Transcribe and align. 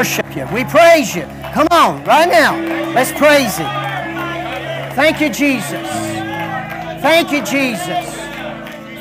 worship 0.00 0.34
you. 0.34 0.46
We 0.46 0.64
praise 0.64 1.14
you. 1.14 1.24
Come 1.52 1.68
on, 1.70 2.02
right 2.04 2.26
now. 2.26 2.56
Let's 2.94 3.12
praise 3.12 3.58
Him. 3.58 3.68
Thank 4.94 5.20
you, 5.20 5.28
Jesus. 5.28 5.86
Thank 7.02 7.30
you, 7.30 7.44
Jesus. 7.44 8.06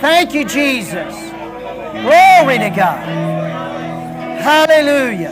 Thank 0.02 0.34
you, 0.34 0.44
Jesus. 0.44 1.16
Glory 2.04 2.58
to 2.60 2.70
God. 2.76 3.08
Hallelujah. 4.42 5.32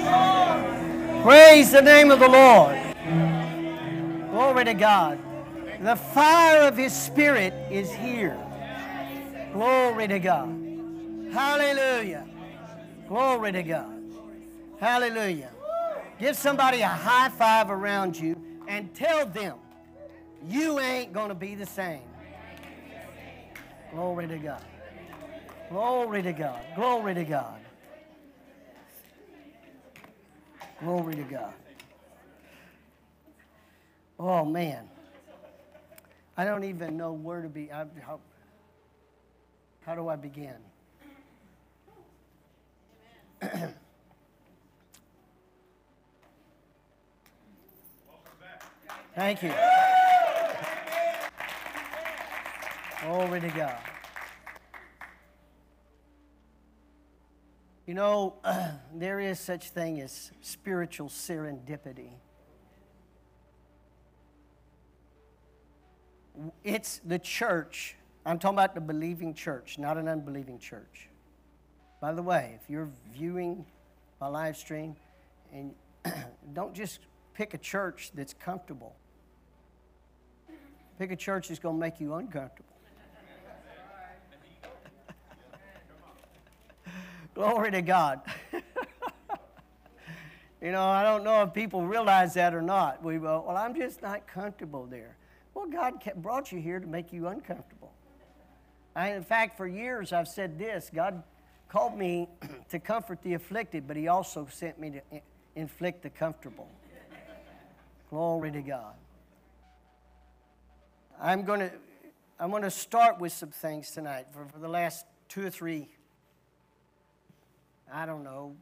Praise 1.22 1.72
the 1.72 1.82
name 1.82 2.12
of 2.12 2.22
the 2.22 2.30
Lord. 2.30 2.80
Glory 4.32 4.64
to 4.64 4.74
God. 4.74 5.20
The 5.82 5.98
fire 5.98 6.62
of 6.62 6.78
His 6.78 6.94
Spirit 6.94 7.54
is 7.70 7.92
here. 7.92 8.38
Glory 9.52 10.08
to 10.08 10.20
God. 10.20 10.48
Hallelujah. 11.34 12.26
Glory 13.10 13.52
to 13.52 13.64
God. 13.64 14.02
Hallelujah. 14.80 15.50
Give 16.20 16.36
somebody 16.36 16.82
a 16.82 16.88
high 16.88 17.30
five 17.30 17.70
around 17.70 18.20
you 18.20 18.42
and 18.68 18.94
tell 18.96 19.26
them 19.26 19.58
you 20.48 20.80
ain't 20.80 21.14
going 21.14 21.30
to 21.30 21.36
be 21.36 21.54
the 21.56 21.66
same. 21.66 22.02
Glory 23.92 24.28
to 24.28 24.38
God. 24.38 24.66
Glory 25.70 26.24
to 26.24 26.34
God. 26.34 26.62
Glory 26.76 27.14
to 27.14 27.24
God. 27.24 27.60
Glory 30.80 31.16
to 31.16 31.24
God. 31.24 31.54
Oh, 34.20 34.44
man. 34.46 34.90
I 36.36 36.46
don't 36.46 36.64
even 36.64 36.98
know 36.98 37.14
where 37.14 37.42
to 37.42 37.50
be. 37.50 37.72
I, 37.72 37.86
how, 38.02 38.20
how 39.86 39.96
do 39.96 40.08
I 40.08 40.16
begin? 40.16 40.56
Thank 49.18 49.42
you. 49.42 49.52
Glory 53.02 53.42
to 53.42 53.48
God. 53.48 53.80
You 57.88 57.96
know, 57.96 58.36
uh, 58.44 58.74
there 58.94 59.20
is 59.20 59.40
such 59.40 59.72
thing 59.72 60.00
as 60.02 60.30
spiritual 60.42 61.10
serendipity. 61.10 62.12
It's 66.64 67.02
the 67.04 67.18
church. 67.18 67.96
I'm 68.24 68.38
talking 68.38 68.60
about 68.60 68.76
the 68.76 68.82
believing 68.82 69.34
church, 69.34 69.80
not 69.80 69.98
an 69.98 70.08
unbelieving 70.08 70.60
church. 70.60 71.10
By 72.00 72.14
the 72.14 72.22
way, 72.22 72.60
if 72.62 72.70
you're 72.70 72.92
viewing 73.16 73.66
my 74.22 74.28
live 74.28 74.58
stream, 74.58 74.96
and 75.52 75.74
don't 76.54 76.76
just 76.76 77.00
pick 77.34 77.56
a 77.56 77.58
church 77.58 78.12
that's 78.14 78.36
comfortable. 78.36 78.96
Pick 81.00 81.12
a 81.12 81.16
church 81.16 81.50
that's 81.50 81.60
going 81.60 81.76
to 81.76 81.80
make 81.80 82.00
you 82.00 82.16
uncomfortable. 82.16 82.74
Glory 87.36 87.72
to 87.72 87.82
God. 87.84 88.22
you 90.62 90.72
know, 90.72 90.84
I 90.84 91.04
don't 91.04 91.24
know 91.24 91.44
if 91.44 91.54
people 91.54 91.86
realize 91.86 92.34
that 92.34 92.56
or 92.56 92.64
not. 92.64 93.04
We 93.04 93.18
go, 93.18 93.44
well, 93.48 93.58
I'm 93.58 93.76
just 93.76 94.02
not 94.02 94.28
comfortable 94.28 94.88
there. 94.88 95.16
Well, 95.54 95.68
God 95.68 95.94
brought 96.18 96.52
you 96.52 96.60
here 96.60 96.80
to 96.80 96.88
make 96.88 97.14
you 97.14 97.28
uncomfortable. 97.28 97.92
I, 98.96 99.12
in 99.12 99.24
fact, 99.24 99.58
for 99.58 99.68
years 99.68 100.12
I've 100.12 100.28
said 100.28 100.58
this 100.58 100.90
God 100.92 101.22
called 101.70 101.98
me 101.98 102.28
to 102.70 102.80
comfort 102.80 103.22
the 103.22 103.36
afflicted, 103.36 103.88
but 103.88 103.98
He 103.98 104.08
also 104.08 104.48
sent 104.52 104.80
me 104.80 104.90
to 104.92 105.02
inflict 105.56 106.02
the 106.02 106.10
comfortable. 106.10 106.68
Glory 108.10 108.52
to 108.52 108.62
God. 108.62 108.94
I'm 111.20 111.44
going 111.44 111.62
to 111.62 111.72
I'm 112.40 112.52
going 112.52 112.64
to 112.64 112.72
start 112.72 113.20
with 113.20 113.34
some 113.34 113.50
things 113.50 113.92
tonight. 113.92 114.28
For, 114.32 114.46
for 114.46 114.60
the 114.60 114.68
last 114.68 115.06
two 115.28 115.46
or 115.46 115.50
three, 115.50 115.90
I 117.92 118.06
don't 118.06 118.24
know, 118.24 118.56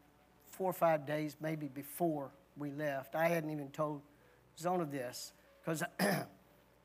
four 0.51 0.69
or 0.69 0.73
five 0.73 1.05
days, 1.05 1.35
maybe 1.41 1.67
before 1.67 2.31
we 2.57 2.71
left, 2.71 3.15
I 3.15 3.27
hadn't 3.27 3.49
even 3.49 3.69
told 3.71 4.01
Zona 4.57 4.85
this 4.85 5.33
because, 5.61 5.83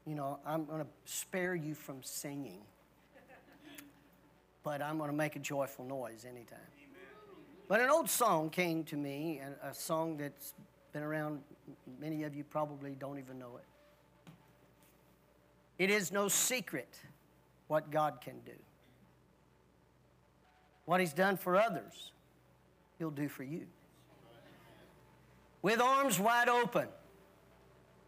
you 0.06 0.16
know, 0.16 0.40
I'm 0.44 0.64
going 0.64 0.80
to 0.80 0.86
spare 1.04 1.54
you 1.54 1.74
from 1.74 2.02
singing, 2.02 2.62
but 4.64 4.82
I'm 4.82 4.98
going 4.98 5.10
to 5.10 5.16
make 5.16 5.36
a 5.36 5.40
joyful 5.40 5.84
noise 5.84 6.24
anytime. 6.28 6.58
But 7.68 7.80
an 7.80 7.88
old 7.88 8.10
song 8.10 8.50
came 8.50 8.82
to 8.84 8.96
me, 8.96 9.40
a 9.62 9.72
song 9.72 10.16
that's 10.16 10.54
been 10.92 11.04
around, 11.04 11.42
many 12.00 12.24
of 12.24 12.34
you 12.34 12.42
probably 12.42 12.96
don't 12.98 13.20
even 13.20 13.38
know 13.38 13.58
it. 13.58 13.64
It 15.80 15.88
is 15.88 16.12
no 16.12 16.28
secret 16.28 17.00
what 17.66 17.90
God 17.90 18.20
can 18.20 18.34
do. 18.44 18.52
What 20.84 21.00
He's 21.00 21.14
done 21.14 21.38
for 21.38 21.56
others, 21.56 22.12
He'll 22.98 23.10
do 23.10 23.30
for 23.30 23.44
you. 23.44 23.66
With 25.62 25.80
arms 25.80 26.20
wide 26.20 26.50
open, 26.50 26.86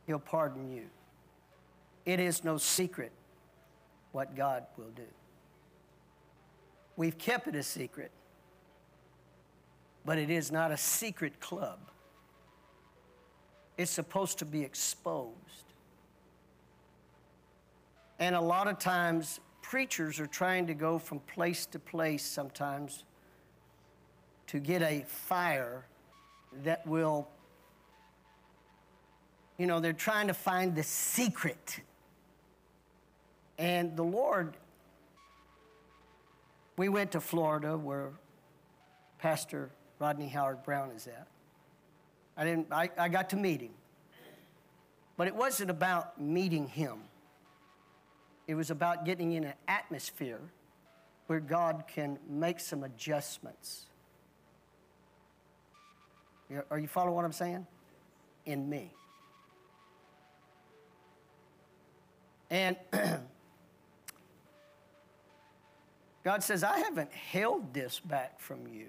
He'll 0.06 0.18
pardon 0.18 0.70
you. 0.70 0.84
It 2.04 2.20
is 2.20 2.44
no 2.44 2.58
secret 2.58 3.10
what 4.10 4.36
God 4.36 4.66
will 4.76 4.90
do. 4.94 5.08
We've 6.96 7.16
kept 7.16 7.48
it 7.48 7.54
a 7.54 7.62
secret, 7.62 8.10
but 10.04 10.18
it 10.18 10.28
is 10.28 10.52
not 10.52 10.72
a 10.72 10.76
secret 10.76 11.40
club. 11.40 11.78
It's 13.78 13.90
supposed 13.90 14.40
to 14.40 14.44
be 14.44 14.60
exposed. 14.60 15.71
And 18.22 18.36
a 18.36 18.40
lot 18.40 18.68
of 18.68 18.78
times, 18.78 19.40
preachers 19.62 20.20
are 20.20 20.28
trying 20.28 20.68
to 20.68 20.74
go 20.74 21.00
from 21.00 21.18
place 21.18 21.66
to 21.66 21.80
place 21.80 22.24
sometimes 22.24 23.02
to 24.46 24.60
get 24.60 24.80
a 24.80 25.04
fire 25.08 25.84
that 26.62 26.86
will, 26.86 27.26
you 29.58 29.66
know, 29.66 29.80
they're 29.80 29.92
trying 29.92 30.28
to 30.28 30.34
find 30.34 30.76
the 30.76 30.84
secret. 30.84 31.80
And 33.58 33.96
the 33.96 34.04
Lord, 34.04 34.56
we 36.76 36.88
went 36.88 37.10
to 37.10 37.20
Florida 37.20 37.76
where 37.76 38.10
Pastor 39.18 39.68
Rodney 39.98 40.28
Howard-Browne 40.28 40.92
is 40.92 41.08
at. 41.08 41.26
I, 42.36 42.44
didn't, 42.44 42.68
I, 42.72 42.88
I 42.96 43.08
got 43.08 43.30
to 43.30 43.36
meet 43.36 43.62
him. 43.62 43.72
But 45.16 45.26
it 45.26 45.34
wasn't 45.34 45.70
about 45.70 46.20
meeting 46.20 46.68
him. 46.68 47.00
It 48.52 48.54
was 48.54 48.70
about 48.70 49.06
getting 49.06 49.32
in 49.32 49.44
an 49.44 49.54
atmosphere 49.66 50.38
where 51.26 51.40
God 51.40 51.84
can 51.88 52.18
make 52.28 52.60
some 52.60 52.84
adjustments. 52.84 53.86
Are 56.70 56.78
you 56.78 56.86
following 56.86 57.14
what 57.14 57.24
I'm 57.24 57.32
saying? 57.32 57.66
In 58.44 58.68
me. 58.68 58.92
And 62.50 62.76
God 66.22 66.42
says, 66.42 66.62
I 66.62 66.80
haven't 66.80 67.10
held 67.10 67.72
this 67.72 68.00
back 68.00 68.38
from 68.38 68.66
you. 68.66 68.88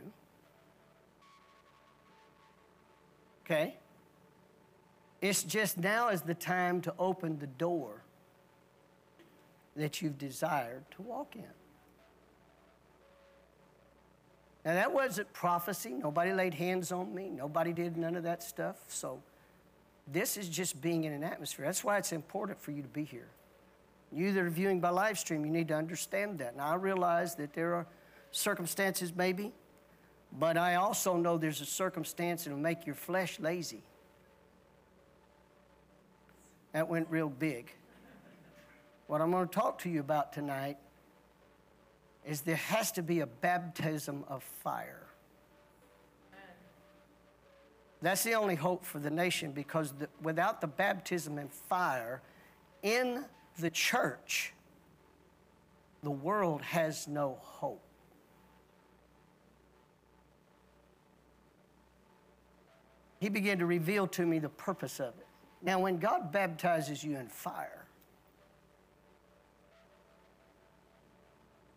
Okay? 3.45 3.77
It's 5.21 5.41
just 5.41 5.77
now 5.77 6.09
is 6.09 6.21
the 6.21 6.35
time 6.35 6.81
to 6.81 6.93
open 6.99 7.39
the 7.39 7.47
door 7.47 8.02
that 9.75 10.01
you've 10.01 10.17
desired 10.17 10.83
to 10.91 11.01
walk 11.01 11.35
in. 11.35 11.43
Now, 14.65 14.75
that 14.75 14.93
wasn't 14.93 15.31
prophecy. 15.33 15.89
Nobody 15.89 16.31
laid 16.31 16.53
hands 16.53 16.91
on 16.91 17.13
me. 17.13 17.29
Nobody 17.29 17.73
did 17.73 17.97
none 17.97 18.15
of 18.15 18.23
that 18.23 18.41
stuff. 18.41 18.77
So, 18.87 19.21
this 20.07 20.37
is 20.37 20.47
just 20.47 20.81
being 20.81 21.03
in 21.03 21.13
an 21.13 21.23
atmosphere. 21.23 21.65
That's 21.65 21.83
why 21.83 21.97
it's 21.97 22.11
important 22.11 22.61
for 22.61 22.71
you 22.71 22.81
to 22.81 22.87
be 22.87 23.03
here. 23.03 23.27
You 24.11 24.31
that 24.33 24.43
are 24.43 24.49
viewing 24.49 24.79
by 24.79 24.89
live 24.89 25.17
stream, 25.17 25.45
you 25.45 25.51
need 25.51 25.67
to 25.69 25.75
understand 25.75 26.39
that. 26.39 26.55
Now, 26.55 26.67
I 26.67 26.75
realize 26.75 27.35
that 27.35 27.53
there 27.53 27.73
are 27.73 27.87
circumstances, 28.31 29.13
maybe, 29.15 29.51
but 30.31 30.57
I 30.57 30.75
also 30.75 31.17
know 31.17 31.37
there's 31.37 31.61
a 31.61 31.65
circumstance 31.65 32.43
that 32.43 32.51
will 32.51 32.59
make 32.59 32.85
your 32.85 32.95
flesh 32.95 33.39
lazy. 33.39 33.83
That 36.73 36.87
went 36.87 37.07
real 37.09 37.29
big. 37.29 37.71
What 39.07 39.21
I'm 39.21 39.31
going 39.31 39.47
to 39.47 39.53
talk 39.53 39.79
to 39.79 39.89
you 39.89 39.99
about 39.99 40.33
tonight 40.33 40.77
is 42.25 42.41
there 42.41 42.55
has 42.55 42.91
to 42.93 43.03
be 43.03 43.19
a 43.19 43.27
baptism 43.27 44.23
of 44.27 44.43
fire. 44.43 45.07
That's 48.01 48.23
the 48.23 48.33
only 48.33 48.55
hope 48.55 48.83
for 48.83 48.99
the 48.99 49.09
nation 49.09 49.51
because 49.51 49.93
the, 49.93 50.09
without 50.21 50.59
the 50.61 50.67
baptism 50.67 51.37
and 51.37 51.51
fire 51.51 52.21
in 52.81 53.23
the 53.59 53.69
church, 53.69 54.53
the 56.01 56.11
world 56.11 56.61
has 56.61 57.07
no 57.07 57.37
hope. 57.39 57.81
he 63.23 63.29
began 63.29 63.57
to 63.57 63.65
reveal 63.65 64.05
to 64.05 64.25
me 64.25 64.37
the 64.37 64.49
purpose 64.49 64.99
of 64.99 65.13
it. 65.17 65.25
Now, 65.61 65.79
when 65.79 65.97
God 65.97 66.33
baptizes 66.33 67.05
you 67.05 67.15
in 67.15 67.29
fire, 67.29 67.82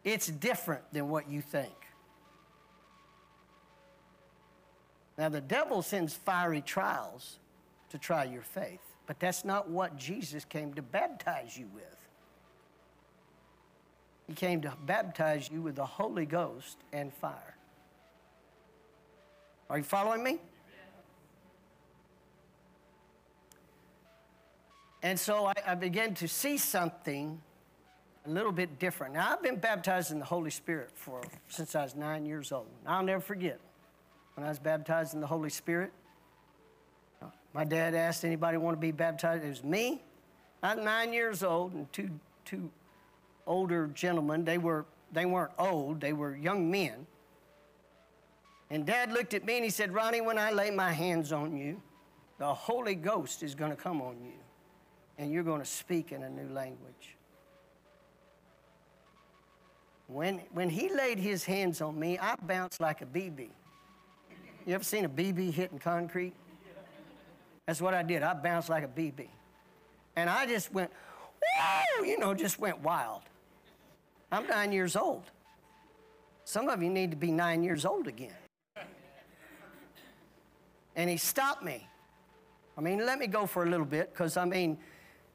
it's 0.07 0.29
different 0.29 0.85
than 0.93 1.09
what 1.09 1.29
you 1.29 1.43
think. 1.43 1.75
Now, 5.19 5.29
the 5.29 5.41
devil 5.41 5.83
sends 5.83 6.15
fiery 6.15 6.61
trials 6.61 7.41
to 7.91 7.99
try 7.99 8.25
your 8.25 8.43
faith, 8.43 8.81
but 9.07 9.19
that's 9.19 9.45
not 9.45 9.69
what 9.69 9.97
Jesus 9.97 10.45
came 10.45 10.75
to 10.75 10.83
baptize 10.83 11.59
you 11.59 11.69
with. 11.75 11.85
He 14.29 14.35
came 14.35 14.61
to 14.63 14.73
baptize 14.87 15.51
you 15.51 15.61
with 15.61 15.75
the 15.75 15.87
Holy 15.87 16.25
Ghost 16.25 16.77
and 16.93 17.13
fire. 17.13 17.57
Are 19.69 19.79
you 19.79 19.85
following 19.85 20.23
me? 20.23 20.39
And 25.03 25.19
so 25.19 25.47
I, 25.47 25.53
I, 25.67 25.75
began 25.75 26.15
to 26.15 26.27
see 26.27 26.59
something 26.59 27.41
a 28.27 28.31
little 28.31 28.53
bit 28.53 28.79
different. 28.79 29.15
Now, 29.15 29.33
I've 29.33 29.43
been 29.43 29.57
baptized 29.57 30.11
in 30.11 30.19
the 30.19 30.25
Holy 30.25 30.51
Spirit 30.51 30.91
for, 30.95 31.21
since 31.49 31.75
I 31.75 31.85
was 31.85 31.95
nine 31.95 32.27
years 32.27 32.53
old. 32.53 32.67
I'll 32.87 33.03
never 33.03 33.21
forget 33.21 33.59
when 34.35 34.45
I 34.45 34.49
was 34.49 34.59
baptized 34.59 35.15
in 35.15 35.21
the 35.21 35.27
Holy 35.27 35.51
Spirit. 35.51 35.93
My 37.55 37.65
dad 37.65 37.95
asked 37.95 38.25
anybody 38.25 38.59
want 38.59 38.77
to 38.77 38.81
be 38.81 38.93
baptized. 38.93 39.43
It 39.43 39.49
was 39.49 39.65
me. 39.65 40.03
I 40.63 40.75
was 40.75 40.85
nine 40.85 41.13
years 41.13 41.43
old, 41.43 41.73
and 41.73 41.91
two, 41.93 42.11
two 42.45 42.71
older 43.47 43.87
gentlemen. 43.89 44.45
They, 44.45 44.59
were, 44.59 44.85
they 45.13 45.25
weren't 45.25 45.53
old, 45.59 46.01
they 46.01 46.13
were 46.13 46.37
young 46.37 46.71
men. 46.71 47.07
And 48.69 48.85
dad 48.85 49.13
looked 49.13 49.33
at 49.33 49.47
me 49.47 49.57
and 49.57 49.65
he 49.65 49.71
said, 49.71 49.95
Ronnie, 49.95 50.21
when 50.21 50.39
I 50.39 50.51
lay 50.51 50.71
my 50.71 50.93
hands 50.93 51.33
on 51.33 51.57
you, 51.57 51.81
the 52.39 52.53
Holy 52.53 52.95
Ghost 52.95 53.43
is 53.43 53.55
going 53.55 53.71
to 53.71 53.77
come 53.77 54.03
on 54.03 54.17
you, 54.23 54.39
and 55.17 55.33
you're 55.33 55.45
going 55.45 55.61
to 55.61 55.67
speak 55.67 56.13
in 56.13 56.25
a 56.25 56.29
new 56.29 56.53
language. 56.53 57.16
When, 60.09 60.41
when 60.53 60.71
he 60.71 60.89
laid 60.89 61.19
his 61.19 61.45
hands 61.45 61.81
on 61.81 61.99
me, 61.99 62.19
I 62.19 62.37
bounced 62.37 62.81
like 62.81 63.03
a 63.03 63.07
BB. 63.07 63.49
You 64.65 64.75
ever 64.75 64.85
seen 64.85 65.05
a 65.05 65.09
BB 65.09 65.53
hitting 65.53 65.79
concrete? 65.79 66.35
That's 67.67 67.81
what 67.81 67.95
I 67.95 68.03
did. 68.03 68.23
I 68.23 68.35
bounced 68.35 68.69
like 68.69 68.85
a 68.85 68.89
BB. 68.89 69.27
And 70.15 70.31
I 70.31 70.47
just 70.47 70.73
went, 70.73 70.91
whoa, 71.41 72.05
you 72.05 72.19
know, 72.19 72.35
just 72.35 72.59
went 72.59 72.81
wild. 72.81 73.23
I'm 74.31 74.47
nine 74.47 74.73
years 74.73 74.97
old. 74.97 75.25
Some 76.45 76.69
of 76.69 76.83
you 76.83 76.91
need 76.91 77.11
to 77.11 77.17
be 77.17 77.33
nine 77.33 77.65
years 77.65 77.85
old 77.85 78.07
again. 78.07 78.35
And 80.95 81.11
he 81.11 81.17
stopped 81.17 81.65
me. 81.65 81.87
I 82.79 82.81
mean, 82.81 83.05
let 83.05 83.19
me 83.19 83.27
go 83.27 83.47
for 83.47 83.65
a 83.65 83.69
little 83.69 83.87
bit, 83.87 84.13
because 84.13 84.37
I 84.37 84.45
mean, 84.45 84.79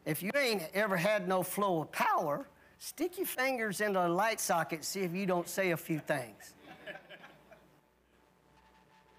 if 0.06 0.24
you 0.24 0.32
ain't 0.36 0.64
ever 0.74 0.96
had 0.96 1.28
no 1.28 1.44
flow 1.44 1.82
of 1.82 1.92
power, 1.92 2.48
stick 2.81 3.19
your 3.19 3.28
fingers 3.28 3.80
into 3.80 4.04
a 4.04 4.10
light 4.10 4.39
socket, 4.39 4.83
see 4.83 5.01
if 5.01 5.13
you 5.13 5.28
don't 5.28 5.48
say 5.48 5.69
a 5.69 5.78
few 5.78 6.00
things. 6.00 6.56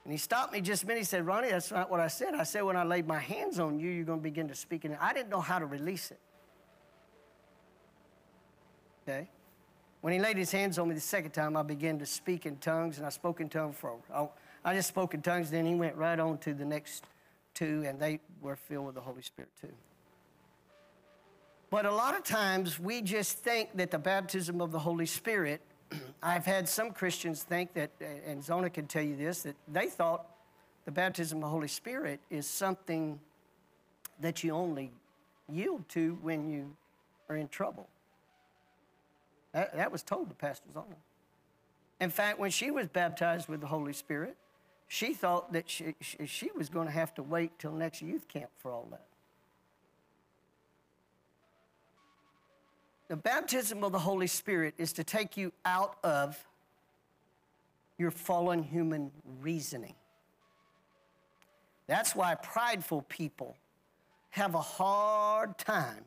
And 0.05 0.11
he 0.11 0.19
stopped 0.19 0.53
me 0.53 0.61
just 0.61 0.82
a 0.82 0.87
minute. 0.87 0.99
He 0.99 1.05
said, 1.05 1.25
Ronnie, 1.25 1.50
that's 1.50 1.70
not 1.70 1.88
what 1.88 2.00
I 2.00 2.09
said. 2.09 2.35
I 2.35 2.43
said, 2.43 2.62
when 2.62 2.76
I 2.76 2.82
laid 2.82 3.06
my 3.06 3.20
hands 3.20 3.61
on 3.61 3.79
you, 3.79 3.88
you're 3.88 4.05
going 4.05 4.19
to 4.19 4.23
begin 4.23 4.49
to 4.49 4.55
speak 4.56 4.85
And. 4.85 4.97
I 5.00 5.12
didn't 5.12 5.29
know 5.29 5.41
how 5.41 5.61
to 5.61 5.67
release 5.67 6.11
it. 6.11 6.19
Okay? 9.09 9.29
When 10.00 10.12
he 10.12 10.19
laid 10.19 10.37
his 10.37 10.50
hands 10.50 10.81
on 10.81 10.88
me 10.88 10.97
the 10.97 11.00
second 11.00 11.31
time, 11.31 11.56
I 11.56 11.62
began 11.62 12.00
to 12.00 12.06
speak 12.06 12.47
in 12.47 12.56
tongues, 12.56 12.99
and 12.99 13.06
I 13.06 13.11
spoke 13.11 13.41
in 13.41 13.49
tongues 13.49 13.76
for, 13.76 13.94
oh, 14.12 14.32
I 14.65 14.75
just 14.75 14.88
spoke 14.88 15.15
in 15.15 15.23
tongues, 15.23 15.53
then 15.53 15.67
he 15.67 15.76
went 15.76 15.94
right 15.94 16.19
on 16.19 16.38
to 16.38 16.53
the 16.53 16.65
next 16.65 17.05
two, 17.55 17.85
and 17.87 18.00
they 18.00 18.19
were 18.41 18.56
filled 18.56 18.87
with 18.87 18.97
the 18.97 19.00
Holy 19.00 19.23
Spirit 19.23 19.53
too. 19.61 19.73
But 21.73 21.87
a 21.87 21.91
lot 21.91 22.15
of 22.15 22.23
times 22.23 22.79
we 22.79 23.01
just 23.01 23.39
think 23.39 23.71
that 23.79 23.91
the 23.91 23.99
baptism 23.99 24.61
of 24.61 24.73
the 24.73 24.79
Holy 24.79 25.07
Spirit, 25.07 25.63
I've 26.23 26.45
had 26.45 26.69
some 26.69 26.91
Christians 26.91 27.45
think 27.45 27.73
that, 27.73 27.91
and 28.27 28.45
Zona 28.45 28.69
can 28.69 28.87
tell 28.87 29.03
you 29.03 29.17
this, 29.17 29.45
that 29.45 29.57
they 29.67 29.87
thought 29.87 30.27
the 30.85 30.91
baptism 30.91 31.39
of 31.39 31.45
the 31.45 31.49
Holy 31.49 31.69
Spirit 31.69 32.21
is 32.29 32.47
something 32.47 33.19
that 34.21 34.45
you 34.45 34.51
only 34.51 34.91
yield 35.51 35.89
to 35.89 36.19
when 36.21 36.47
you 36.47 36.77
are 37.31 37.37
in 37.37 37.49
trouble. 37.49 37.89
That, 39.55 39.75
that 39.75 39.91
was 39.91 40.03
told 40.03 40.29
to 40.29 40.35
Pastor 40.35 40.69
Zona. 40.75 40.97
In 42.03 42.11
fact, 42.11 42.39
when 42.39 42.51
she 42.51 42.71
was 42.71 42.87
baptized 42.89 43.49
with 43.49 43.63
the 43.63 43.67
Holy 43.67 43.95
Spirit, 43.95 44.37
she 44.89 45.15
thought 45.15 45.55
that 45.55 45.71
she, 45.71 45.95
she, 46.03 46.27
she 46.27 46.51
was 46.55 46.69
going 46.69 46.87
to 46.87 46.93
have 46.93 47.15
to 47.15 47.23
wait 47.23 47.59
till 47.59 47.73
next 47.73 48.03
youth 48.03 48.29
camp 48.29 48.51
for 48.59 48.71
all 48.71 48.89
that. 48.91 49.07
The 53.12 53.17
baptism 53.19 53.85
of 53.85 53.93
the 53.93 53.99
Holy 53.99 54.26
Spirit 54.26 54.73
is 54.79 54.94
to 54.94 55.05
take 55.05 55.37
you 55.37 55.53
out 55.67 55.99
of 56.03 56.43
your 57.99 58.11
fallen 58.11 58.62
human 58.62 59.11
reasoning. 59.43 59.93
That's 61.87 62.17
why 62.17 62.37
prideful 62.37 63.03
people 63.03 63.59
have 64.31 64.55
a 64.55 64.62
hard 64.62 65.59
time 65.59 66.06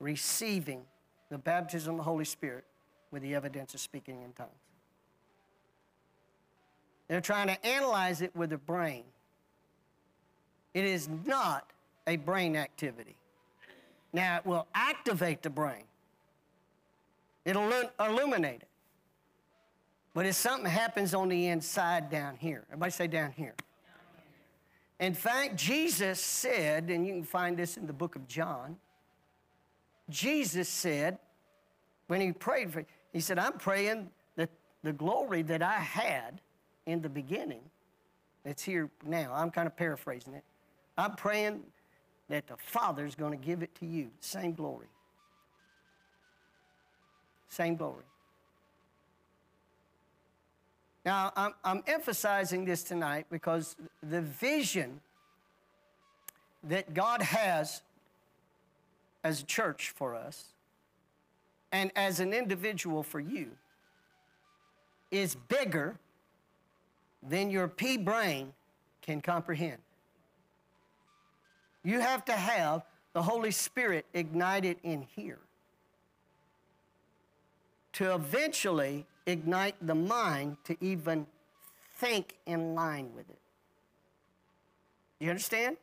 receiving 0.00 0.82
the 1.30 1.38
baptism 1.38 1.92
of 1.92 1.98
the 1.98 2.02
Holy 2.02 2.24
Spirit 2.24 2.64
with 3.12 3.22
the 3.22 3.36
evidence 3.36 3.72
of 3.72 3.78
speaking 3.78 4.20
in 4.22 4.32
tongues. 4.32 4.50
They're 7.06 7.20
trying 7.20 7.46
to 7.46 7.64
analyze 7.64 8.20
it 8.20 8.34
with 8.34 8.48
their 8.48 8.58
brain. 8.58 9.04
It 10.74 10.86
is 10.86 11.08
not 11.24 11.70
a 12.08 12.16
brain 12.16 12.56
activity. 12.56 13.14
Now, 14.14 14.36
it 14.36 14.46
will 14.46 14.68
activate 14.76 15.42
the 15.42 15.50
brain, 15.50 15.82
it'll 17.44 17.70
illuminate 17.98 18.62
it. 18.62 18.68
But 20.14 20.26
if 20.26 20.36
something 20.36 20.70
happens 20.70 21.12
on 21.12 21.28
the 21.28 21.48
inside 21.48 22.08
down 22.08 22.36
here. 22.36 22.62
Everybody 22.68 22.92
say 22.92 23.08
down 23.08 23.32
here. 23.32 23.54
In 25.00 25.12
fact, 25.12 25.56
Jesus 25.56 26.20
said, 26.20 26.88
and 26.88 27.04
you 27.04 27.14
can 27.14 27.24
find 27.24 27.56
this 27.56 27.76
in 27.76 27.88
the 27.88 27.92
book 27.92 28.14
of 28.14 28.28
John, 28.28 28.76
Jesus 30.08 30.68
said, 30.68 31.18
when 32.06 32.20
he 32.20 32.30
prayed 32.30 32.72
for, 32.72 32.86
he 33.12 33.18
said, 33.18 33.40
I'm 33.40 33.54
praying 33.54 34.08
that 34.36 34.50
the 34.84 34.92
glory 34.92 35.42
that 35.42 35.62
I 35.62 35.78
had 35.80 36.40
in 36.86 37.02
the 37.02 37.08
beginning, 37.08 37.62
it's 38.44 38.62
here 38.62 38.88
now. 39.04 39.32
I'm 39.34 39.50
kind 39.50 39.66
of 39.66 39.76
paraphrasing 39.76 40.34
it. 40.34 40.44
I'm 40.96 41.16
praying 41.16 41.64
that 42.28 42.46
the 42.46 42.56
Father's 42.56 43.14
going 43.14 43.38
to 43.38 43.44
give 43.44 43.62
it 43.62 43.74
to 43.76 43.86
you. 43.86 44.10
Same 44.20 44.52
glory. 44.52 44.86
Same 47.48 47.76
glory. 47.76 48.04
Now, 51.04 51.32
I'm, 51.36 51.52
I'm 51.62 51.82
emphasizing 51.86 52.64
this 52.64 52.82
tonight 52.82 53.26
because 53.30 53.76
the 54.02 54.22
vision 54.22 55.00
that 56.62 56.94
God 56.94 57.20
has 57.20 57.82
as 59.22 59.42
a 59.42 59.44
church 59.44 59.90
for 59.90 60.14
us 60.14 60.46
and 61.72 61.90
as 61.94 62.20
an 62.20 62.32
individual 62.32 63.02
for 63.02 63.20
you 63.20 63.50
is 65.10 65.34
bigger 65.34 65.98
than 67.22 67.50
your 67.50 67.68
pea 67.68 67.96
brain 67.96 68.52
can 69.02 69.20
comprehend. 69.20 69.78
You 71.84 72.00
have 72.00 72.24
to 72.24 72.32
have 72.32 72.82
the 73.12 73.22
Holy 73.22 73.50
Spirit 73.50 74.06
ignited 74.14 74.78
in 74.82 75.02
here 75.02 75.38
to 77.92 78.14
eventually 78.14 79.06
ignite 79.26 79.76
the 79.80 79.94
mind 79.94 80.56
to 80.64 80.76
even 80.80 81.26
think 81.96 82.34
in 82.46 82.74
line 82.74 83.10
with 83.14 83.28
it. 83.30 83.38
You 85.20 85.30
understand? 85.30 85.76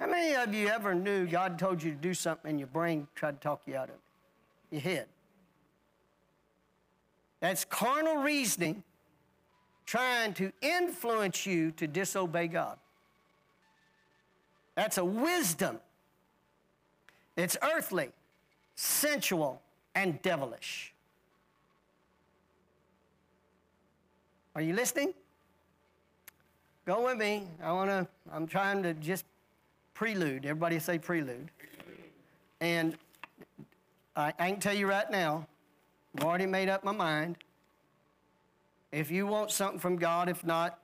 How 0.00 0.06
many 0.06 0.34
of 0.34 0.54
you 0.54 0.68
ever 0.68 0.94
knew 0.94 1.26
God 1.26 1.58
told 1.58 1.82
you 1.82 1.90
to 1.90 1.96
do 1.96 2.14
something 2.14 2.50
and 2.50 2.58
your 2.58 2.68
brain 2.68 3.08
tried 3.14 3.32
to 3.32 3.40
talk 3.40 3.62
you 3.66 3.76
out 3.76 3.88
of 3.88 3.96
it? 3.96 4.00
Your 4.70 4.80
head. 4.80 5.06
That's 7.40 7.64
carnal 7.64 8.16
reasoning 8.16 8.82
trying 9.86 10.34
to 10.34 10.52
influence 10.60 11.46
you 11.46 11.70
to 11.72 11.86
disobey 11.86 12.46
God. 12.48 12.78
That's 14.78 14.96
a 14.96 15.04
wisdom. 15.04 15.80
It's 17.36 17.56
earthly, 17.64 18.10
sensual, 18.76 19.60
and 19.96 20.22
devilish. 20.22 20.94
Are 24.54 24.62
you 24.62 24.74
listening? 24.74 25.14
Go 26.86 27.06
with 27.06 27.18
me. 27.18 27.48
I 27.60 27.72
want 27.72 27.90
to, 27.90 28.06
I'm 28.32 28.46
trying 28.46 28.84
to 28.84 28.94
just 28.94 29.24
prelude. 29.94 30.46
Everybody 30.46 30.78
say 30.78 30.96
prelude. 30.96 31.50
And 32.60 32.96
I, 34.14 34.28
I 34.38 34.50
can 34.52 34.60
tell 34.60 34.74
you 34.74 34.86
right 34.86 35.10
now, 35.10 35.48
I've 36.16 36.22
already 36.22 36.46
made 36.46 36.68
up 36.68 36.84
my 36.84 36.92
mind. 36.92 37.38
If 38.92 39.10
you 39.10 39.26
want 39.26 39.50
something 39.50 39.80
from 39.80 39.96
God, 39.96 40.28
if 40.28 40.44
not, 40.44 40.78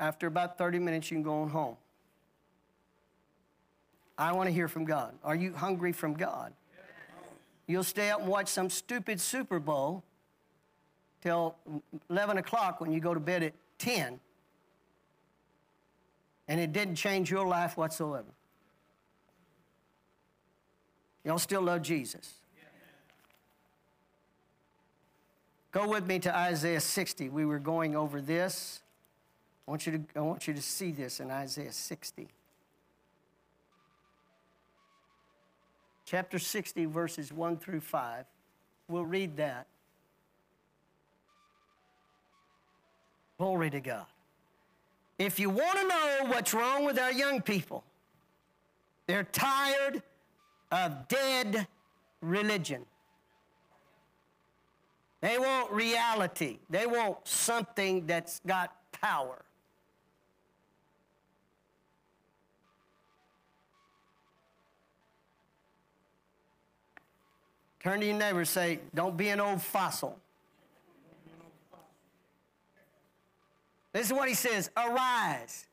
after 0.00 0.26
about 0.26 0.58
30 0.58 0.80
minutes, 0.80 1.12
you 1.12 1.18
can 1.18 1.22
go 1.22 1.42
on 1.42 1.50
home. 1.50 1.76
I 4.20 4.32
want 4.32 4.48
to 4.48 4.52
hear 4.52 4.68
from 4.68 4.84
God. 4.84 5.14
Are 5.24 5.34
you 5.34 5.54
hungry 5.54 5.92
from 5.92 6.12
God? 6.12 6.52
You'll 7.66 7.82
stay 7.82 8.10
up 8.10 8.20
and 8.20 8.28
watch 8.28 8.48
some 8.48 8.68
stupid 8.68 9.18
Super 9.18 9.58
Bowl 9.58 10.04
till 11.22 11.56
11 12.10 12.36
o'clock 12.36 12.80
when 12.82 12.92
you 12.92 13.00
go 13.00 13.14
to 13.14 13.20
bed 13.20 13.42
at 13.42 13.54
10, 13.78 14.20
and 16.48 16.60
it 16.60 16.72
didn't 16.72 16.96
change 16.96 17.30
your 17.30 17.46
life 17.46 17.78
whatsoever. 17.78 18.28
Y'all 21.24 21.38
still 21.38 21.62
love 21.62 21.80
Jesus. 21.80 22.34
Go 25.72 25.88
with 25.88 26.06
me 26.06 26.18
to 26.18 26.36
Isaiah 26.36 26.80
60. 26.80 27.28
We 27.30 27.46
were 27.46 27.58
going 27.58 27.96
over 27.96 28.20
this. 28.20 28.80
I 29.66 29.70
want 29.70 29.86
you 29.86 29.92
to, 29.92 30.00
I 30.16 30.20
want 30.20 30.46
you 30.48 30.52
to 30.52 30.62
see 30.62 30.90
this 30.90 31.20
in 31.20 31.30
Isaiah 31.30 31.72
60. 31.72 32.28
Chapter 36.10 36.40
60, 36.40 36.86
verses 36.86 37.32
1 37.32 37.58
through 37.58 37.82
5. 37.82 38.24
We'll 38.88 39.06
read 39.06 39.36
that. 39.36 39.68
Glory 43.38 43.70
to 43.70 43.78
God. 43.78 44.06
If 45.20 45.38
you 45.38 45.50
want 45.50 45.78
to 45.78 45.86
know 45.86 46.18
what's 46.26 46.52
wrong 46.52 46.84
with 46.84 46.98
our 46.98 47.12
young 47.12 47.40
people, 47.40 47.84
they're 49.06 49.22
tired 49.22 50.02
of 50.72 51.06
dead 51.06 51.68
religion. 52.20 52.84
They 55.20 55.38
want 55.38 55.70
reality. 55.70 56.58
They 56.68 56.86
want 56.86 57.18
something 57.22 58.06
that's 58.06 58.40
got 58.44 58.74
power. 58.90 59.44
Turn 67.82 68.00
to 68.00 68.06
your 68.06 68.16
neighbor 68.16 68.40
and 68.40 68.48
say, 68.48 68.80
Don't 68.94 69.16
be 69.16 69.28
an 69.28 69.40
old 69.40 69.62
fossil. 69.62 70.18
This 73.92 74.06
is 74.06 74.12
what 74.12 74.28
he 74.28 74.34
says 74.34 74.70
Arise 74.76 75.66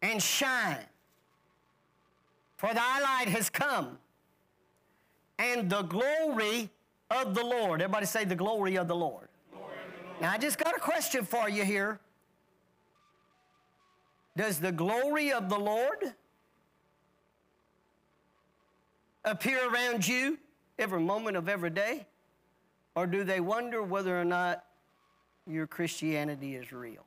and 0.00 0.22
shine, 0.22 0.84
for 2.56 2.72
thy 2.74 3.00
light 3.00 3.28
has 3.28 3.48
come, 3.48 3.98
and 5.38 5.70
the 5.70 5.82
glory 5.82 6.68
of 7.10 7.34
the 7.34 7.44
Lord. 7.44 7.80
Everybody 7.80 8.06
say, 8.06 8.24
The 8.24 8.36
glory 8.36 8.76
of 8.76 8.88
the 8.88 8.96
Lord. 8.96 9.28
Glory 9.52 9.66
of 9.66 10.02
the 10.02 10.08
Lord. 10.08 10.22
Now, 10.22 10.32
I 10.32 10.38
just 10.38 10.58
got 10.58 10.76
a 10.76 10.80
question 10.80 11.24
for 11.24 11.48
you 11.48 11.64
here. 11.64 11.98
Does 14.36 14.58
the 14.58 14.72
glory 14.72 15.32
of 15.32 15.48
the 15.48 15.58
Lord 15.58 16.14
appear 19.24 19.68
around 19.68 20.06
you 20.06 20.38
every 20.78 21.00
moment 21.00 21.36
of 21.36 21.48
every 21.48 21.70
day? 21.70 22.06
Or 22.94 23.06
do 23.06 23.24
they 23.24 23.40
wonder 23.40 23.82
whether 23.82 24.20
or 24.20 24.24
not 24.24 24.64
your 25.46 25.66
Christianity 25.66 26.56
is 26.56 26.72
real? 26.72 27.04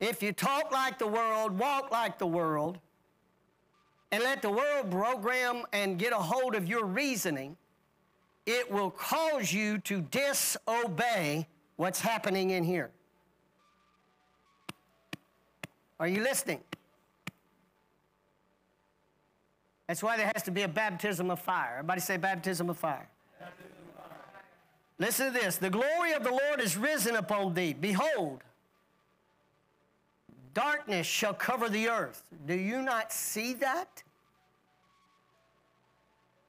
If 0.00 0.22
you 0.22 0.32
talk 0.32 0.72
like 0.72 0.98
the 0.98 1.06
world, 1.06 1.58
walk 1.58 1.90
like 1.90 2.18
the 2.18 2.26
world, 2.26 2.78
and 4.10 4.22
let 4.22 4.42
the 4.42 4.50
world 4.50 4.90
program 4.90 5.64
and 5.72 5.98
get 5.98 6.12
a 6.12 6.16
hold 6.16 6.54
of 6.54 6.68
your 6.68 6.84
reasoning, 6.84 7.56
it 8.46 8.70
will 8.70 8.90
cause 8.90 9.52
you 9.52 9.78
to 9.78 10.02
disobey 10.02 11.46
what's 11.76 12.00
happening 12.00 12.50
in 12.50 12.64
here. 12.64 12.90
Are 15.98 16.08
you 16.08 16.22
listening? 16.22 16.60
That's 19.86 20.02
why 20.02 20.16
there 20.16 20.30
has 20.34 20.42
to 20.44 20.50
be 20.50 20.62
a 20.62 20.68
baptism 20.68 21.30
of 21.30 21.40
fire. 21.40 21.74
Everybody 21.78 22.00
say 22.00 22.16
baptism 22.16 22.70
of 22.70 22.78
fire. 22.78 23.08
Listen 24.98 25.32
to 25.32 25.38
this. 25.38 25.56
The 25.56 25.70
glory 25.70 26.12
of 26.12 26.22
the 26.22 26.30
Lord 26.30 26.60
is 26.60 26.76
risen 26.76 27.16
upon 27.16 27.54
thee. 27.54 27.72
Behold, 27.72 28.42
darkness 30.54 31.06
shall 31.06 31.34
cover 31.34 31.68
the 31.68 31.88
earth. 31.88 32.22
Do 32.46 32.54
you 32.54 32.80
not 32.80 33.12
see 33.12 33.54
that? 33.54 34.02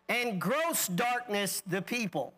And 0.08 0.40
gross 0.40 0.88
darkness 0.88 1.64
the 1.66 1.82
people. 1.82 2.34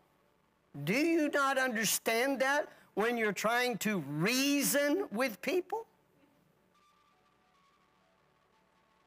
Do 0.85 0.93
you 0.93 1.29
not 1.29 1.57
understand 1.57 2.39
that 2.39 2.69
when 2.93 3.17
you're 3.17 3.33
trying 3.33 3.77
to 3.79 3.99
reason 4.07 5.05
with 5.11 5.41
people? 5.41 5.85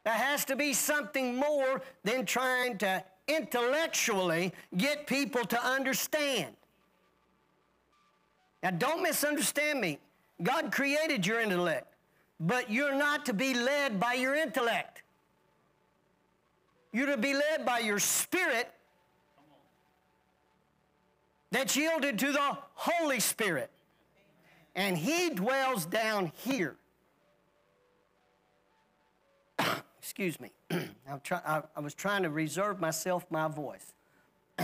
There 0.04 0.14
has 0.14 0.44
to 0.46 0.56
be 0.56 0.72
something 0.72 1.36
more 1.36 1.82
than 2.04 2.24
trying 2.24 2.78
to 2.78 3.04
intellectually 3.28 4.52
get 4.76 5.06
people 5.06 5.44
to 5.44 5.64
understand. 5.64 6.54
Now, 8.62 8.70
don't 8.70 9.02
misunderstand 9.02 9.80
me. 9.80 9.98
God 10.42 10.72
created 10.72 11.26
your 11.26 11.40
intellect, 11.40 11.86
but 12.38 12.70
you're 12.70 12.94
not 12.94 13.26
to 13.26 13.34
be 13.34 13.54
led 13.54 14.00
by 14.00 14.14
your 14.14 14.34
intellect. 14.34 15.02
You're 16.92 17.06
to 17.06 17.16
be 17.16 17.34
led 17.34 17.64
by 17.64 17.78
your 17.80 17.98
spirit 17.98 18.70
that's 21.50 21.76
yielded 21.76 22.18
to 22.20 22.32
the 22.32 22.58
Holy 22.74 23.20
Spirit. 23.20 23.70
And 24.74 24.96
He 24.96 25.30
dwells 25.30 25.84
down 25.84 26.32
here. 26.44 26.76
Excuse 30.10 30.40
me. 30.40 30.50
try, 31.22 31.40
I, 31.46 31.62
I 31.76 31.80
was 31.80 31.94
trying 31.94 32.24
to 32.24 32.30
reserve 32.30 32.80
myself 32.80 33.24
my 33.30 33.46
voice. 33.46 33.92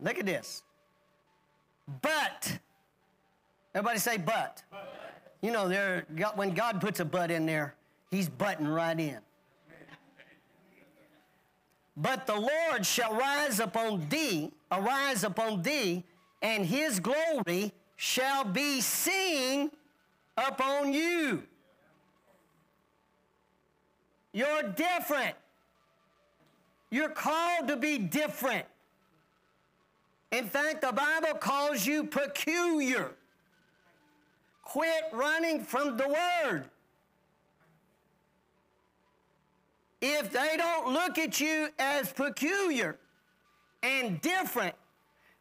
Look 0.00 0.16
at 0.16 0.24
this. 0.24 0.62
But, 2.00 2.60
everybody 3.74 3.98
say 3.98 4.16
but. 4.16 4.62
but. 4.70 4.94
You 5.42 5.50
know, 5.50 6.02
when 6.36 6.54
God 6.54 6.80
puts 6.80 7.00
a 7.00 7.04
but 7.04 7.32
in 7.32 7.46
there, 7.46 7.74
he's 8.12 8.28
butting 8.28 8.68
right 8.68 9.00
in. 9.00 9.18
But 11.96 12.28
the 12.28 12.36
Lord 12.36 12.86
shall 12.86 13.12
rise 13.12 13.58
upon 13.58 14.08
thee, 14.08 14.52
arise 14.70 15.24
upon 15.24 15.62
thee, 15.62 16.04
and 16.40 16.64
his 16.64 17.00
glory 17.00 17.72
shall 17.96 18.44
be 18.44 18.80
seen 18.80 19.72
upon 20.36 20.92
you. 20.92 21.42
You're 24.32 24.62
different. 24.62 25.34
You're 26.90 27.10
called 27.10 27.68
to 27.68 27.76
be 27.76 27.98
different. 27.98 28.66
In 30.30 30.46
fact, 30.46 30.80
the 30.80 30.92
Bible 30.92 31.38
calls 31.38 31.86
you 31.86 32.04
peculiar. 32.04 33.12
Quit 34.62 35.04
running 35.12 35.62
from 35.62 35.96
the 35.96 36.08
Word. 36.08 36.64
If 40.00 40.32
they 40.32 40.56
don't 40.56 40.92
look 40.92 41.18
at 41.18 41.38
you 41.38 41.68
as 41.78 42.12
peculiar 42.12 42.98
and 43.82 44.20
different, 44.20 44.74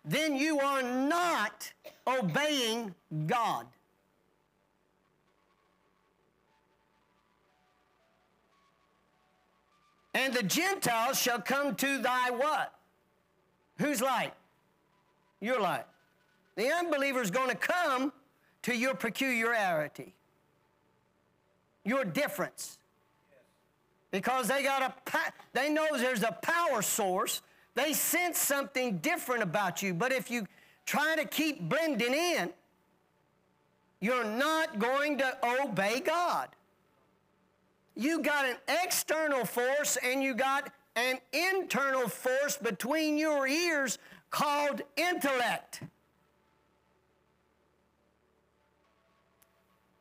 then 0.03 0.36
you 0.36 0.60
are 0.60 0.83
not 0.83 1.71
obeying 2.05 2.93
God. 3.25 3.65
And 10.13 10.34
the 10.34 10.44
Gentiles 10.44 11.20
shall 11.20 11.41
come 11.41 11.75
to 11.75 12.01
thy 12.01 12.32
what? 12.32 12.74
Whose 13.77 14.01
light? 14.01 14.34
Your 15.39 15.60
light. 15.60 15.86
The 16.56 16.70
unbeliever 16.70 17.22
is 17.22 17.32
going 17.32 17.50
to 17.50 17.56
come 17.56 18.12
to 18.63 18.75
your 18.75 18.94
peculiarity, 18.94 20.13
your 21.84 22.03
difference. 22.03 22.77
Because 24.12 24.50
they 24.50 24.62
got 24.62 24.82
a, 24.82 25.18
they 25.53 25.70
know 25.70 25.88
there's 25.98 26.24
a 26.24 26.38
power 26.41 26.82
source. 26.82 27.41
They 27.74 27.94
sense 27.94 28.38
something 28.38 28.98
different 28.98 29.41
about 29.41 29.82
you. 29.82 29.94
But 29.94 30.12
if 30.12 30.30
you 30.30 30.46
try 30.86 31.15
to 31.15 31.25
keep 31.25 31.62
blending 31.62 32.13
in, 32.13 32.50
you're 34.01 34.25
not 34.25 34.80
going 34.80 35.20
to 35.20 35.38
obey 35.62 36.01
God. 36.01 36.50
You 37.95 38.21
got 38.21 38.45
an 38.45 38.55
external 38.83 39.45
force 39.45 39.98
and 40.03 40.24
you 40.24 40.33
got 40.33 40.71
an 40.95 41.19
internal 41.33 42.07
force 42.07 42.57
between 42.57 43.17
your 43.17 43.48
ears 43.48 43.98
called 44.29 44.81
intellect. 44.98 45.83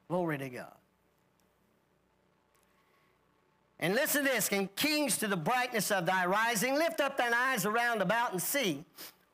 Glory 0.09 0.38
to 0.38 0.49
God. 0.49 0.73
And 3.78 3.94
listen 3.94 4.25
to 4.25 4.30
this, 4.30 4.49
and 4.50 4.75
kings 4.76 5.16
to 5.18 5.26
the 5.26 5.37
brightness 5.37 5.90
of 5.90 6.04
thy 6.04 6.26
rising, 6.26 6.75
lift 6.75 7.00
up 7.00 7.16
thine 7.16 7.32
eyes 7.32 7.64
around 7.64 8.02
about 8.02 8.32
and 8.32 8.42
see. 8.42 8.85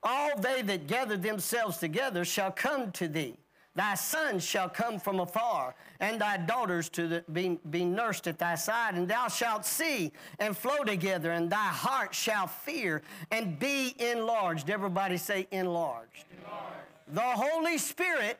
all 0.07 0.39
they 0.39 0.63
that 0.63 0.87
gather 0.87 1.17
themselves 1.17 1.79
together 1.79 2.25
shall 2.25 2.53
come 2.53 2.93
to 2.93 3.09
thee. 3.09 3.35
Thy 3.75 3.95
sons 3.95 4.45
shall 4.45 4.69
come 4.69 4.99
from 4.99 5.21
afar, 5.21 5.75
and 6.01 6.21
thy 6.21 6.37
daughters 6.37 6.89
to 6.91 7.09
the, 7.09 7.25
be, 7.33 7.59
be 7.71 7.85
nursed 7.85 8.27
at 8.27 8.39
thy 8.39 8.55
side, 8.55 8.95
and 8.95 9.09
thou 9.09 9.29
shalt 9.29 9.65
see 9.65 10.13
and 10.39 10.57
flow 10.57 10.85
together, 10.85 11.33
and 11.33 11.51
thy 11.51 11.57
heart 11.57 12.15
shall 12.15 12.47
fear 12.47 13.03
and 13.31 13.59
be 13.59 13.95
enlarged. 13.99 14.71
Everybody 14.71 15.17
say 15.17 15.47
enlarged. 15.51 16.25
enlarged. 16.37 16.67
The 17.09 17.21
Holy 17.21 17.79
Spirit, 17.79 18.39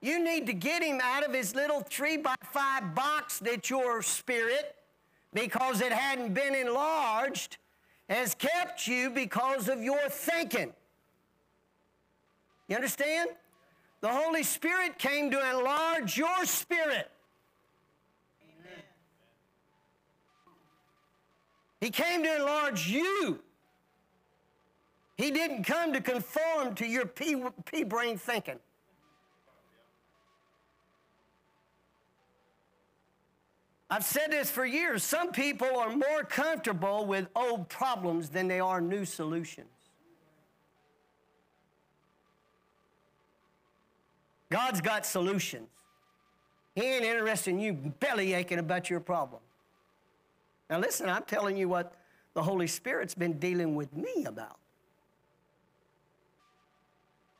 you 0.00 0.22
need 0.22 0.46
to 0.46 0.52
get 0.52 0.82
him 0.82 1.00
out 1.02 1.24
of 1.24 1.34
his 1.34 1.54
little 1.54 1.80
three 1.80 2.16
by 2.16 2.34
five 2.52 2.94
box 2.94 3.38
that 3.40 3.70
your 3.70 4.02
spirit, 4.02 4.76
because 5.32 5.80
it 5.80 5.92
hadn't 5.92 6.34
been 6.34 6.54
enlarged, 6.54 7.56
has 8.08 8.34
kept 8.34 8.86
you 8.86 9.10
because 9.10 9.68
of 9.68 9.82
your 9.82 10.08
thinking. 10.08 10.72
You 12.68 12.76
understand? 12.76 13.30
The 14.00 14.08
Holy 14.08 14.42
Spirit 14.42 14.98
came 14.98 15.30
to 15.30 15.50
enlarge 15.50 16.16
your 16.16 16.44
spirit. 16.44 17.10
Amen. 18.42 18.82
He 21.80 21.90
came 21.90 22.22
to 22.22 22.36
enlarge 22.36 22.88
you. 22.88 23.40
He 25.16 25.30
didn't 25.30 25.64
come 25.64 25.92
to 25.92 26.00
conform 26.00 26.74
to 26.76 26.86
your 26.86 27.04
pea 27.04 27.84
brain 27.84 28.16
thinking. 28.16 28.58
I've 33.90 34.04
said 34.04 34.30
this 34.30 34.50
for 34.50 34.64
years. 34.64 35.02
Some 35.02 35.32
people 35.32 35.76
are 35.76 35.90
more 35.90 36.22
comfortable 36.22 37.04
with 37.04 37.26
old 37.34 37.68
problems 37.68 38.30
than 38.30 38.48
they 38.48 38.60
are 38.60 38.80
new 38.80 39.04
solutions. 39.04 39.79
God's 44.50 44.80
got 44.80 45.06
solutions. 45.06 45.68
He 46.74 46.82
ain't 46.82 47.04
interested 47.04 47.50
in 47.50 47.60
you 47.60 47.72
belly 47.72 48.34
aching 48.34 48.58
about 48.58 48.90
your 48.90 49.00
problem. 49.00 49.40
Now, 50.68 50.78
listen, 50.78 51.08
I'm 51.08 51.24
telling 51.24 51.56
you 51.56 51.68
what 51.68 51.94
the 52.34 52.42
Holy 52.42 52.66
Spirit's 52.66 53.14
been 53.14 53.38
dealing 53.38 53.74
with 53.74 53.94
me 53.94 54.24
about. 54.24 54.56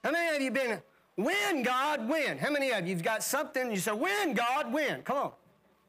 How 0.03 0.11
many 0.11 0.37
of 0.37 0.43
you 0.43 0.51
been, 0.51 0.83
when, 1.17 1.63
God, 1.63 2.09
when? 2.09 2.39
How 2.39 2.51
many 2.51 2.71
of 2.71 2.87
you 2.87 2.95
have 2.95 3.05
got 3.05 3.23
something, 3.23 3.71
you 3.71 3.77
say, 3.77 3.93
when, 3.93 4.33
God, 4.35 4.73
when? 4.73 5.03
Come 5.03 5.17
on. 5.17 5.33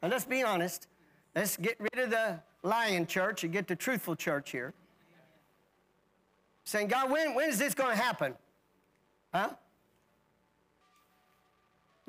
Now, 0.04 0.10
let's 0.10 0.26
be 0.26 0.44
honest. 0.44 0.88
Let's 1.36 1.58
get 1.58 1.80
rid 1.80 2.04
of 2.04 2.10
the 2.10 2.40
lying 2.64 3.08
church 3.08 3.44
and 3.44 3.54
get 3.54 3.68
the 3.68 3.76
truthful 3.76 4.16
church 4.16 4.52
here. 4.52 4.74
Saying, 6.64 6.88
God, 6.88 7.10
when, 7.10 7.34
when 7.34 7.50
is 7.50 7.58
this 7.58 7.74
going 7.74 7.96
to 7.96 8.02
happen? 8.02 8.36
Huh? 9.34 9.50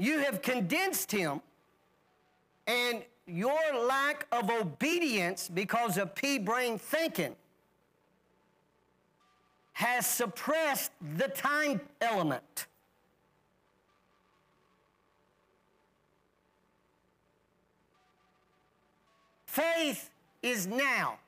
You 0.02 0.18
have 0.18 0.42
condensed 0.42 1.12
him, 1.12 1.40
and 2.66 3.04
your 3.25 3.87
lack 3.87 4.26
of 4.32 4.50
obedience 4.50 5.49
because 5.49 5.97
of 5.97 6.12
pea 6.16 6.40
brain 6.40 6.76
thinking 6.76 7.37
has 9.75 10.04
suppressed 10.04 10.90
the 11.16 11.28
time 11.28 11.80
element. 12.00 12.66
Faith 19.47 20.11
is 20.42 20.66
now. 20.66 21.21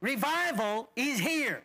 Revival 0.00 0.88
is 0.96 1.20
here. 1.20 1.62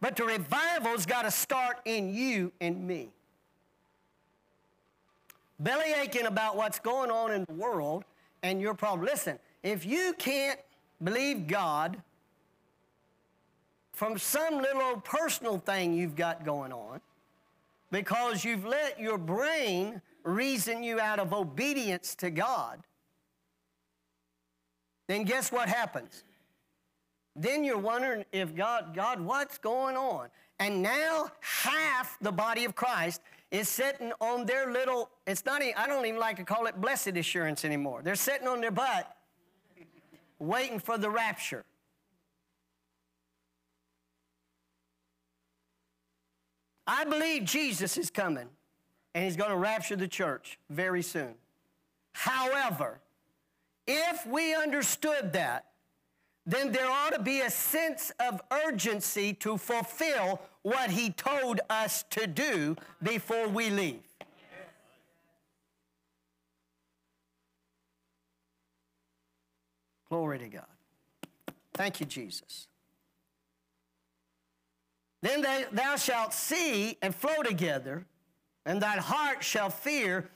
But 0.00 0.16
the 0.16 0.24
revival's 0.24 1.06
got 1.06 1.22
to 1.22 1.30
start 1.30 1.78
in 1.84 2.12
you 2.14 2.52
and 2.60 2.86
me. 2.86 3.10
Belly 5.58 5.94
aching 5.94 6.26
about 6.26 6.56
what's 6.56 6.78
going 6.78 7.10
on 7.10 7.32
in 7.32 7.44
the 7.44 7.54
world 7.54 8.04
and 8.42 8.60
your 8.60 8.74
problem. 8.74 9.06
Listen, 9.06 9.38
if 9.62 9.86
you 9.86 10.14
can't 10.18 10.60
believe 11.02 11.46
God 11.46 11.96
from 13.92 14.18
some 14.18 14.58
little 14.58 14.82
old 14.82 15.04
personal 15.04 15.58
thing 15.58 15.94
you've 15.94 16.16
got 16.16 16.44
going 16.44 16.72
on, 16.72 17.00
because 17.90 18.44
you've 18.44 18.66
let 18.66 19.00
your 19.00 19.16
brain 19.16 20.02
reason 20.24 20.82
you 20.82 21.00
out 21.00 21.18
of 21.18 21.32
obedience 21.32 22.14
to 22.16 22.30
God, 22.30 22.80
then 25.06 25.24
guess 25.24 25.50
what 25.50 25.68
happens? 25.68 26.24
Then 27.36 27.64
you're 27.64 27.78
wondering 27.78 28.24
if 28.32 28.54
God, 28.54 28.94
God, 28.94 29.20
what's 29.20 29.58
going 29.58 29.96
on? 29.96 30.28
And 30.58 30.82
now 30.82 31.30
half 31.40 32.18
the 32.20 32.32
body 32.32 32.64
of 32.64 32.74
Christ 32.74 33.20
is 33.50 33.68
sitting 33.68 34.12
on 34.20 34.46
their 34.46 34.72
little, 34.72 35.10
it's 35.26 35.44
not, 35.44 35.62
even, 35.62 35.74
I 35.76 35.86
don't 35.86 36.06
even 36.06 36.18
like 36.18 36.36
to 36.36 36.44
call 36.44 36.66
it 36.66 36.80
blessed 36.80 37.08
assurance 37.08 37.64
anymore. 37.64 38.00
They're 38.02 38.14
sitting 38.14 38.48
on 38.48 38.60
their 38.60 38.70
butt 38.70 39.14
waiting 40.38 40.78
for 40.78 40.98
the 40.98 41.10
rapture. 41.10 41.64
I 46.86 47.04
believe 47.04 47.44
Jesus 47.44 47.98
is 47.98 48.10
coming 48.10 48.48
and 49.14 49.24
he's 49.24 49.36
going 49.36 49.50
to 49.50 49.56
rapture 49.56 49.96
the 49.96 50.08
church 50.08 50.58
very 50.70 51.02
soon. 51.02 51.34
However, 52.12 53.00
if 53.86 54.26
we 54.26 54.54
understood 54.54 55.32
that, 55.34 55.66
then 56.46 56.70
there 56.70 56.88
ought 56.88 57.12
to 57.12 57.20
be 57.20 57.40
a 57.40 57.50
sense 57.50 58.12
of 58.20 58.40
urgency 58.64 59.34
to 59.34 59.58
fulfill 59.58 60.40
what 60.62 60.90
he 60.90 61.10
told 61.10 61.60
us 61.68 62.04
to 62.10 62.26
do 62.28 62.76
before 63.02 63.48
we 63.48 63.68
leave. 63.68 64.00
Glory 70.08 70.38
to 70.38 70.48
God. 70.48 70.66
Thank 71.74 71.98
you, 71.98 72.06
Jesus. 72.06 72.68
Then 75.20 75.44
thou 75.72 75.96
shalt 75.96 76.32
see 76.32 76.96
and 77.02 77.12
flow 77.12 77.42
together, 77.42 78.06
and 78.64 78.80
thine 78.80 78.98
heart 78.98 79.42
shall 79.42 79.70
fear 79.70 80.30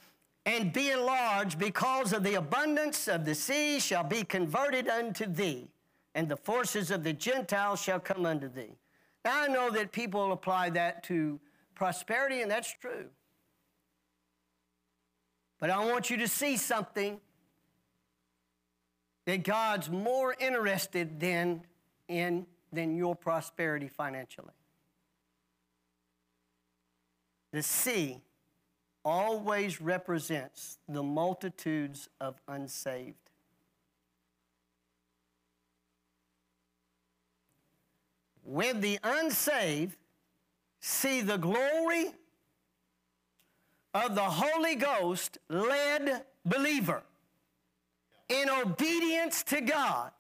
and 0.44 0.72
be 0.72 0.90
enlarged 0.90 1.56
because 1.56 2.12
of 2.12 2.24
the 2.24 2.34
abundance 2.34 3.06
of 3.06 3.24
the 3.24 3.34
sea 3.36 3.78
shall 3.78 4.02
be 4.02 4.24
converted 4.24 4.88
unto 4.88 5.26
thee 5.26 5.68
and 6.14 6.28
the 6.28 6.36
forces 6.36 6.90
of 6.90 7.04
the 7.04 7.12
Gentiles 7.12 7.80
shall 7.80 8.00
come 8.00 8.26
unto 8.26 8.48
thee. 8.48 8.76
Now, 9.24 9.42
I 9.42 9.48
know 9.48 9.70
that 9.70 9.92
people 9.92 10.32
apply 10.32 10.70
that 10.70 11.02
to 11.04 11.38
prosperity, 11.74 12.42
and 12.42 12.50
that's 12.50 12.72
true. 12.80 13.06
But 15.58 15.70
I 15.70 15.84
want 15.84 16.10
you 16.10 16.16
to 16.18 16.28
see 16.28 16.56
something 16.56 17.20
that 19.26 19.44
God's 19.44 19.90
more 19.90 20.34
interested 20.40 21.20
than 21.20 21.62
in 22.08 22.46
than 22.72 22.96
your 22.96 23.14
prosperity 23.14 23.88
financially. 23.88 24.54
The 27.52 27.62
sea 27.62 28.20
always 29.04 29.80
represents 29.80 30.78
the 30.88 31.02
multitudes 31.02 32.08
of 32.20 32.40
unsaved. 32.46 33.19
When 38.50 38.80
the 38.80 38.98
unsaved 39.04 39.96
see 40.80 41.20
the 41.20 41.36
glory 41.36 42.06
of 43.94 44.16
the 44.16 44.24
Holy 44.24 44.74
Ghost 44.74 45.38
led 45.48 46.24
believer 46.44 47.04
in 48.28 48.50
obedience 48.50 49.44
to 49.44 49.60
God, 49.60 50.10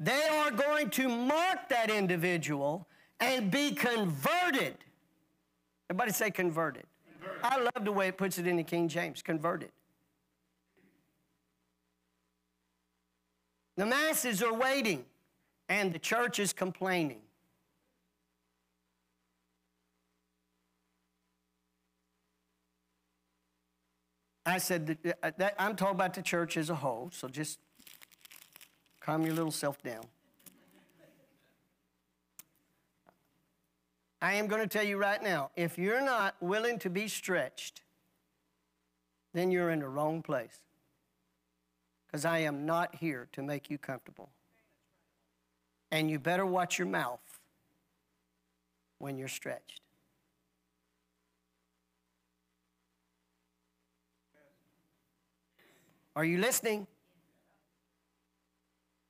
they 0.00 0.22
are 0.22 0.50
going 0.52 0.88
to 0.90 1.06
mark 1.06 1.68
that 1.68 1.90
individual 1.90 2.88
and 3.20 3.50
be 3.50 3.72
converted. 3.72 4.78
Everybody 5.90 6.12
say 6.12 6.30
converted. 6.30 6.84
converted. 7.20 7.44
I 7.44 7.60
love 7.60 7.84
the 7.84 7.92
way 7.92 8.08
it 8.08 8.16
puts 8.16 8.38
it 8.38 8.46
in 8.46 8.56
the 8.56 8.62
King 8.62 8.88
James 8.88 9.20
converted. 9.20 9.70
The 13.76 13.84
masses 13.84 14.42
are 14.42 14.54
waiting 14.54 15.04
and 15.68 15.92
the 15.92 15.98
church 15.98 16.38
is 16.38 16.54
complaining. 16.54 17.20
I 24.46 24.58
said, 24.58 24.86
that, 24.86 25.18
uh, 25.22 25.30
that, 25.38 25.54
I'm 25.58 25.74
talking 25.74 25.94
about 25.94 26.14
the 26.14 26.22
church 26.22 26.56
as 26.56 26.68
a 26.68 26.74
whole, 26.74 27.10
so 27.12 27.28
just 27.28 27.58
calm 29.00 29.24
your 29.24 29.34
little 29.34 29.50
self 29.50 29.82
down. 29.82 30.04
I 34.20 34.34
am 34.34 34.46
going 34.46 34.62
to 34.62 34.66
tell 34.66 34.84
you 34.84 34.96
right 34.96 35.22
now 35.22 35.50
if 35.54 35.76
you're 35.76 36.04
not 36.04 36.34
willing 36.40 36.78
to 36.80 36.90
be 36.90 37.08
stretched, 37.08 37.82
then 39.34 39.50
you're 39.50 39.70
in 39.70 39.80
the 39.80 39.88
wrong 39.88 40.22
place. 40.22 40.60
Because 42.06 42.24
I 42.24 42.38
am 42.38 42.64
not 42.64 42.94
here 42.94 43.28
to 43.32 43.42
make 43.42 43.68
you 43.68 43.76
comfortable. 43.76 44.30
And 45.90 46.10
you 46.10 46.18
better 46.18 46.46
watch 46.46 46.78
your 46.78 46.88
mouth 46.88 47.20
when 48.98 49.18
you're 49.18 49.28
stretched. 49.28 49.83
Are 56.16 56.24
you 56.24 56.38
listening? 56.38 56.86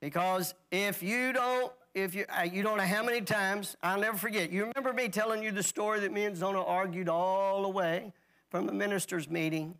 Because 0.00 0.54
if 0.70 1.02
you 1.02 1.32
don't, 1.32 1.72
if 1.94 2.14
you, 2.14 2.24
uh, 2.28 2.42
you 2.42 2.62
don't 2.62 2.76
know 2.76 2.84
how 2.84 3.02
many 3.02 3.20
times, 3.20 3.76
I'll 3.82 4.00
never 4.00 4.16
forget. 4.16 4.50
You 4.50 4.66
remember 4.66 4.92
me 4.92 5.08
telling 5.08 5.42
you 5.42 5.50
the 5.50 5.62
story 5.62 6.00
that 6.00 6.12
me 6.12 6.24
and 6.24 6.36
Zona 6.36 6.62
argued 6.62 7.08
all 7.08 7.62
the 7.62 7.68
way 7.68 8.12
from 8.50 8.68
a 8.68 8.72
minister's 8.72 9.30
meeting 9.30 9.76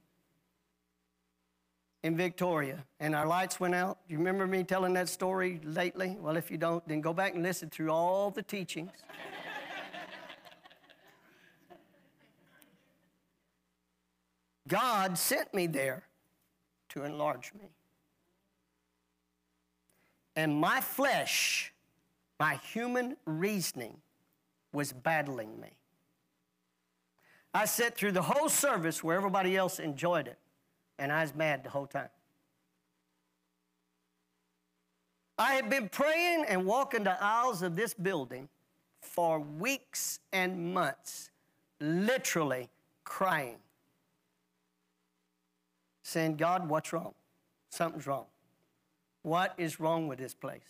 in 2.03 2.17
Victoria, 2.17 2.85
and 3.01 3.15
our 3.15 3.27
lights 3.27 3.59
went 3.59 3.75
out. 3.75 3.99
You 4.09 4.19
remember 4.19 4.47
me 4.47 4.65
telling 4.65 4.93
that 4.95 5.09
story 5.09 5.61
lately? 5.65 6.17
Well, 6.21 6.37
if 6.37 6.51
you 6.51 6.59
don't, 6.59 6.87
then 6.87 7.01
go 7.01 7.15
back 7.15 7.35
and 7.35 7.43
listen 7.43 7.71
through 7.71 7.91
all 7.91 8.31
the 8.31 8.43
teachings. 8.43 8.93
God 14.69 15.17
sent 15.19 15.53
me 15.55 15.67
there 15.67 16.05
to 16.95 17.05
enlarge 17.05 17.53
me. 17.61 17.69
And 20.37 20.55
my 20.55 20.81
flesh, 20.81 21.73
my 22.39 22.55
human 22.55 23.17
reasoning, 23.27 23.97
was 24.73 24.93
battling 24.93 25.61
me. 25.61 25.71
I 27.53 27.67
sat 27.67 27.97
through 27.97 28.13
the 28.13 28.23
whole 28.23 28.49
service 28.49 29.03
where 29.05 29.17
everybody 29.17 29.57
else 29.57 29.79
enjoyed 29.79 30.27
it, 30.27 30.39
and 30.99 31.13
I 31.13 31.23
was 31.23 31.35
mad 31.35 31.65
the 31.65 31.71
whole 31.71 31.87
time. 31.87 32.09
I 35.37 35.55
had 35.55 35.69
been 35.69 35.89
praying 35.89 36.45
and 36.49 36.65
walking 36.65 37.05
the 37.05 37.21
aisles 37.21 37.63
of 37.63 37.75
this 37.75 37.93
building 37.93 38.49
for 39.01 39.41
weeks 39.41 40.21
and 40.33 40.73
months, 40.73 41.31
literally 41.81 42.71
crying 43.03 43.57
saying, 46.05 46.37
God, 46.37 46.69
what's 46.69 46.93
wrong? 46.93 47.15
Something's 47.71 48.07
wrong. 48.07 48.27
What 49.23 49.55
is 49.57 49.81
wrong 49.81 50.07
with 50.07 50.19
this 50.19 50.35
place? 50.35 50.63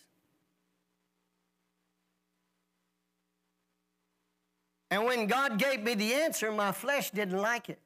And 4.89 5.03
when 5.03 5.27
God 5.27 5.59
gave 5.59 5.83
me 5.83 5.93
the 5.93 6.13
answer, 6.13 6.51
my 6.51 6.71
flesh 6.71 7.11
didn't 7.11 7.37
like 7.37 7.69
it. 7.69 7.79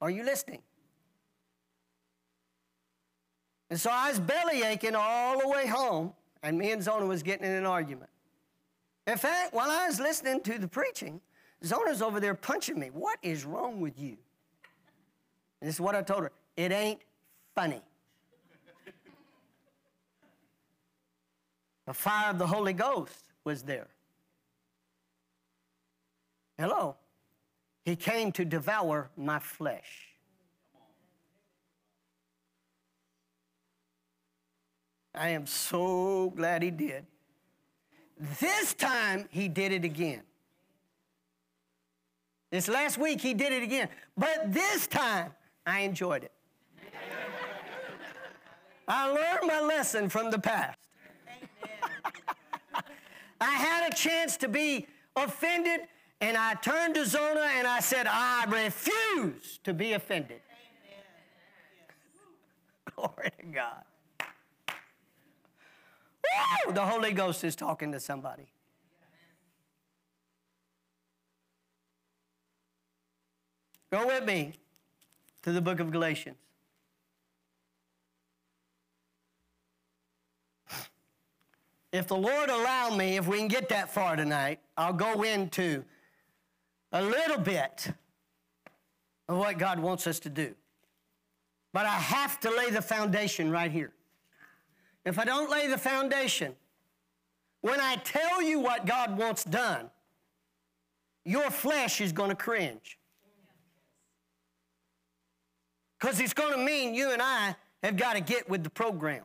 Are 0.00 0.10
you 0.10 0.24
listening? 0.24 0.62
And 3.68 3.78
so 3.78 3.90
I 3.92 4.08
was 4.08 4.18
belly 4.18 4.62
aching 4.62 4.94
all 4.94 5.40
the 5.40 5.48
way 5.48 5.66
home, 5.66 6.14
and 6.42 6.58
me 6.58 6.72
and 6.72 6.82
Zona 6.82 7.06
was 7.06 7.22
getting 7.22 7.46
in 7.46 7.52
an 7.52 7.66
argument. 7.66 8.10
In 9.06 9.18
fact, 9.18 9.52
while 9.52 9.70
I 9.70 9.86
was 9.86 10.00
listening 10.00 10.40
to 10.42 10.58
the 10.58 10.68
preaching, 10.68 11.20
Zona's 11.64 12.00
over 12.00 12.18
there 12.18 12.34
punching 12.34 12.78
me. 12.78 12.88
What 12.92 13.18
is 13.22 13.44
wrong 13.44 13.80
with 13.80 13.98
you? 13.98 14.16
This 15.62 15.76
is 15.76 15.80
what 15.80 15.94
I 15.94 16.02
told 16.02 16.24
her 16.24 16.32
it 16.56 16.72
ain't 16.72 17.00
funny. 17.54 17.80
the 21.86 21.94
fire 21.94 22.30
of 22.30 22.38
the 22.38 22.46
Holy 22.46 22.72
Ghost 22.72 23.14
was 23.44 23.62
there. 23.62 23.86
Hello. 26.58 26.96
He 27.84 27.96
came 27.96 28.32
to 28.32 28.44
devour 28.44 29.10
my 29.16 29.38
flesh. 29.38 30.08
I 35.14 35.30
am 35.30 35.46
so 35.46 36.32
glad 36.34 36.62
he 36.62 36.70
did. 36.70 37.06
This 38.40 38.74
time 38.74 39.26
he 39.30 39.48
did 39.48 39.72
it 39.72 39.84
again. 39.84 40.22
This 42.50 42.68
last 42.68 42.98
week 42.98 43.20
he 43.20 43.34
did 43.34 43.52
it 43.52 43.62
again. 43.62 43.88
But 44.16 44.52
this 44.52 44.86
time 44.86 45.32
I 45.66 45.80
enjoyed 45.80 46.24
it. 46.24 46.32
I 48.88 49.06
learned 49.08 49.46
my 49.46 49.60
lesson 49.60 50.08
from 50.08 50.30
the 50.30 50.38
past. 50.38 50.78
I 53.40 53.50
had 53.50 53.92
a 53.92 53.94
chance 53.94 54.36
to 54.38 54.48
be 54.48 54.86
offended, 55.16 55.82
and 56.20 56.36
I 56.36 56.54
turned 56.54 56.94
to 56.96 57.06
Zona 57.06 57.48
and 57.54 57.66
I 57.66 57.80
said, 57.80 58.06
I 58.08 58.44
refuse 58.48 59.58
to 59.64 59.72
be 59.74 59.92
offended. 59.92 60.40
Glory 62.94 63.30
to 63.38 63.46
God. 63.46 63.84
Woo! 66.66 66.72
The 66.72 66.84
Holy 66.84 67.12
Ghost 67.12 67.44
is 67.44 67.56
talking 67.56 67.92
to 67.92 68.00
somebody. 68.00 68.46
Go 73.90 74.06
with 74.06 74.24
me 74.24 74.54
to 75.42 75.52
the 75.52 75.60
book 75.60 75.80
of 75.80 75.90
Galatians. 75.90 76.36
If 81.92 82.08
the 82.08 82.16
Lord 82.16 82.48
allow 82.48 82.94
me, 82.96 83.16
if 83.16 83.26
we 83.26 83.36
can 83.36 83.48
get 83.48 83.68
that 83.68 83.92
far 83.92 84.16
tonight, 84.16 84.60
I'll 84.78 84.94
go 84.94 85.22
into 85.22 85.84
a 86.90 87.02
little 87.02 87.38
bit 87.38 87.92
of 89.28 89.36
what 89.36 89.58
God 89.58 89.78
wants 89.78 90.06
us 90.06 90.18
to 90.20 90.30
do. 90.30 90.54
But 91.74 91.84
I 91.84 91.96
have 91.96 92.40
to 92.40 92.50
lay 92.50 92.70
the 92.70 92.80
foundation 92.80 93.50
right 93.50 93.70
here. 93.70 93.92
If 95.04 95.18
I 95.18 95.24
don't 95.24 95.50
lay 95.50 95.66
the 95.66 95.78
foundation, 95.78 96.54
when 97.60 97.80
I 97.80 97.96
tell 97.96 98.40
you 98.40 98.60
what 98.60 98.86
God 98.86 99.18
wants 99.18 99.44
done, 99.44 99.90
your 101.24 101.50
flesh 101.50 102.00
is 102.00 102.12
going 102.12 102.30
to 102.30 102.36
cringe. 102.36 102.98
Because 106.02 106.18
it's 106.18 106.34
going 106.34 106.52
to 106.52 106.58
mean 106.58 106.94
you 106.94 107.12
and 107.12 107.22
I 107.22 107.54
have 107.80 107.96
got 107.96 108.14
to 108.14 108.20
get 108.20 108.48
with 108.50 108.64
the 108.64 108.70
program. 108.70 109.22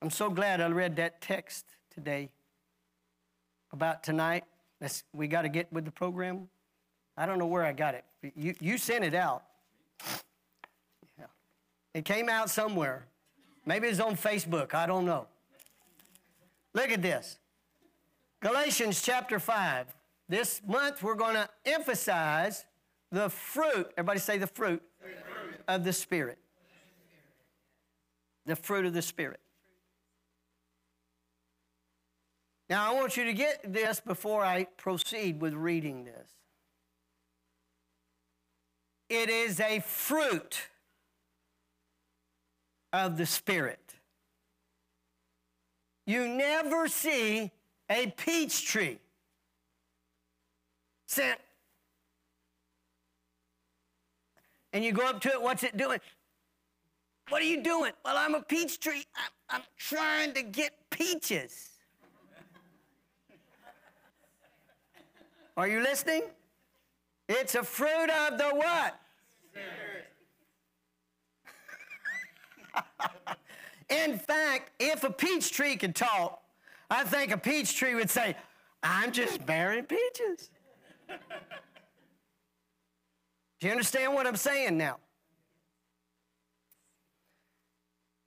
I'm 0.00 0.08
so 0.08 0.30
glad 0.30 0.62
I 0.62 0.68
read 0.68 0.96
that 0.96 1.20
text 1.20 1.66
today 1.94 2.30
about 3.70 4.02
tonight. 4.02 4.44
we 5.12 5.28
got 5.28 5.42
to 5.42 5.50
get 5.50 5.70
with 5.70 5.84
the 5.84 5.90
program. 5.90 6.48
I 7.14 7.26
don't 7.26 7.38
know 7.38 7.46
where 7.46 7.64
I 7.64 7.74
got 7.74 7.94
it. 7.94 8.04
You, 8.34 8.54
you 8.58 8.78
sent 8.78 9.04
it 9.04 9.14
out. 9.14 9.42
Yeah. 11.18 11.26
It 11.92 12.06
came 12.06 12.30
out 12.30 12.48
somewhere. 12.48 13.04
Maybe 13.66 13.88
it's 13.88 14.00
on 14.00 14.16
Facebook. 14.16 14.72
I 14.72 14.86
don't 14.86 15.04
know. 15.04 15.26
Look 16.72 16.90
at 16.90 17.02
this 17.02 17.36
Galatians 18.40 19.02
chapter 19.02 19.38
5. 19.38 19.86
This 20.30 20.62
month 20.66 21.02
we're 21.02 21.14
going 21.14 21.34
to 21.34 21.46
emphasize 21.66 22.64
the 23.12 23.28
fruit, 23.28 23.92
everybody 23.96 24.18
say 24.18 24.38
the 24.38 24.46
fruit, 24.46 24.82
of 25.68 25.84
the 25.84 25.92
Spirit. 25.92 26.38
The 28.46 28.56
fruit 28.56 28.86
of 28.86 28.94
the 28.94 29.02
Spirit. 29.02 29.38
Now, 32.68 32.90
I 32.90 32.94
want 32.94 33.16
you 33.16 33.24
to 33.24 33.34
get 33.34 33.72
this 33.72 34.00
before 34.00 34.42
I 34.42 34.66
proceed 34.78 35.40
with 35.40 35.52
reading 35.52 36.04
this. 36.04 36.30
It 39.10 39.28
is 39.28 39.60
a 39.60 39.80
fruit 39.80 40.68
of 42.94 43.18
the 43.18 43.26
Spirit. 43.26 43.94
You 46.06 46.26
never 46.26 46.88
see 46.88 47.50
a 47.90 48.06
peach 48.16 48.66
tree 48.66 48.98
sent 51.06 51.38
and 54.72 54.84
you 54.84 54.92
go 54.92 55.06
up 55.06 55.20
to 55.22 55.28
it, 55.28 55.40
what's 55.40 55.62
it 55.62 55.76
doing? 55.76 56.00
What 57.28 57.42
are 57.42 57.46
you 57.46 57.62
doing? 57.62 57.92
Well, 58.04 58.16
I'm 58.16 58.34
a 58.34 58.42
peach 58.42 58.80
tree. 58.80 59.04
I'm, 59.16 59.30
I'm 59.56 59.62
trying 59.78 60.34
to 60.34 60.42
get 60.42 60.72
peaches. 60.90 61.70
Are 65.56 65.68
you 65.68 65.80
listening? 65.82 66.22
It's 67.28 67.54
a 67.54 67.62
fruit 67.62 68.10
of 68.10 68.38
the 68.38 68.50
what? 68.50 68.98
In 73.90 74.18
fact, 74.18 74.72
if 74.80 75.04
a 75.04 75.10
peach 75.10 75.52
tree 75.52 75.76
could 75.76 75.94
talk, 75.94 76.42
I 76.90 77.04
think 77.04 77.30
a 77.32 77.36
peach 77.36 77.76
tree 77.76 77.94
would 77.94 78.10
say, 78.10 78.34
I'm 78.82 79.12
just 79.12 79.44
bearing 79.44 79.84
peaches. 79.84 80.50
Do 83.62 83.68
you 83.68 83.72
understand 83.74 84.12
what 84.12 84.26
I'm 84.26 84.34
saying 84.34 84.76
now? 84.76 84.96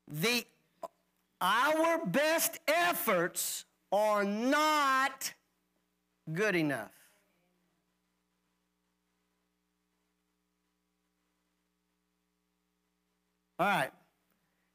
The 0.08 0.46
our 1.42 2.06
best 2.06 2.58
efforts 2.70 3.66
are 3.92 4.24
not 4.24 5.34
good 6.32 6.56
enough. 6.56 6.94
All 13.60 13.68
right. 13.68 13.92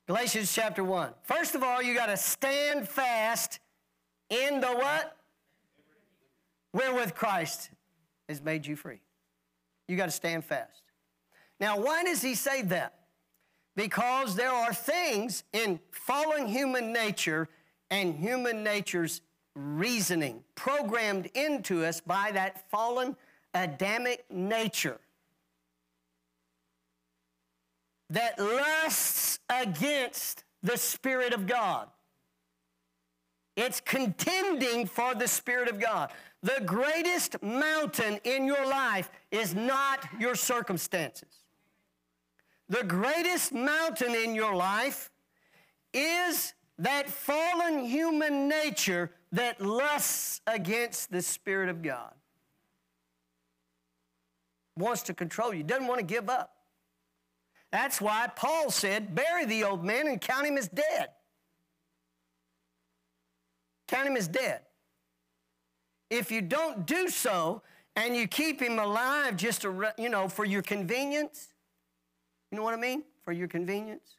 Galatians 0.08 0.54
chapter 0.54 0.84
1. 0.84 1.14
First 1.22 1.54
of 1.54 1.62
all, 1.62 1.82
you 1.82 1.94
got 1.94 2.06
to 2.06 2.18
stand 2.18 2.86
fast 2.86 3.60
in 4.28 4.60
the 4.60 4.68
what? 4.68 5.16
Wherewith 6.74 7.14
Christ 7.14 7.70
has 8.28 8.42
made 8.42 8.66
you 8.66 8.76
free. 8.76 9.00
You 9.90 9.96
got 9.96 10.06
to 10.06 10.12
stand 10.12 10.44
fast. 10.44 10.82
Now, 11.58 11.80
why 11.80 12.04
does 12.04 12.22
he 12.22 12.36
say 12.36 12.62
that? 12.62 12.94
Because 13.74 14.36
there 14.36 14.52
are 14.52 14.72
things 14.72 15.42
in 15.52 15.80
fallen 15.90 16.46
human 16.46 16.92
nature 16.92 17.48
and 17.90 18.14
human 18.14 18.62
nature's 18.62 19.20
reasoning 19.56 20.44
programmed 20.54 21.26
into 21.34 21.84
us 21.84 22.00
by 22.00 22.30
that 22.32 22.70
fallen 22.70 23.16
Adamic 23.52 24.24
nature 24.30 25.00
that 28.10 28.38
lusts 28.38 29.40
against 29.48 30.44
the 30.62 30.76
Spirit 30.76 31.32
of 31.32 31.48
God. 31.48 31.88
It's 33.56 33.80
contending 33.80 34.86
for 34.86 35.16
the 35.16 35.26
Spirit 35.26 35.68
of 35.68 35.80
God. 35.80 36.12
The 36.42 36.62
greatest 36.64 37.42
mountain 37.42 38.18
in 38.24 38.46
your 38.46 38.66
life 38.66 39.10
is 39.30 39.54
not 39.54 40.06
your 40.18 40.34
circumstances. 40.34 41.28
The 42.68 42.84
greatest 42.84 43.52
mountain 43.52 44.14
in 44.14 44.34
your 44.34 44.54
life 44.54 45.10
is 45.92 46.54
that 46.78 47.10
fallen 47.10 47.84
human 47.84 48.48
nature 48.48 49.10
that 49.32 49.60
lusts 49.60 50.40
against 50.46 51.10
the 51.10 51.20
Spirit 51.20 51.68
of 51.68 51.82
God. 51.82 52.14
Wants 54.76 55.02
to 55.02 55.14
control 55.14 55.52
you, 55.52 55.62
doesn't 55.62 55.86
want 55.86 56.00
to 56.00 56.06
give 56.06 56.30
up. 56.30 56.54
That's 57.70 58.00
why 58.00 58.28
Paul 58.34 58.70
said, 58.70 59.14
bury 59.14 59.44
the 59.44 59.64
old 59.64 59.84
man 59.84 60.06
and 60.08 60.20
count 60.20 60.46
him 60.46 60.56
as 60.56 60.68
dead. 60.68 61.08
Count 63.86 64.08
him 64.08 64.16
as 64.16 64.26
dead. 64.26 64.62
If 66.10 66.30
you 66.30 66.42
don't 66.42 66.86
do 66.86 67.08
so 67.08 67.62
and 67.96 68.16
you 68.16 68.26
keep 68.26 68.60
him 68.60 68.78
alive 68.78 69.36
just 69.36 69.62
to, 69.62 69.92
you 69.96 70.08
know, 70.08 70.28
for 70.28 70.44
your 70.44 70.62
convenience, 70.62 71.48
you 72.50 72.58
know 72.58 72.64
what 72.64 72.74
I 72.74 72.78
mean? 72.78 73.04
For 73.24 73.32
your 73.32 73.48
convenience. 73.48 74.16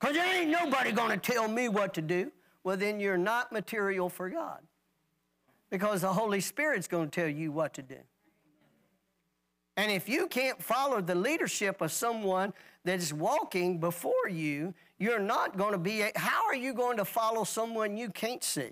Because 0.00 0.16
there 0.16 0.40
ain't 0.40 0.50
nobody 0.50 0.92
going 0.92 1.10
to 1.10 1.32
tell 1.32 1.48
me 1.48 1.68
what 1.68 1.94
to 1.94 2.02
do. 2.02 2.32
Well, 2.64 2.76
then 2.76 2.98
you're 2.98 3.18
not 3.18 3.52
material 3.52 4.08
for 4.08 4.28
God. 4.28 4.60
Because 5.70 6.00
the 6.00 6.12
Holy 6.12 6.40
Spirit's 6.40 6.88
going 6.88 7.10
to 7.10 7.20
tell 7.20 7.28
you 7.28 7.52
what 7.52 7.74
to 7.74 7.82
do. 7.82 7.98
And 9.76 9.92
if 9.92 10.08
you 10.08 10.26
can't 10.26 10.62
follow 10.62 11.00
the 11.00 11.14
leadership 11.14 11.82
of 11.82 11.92
someone 11.92 12.54
that 12.84 12.98
is 12.98 13.12
walking 13.12 13.78
before 13.78 14.28
you, 14.30 14.72
you're 14.98 15.18
not 15.18 15.58
going 15.58 15.72
to 15.72 15.78
be, 15.78 16.02
how 16.16 16.46
are 16.46 16.54
you 16.54 16.72
going 16.72 16.96
to 16.96 17.04
follow 17.04 17.44
someone 17.44 17.96
you 17.96 18.08
can't 18.08 18.42
see? 18.42 18.70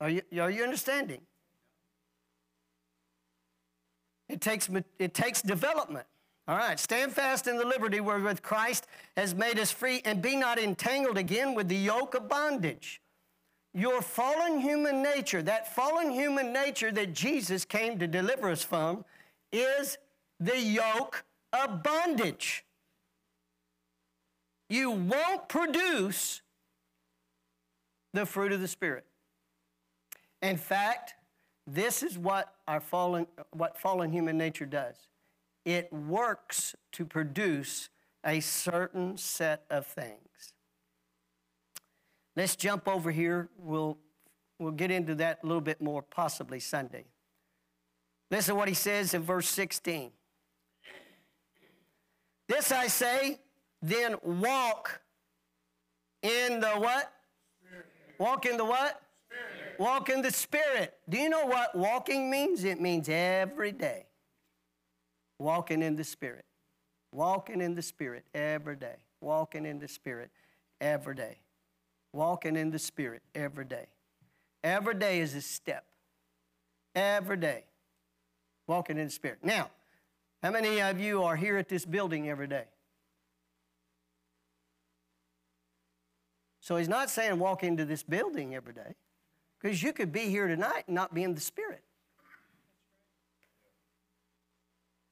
Are 0.00 0.10
you, 0.10 0.22
are 0.40 0.50
you 0.50 0.62
understanding? 0.62 1.20
It 4.28 4.40
takes, 4.40 4.68
it 4.98 5.14
takes 5.14 5.42
development. 5.42 6.06
All 6.48 6.56
right, 6.56 6.78
stand 6.78 7.12
fast 7.12 7.48
in 7.48 7.56
the 7.56 7.64
liberty 7.64 8.00
wherewith 8.00 8.42
Christ 8.42 8.86
has 9.16 9.34
made 9.34 9.58
us 9.58 9.72
free, 9.72 10.00
and 10.04 10.22
be 10.22 10.36
not 10.36 10.58
entangled 10.58 11.18
again 11.18 11.54
with 11.54 11.68
the 11.68 11.76
yoke 11.76 12.14
of 12.14 12.28
bondage. 12.28 13.00
Your 13.74 14.00
fallen 14.00 14.60
human 14.60 15.02
nature, 15.02 15.42
that 15.42 15.74
fallen 15.74 16.10
human 16.10 16.52
nature 16.52 16.92
that 16.92 17.12
Jesus 17.12 17.64
came 17.64 17.98
to 17.98 18.06
deliver 18.06 18.48
us 18.48 18.62
from, 18.62 19.04
is 19.52 19.98
the 20.38 20.58
yoke 20.58 21.24
of 21.52 21.82
bondage. 21.82 22.64
You 24.68 24.92
won't 24.92 25.48
produce 25.48 26.42
the 28.12 28.24
fruit 28.24 28.52
of 28.52 28.60
the 28.60 28.68
Spirit. 28.68 29.04
In 30.42 30.56
fact, 30.56 31.14
this 31.66 32.02
is 32.02 32.18
what 32.18 32.54
our 32.68 32.80
fallen, 32.80 33.26
what 33.52 33.78
fallen 33.78 34.12
human 34.12 34.38
nature 34.38 34.66
does. 34.66 34.96
It 35.64 35.92
works 35.92 36.76
to 36.92 37.04
produce 37.04 37.88
a 38.24 38.40
certain 38.40 39.16
set 39.16 39.64
of 39.70 39.86
things. 39.86 40.52
Let's 42.36 42.54
jump 42.54 42.86
over 42.86 43.10
here. 43.10 43.48
We'll, 43.58 43.98
we'll 44.58 44.72
get 44.72 44.90
into 44.90 45.14
that 45.16 45.40
a 45.42 45.46
little 45.46 45.60
bit 45.60 45.80
more 45.80 46.02
possibly 46.02 46.60
Sunday. 46.60 47.06
Listen 48.30 48.54
to 48.54 48.58
what 48.58 48.68
he 48.68 48.74
says 48.74 49.14
in 49.14 49.22
verse 49.22 49.48
16. 49.48 50.10
This 52.48 52.70
I 52.70 52.86
say, 52.86 53.40
then 53.82 54.16
walk 54.22 55.00
in 56.22 56.60
the 56.60 56.68
what? 56.68 57.12
Walk 58.18 58.46
in 58.46 58.56
the 58.56 58.64
what? 58.64 59.00
Walk 59.78 60.08
in 60.08 60.22
the 60.22 60.30
Spirit. 60.30 60.94
Do 61.08 61.18
you 61.18 61.28
know 61.28 61.46
what 61.46 61.74
walking 61.74 62.30
means? 62.30 62.64
It 62.64 62.80
means 62.80 63.08
every 63.08 63.72
day. 63.72 64.06
Walking 65.38 65.82
in 65.82 65.96
the 65.96 66.04
Spirit. 66.04 66.44
Walking 67.12 67.60
in 67.60 67.74
the 67.74 67.82
Spirit 67.82 68.24
every 68.34 68.76
day. 68.76 68.96
Walking 69.20 69.66
in 69.66 69.78
the 69.78 69.88
Spirit 69.88 70.30
every 70.80 71.14
day. 71.14 71.38
Walking 72.12 72.56
in 72.56 72.70
the 72.70 72.78
Spirit 72.78 73.22
every 73.34 73.64
day. 73.64 73.86
Every 74.64 74.94
day 74.94 75.20
is 75.20 75.34
a 75.34 75.40
step. 75.40 75.84
Every 76.94 77.36
day. 77.36 77.64
Walking 78.66 78.98
in 78.98 79.04
the 79.06 79.10
Spirit. 79.10 79.38
Now, 79.42 79.70
how 80.42 80.50
many 80.50 80.80
of 80.80 81.00
you 81.00 81.22
are 81.22 81.36
here 81.36 81.56
at 81.56 81.68
this 81.68 81.84
building 81.84 82.28
every 82.28 82.46
day? 82.46 82.64
So 86.60 86.76
he's 86.76 86.88
not 86.88 87.10
saying 87.10 87.38
walk 87.38 87.62
into 87.62 87.84
this 87.84 88.02
building 88.02 88.54
every 88.54 88.72
day. 88.72 88.94
Because 89.60 89.82
you 89.82 89.92
could 89.92 90.12
be 90.12 90.28
here 90.28 90.46
tonight 90.46 90.84
and 90.86 90.94
not 90.94 91.14
be 91.14 91.22
in 91.22 91.34
the 91.34 91.40
Spirit. 91.40 91.82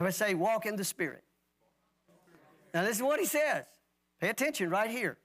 If 0.00 0.06
I 0.06 0.10
say 0.10 0.34
walk 0.34 0.66
in 0.66 0.76
the 0.76 0.84
Spirit. 0.84 1.24
Now, 2.72 2.82
this 2.82 2.96
is 2.96 3.02
what 3.02 3.20
he 3.20 3.26
says. 3.26 3.64
Pay 4.20 4.28
attention 4.28 4.68
right 4.68 4.90
here. 4.90 5.16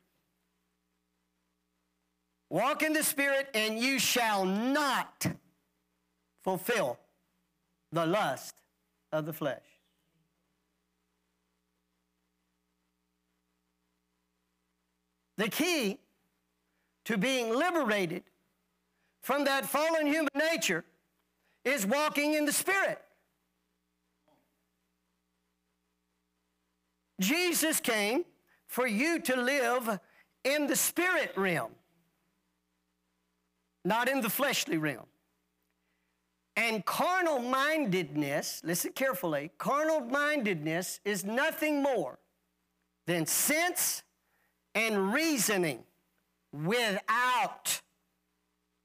Walk 2.50 2.84
in 2.84 2.94
the 2.94 3.04
Spirit, 3.04 3.50
and 3.54 3.78
you 3.80 4.00
shall 4.00 4.46
not 4.46 5.26
fulfill 6.44 7.00
the 7.92 8.06
lust 8.06 8.56
of 9.12 9.26
the 9.26 9.34
flesh. 9.34 9.62
The 15.38 15.50
key 15.50 16.00
to 17.06 17.18
being 17.18 17.56
liberated 17.56 18.24
from 19.30 19.44
that 19.44 19.64
fallen 19.64 20.08
human 20.08 20.28
nature 20.34 20.84
is 21.64 21.86
walking 21.86 22.34
in 22.34 22.46
the 22.46 22.52
Spirit. 22.52 23.00
Jesus 27.22 27.80
came 27.80 28.26
for 28.66 28.88
you 28.88 29.20
to 29.20 29.40
live 29.40 30.00
in 30.44 30.66
the 30.66 30.76
spirit 30.76 31.32
realm, 31.38 31.70
not 33.86 34.10
in 34.10 34.22
the 34.22 34.32
fleshly 34.32 34.80
realm. 34.80 35.06
And 36.56 36.84
carnal 36.84 37.38
mindedness, 37.38 38.64
listen 38.64 38.94
carefully, 38.94 39.52
carnal 39.60 40.00
mindedness 40.00 41.02
is 41.06 41.24
nothing 41.24 41.84
more 41.84 42.18
than 43.06 43.28
sense 43.28 44.02
and 44.74 45.14
reasoning 45.14 45.84
without 46.52 47.80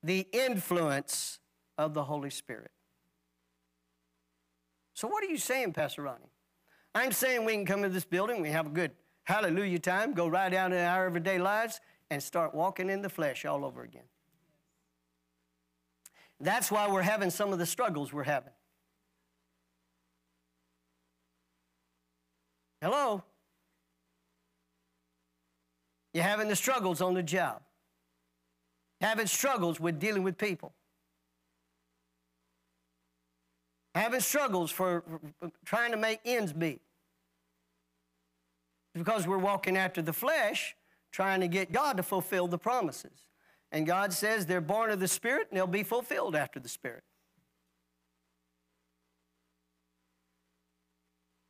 the 0.05 0.29
influence 0.33 1.39
of 1.79 1.95
the 1.95 2.05
Holy 2.05 2.29
Spirit. 2.29 2.71
So, 4.93 5.09
what 5.09 5.25
are 5.25 5.29
you 5.29 5.39
saying, 5.39 5.73
Pastor 5.73 6.03
Ronnie? 6.03 6.31
I'm 6.95 7.11
saying 7.11 7.45
we 7.45 7.55
can 7.55 7.65
come 7.65 7.83
to 7.83 7.89
this 7.89 8.05
building, 8.05 8.41
we 8.41 8.51
have 8.51 8.67
a 8.67 8.71
good 8.71 8.93
hallelujah 9.25 9.79
time, 9.79 10.13
go 10.13 10.29
right 10.29 10.53
out 10.53 10.73
in 10.73 10.79
our 10.79 11.07
everyday 11.07 11.39
lives, 11.39 11.81
and 12.11 12.23
start 12.23 12.55
walking 12.55 12.91
in 12.91 13.01
the 13.03 13.09
flesh 13.09 13.45
all 13.47 13.65
over 13.65 13.83
again. 13.83 14.05
That's 16.39 16.71
why 16.71 16.89
we're 16.89 17.03
having 17.03 17.31
some 17.31 17.53
of 17.53 17.59
the 17.59 17.67
struggles 17.67 18.13
we're 18.13 18.25
having. 18.25 18.53
Hello? 22.83 23.25
You're 26.13 26.25
having 26.25 26.49
the 26.49 26.57
struggles 26.57 27.01
on 27.01 27.15
the 27.15 27.23
job 27.23 27.63
having 29.05 29.27
struggles 29.27 29.79
with 29.79 30.01
dealing 30.01 30.23
with 30.23 30.39
people, 30.39 30.73
having 33.95 34.21
struggles 34.21 34.71
for, 34.71 35.05
for 35.39 35.51
trying 35.67 35.91
to 35.91 35.99
make 35.99 36.21
ends 36.25 36.55
meet. 36.55 36.81
Because 38.95 39.27
we're 39.27 39.37
walking 39.37 39.77
after 39.77 40.01
the 40.01 40.15
flesh, 40.15 40.75
trying 41.13 41.41
to 41.41 41.49
get 41.49 41.71
God 41.71 41.99
to 41.99 42.03
fulfill 42.03 42.49
the 42.49 42.57
promises. 42.57 43.29
And 43.71 43.87
God 43.87 44.13
says 44.13 44.47
they're 44.47 44.63
born 44.63 44.91
of 44.91 45.01
the 45.01 45.09
Spirit 45.09 45.49
and 45.51 45.59
they'll 45.59 45.67
be 45.67 45.83
fulfilled 45.83 46.35
after 46.35 46.59
the 46.59 46.69
Spirit. 46.69 47.03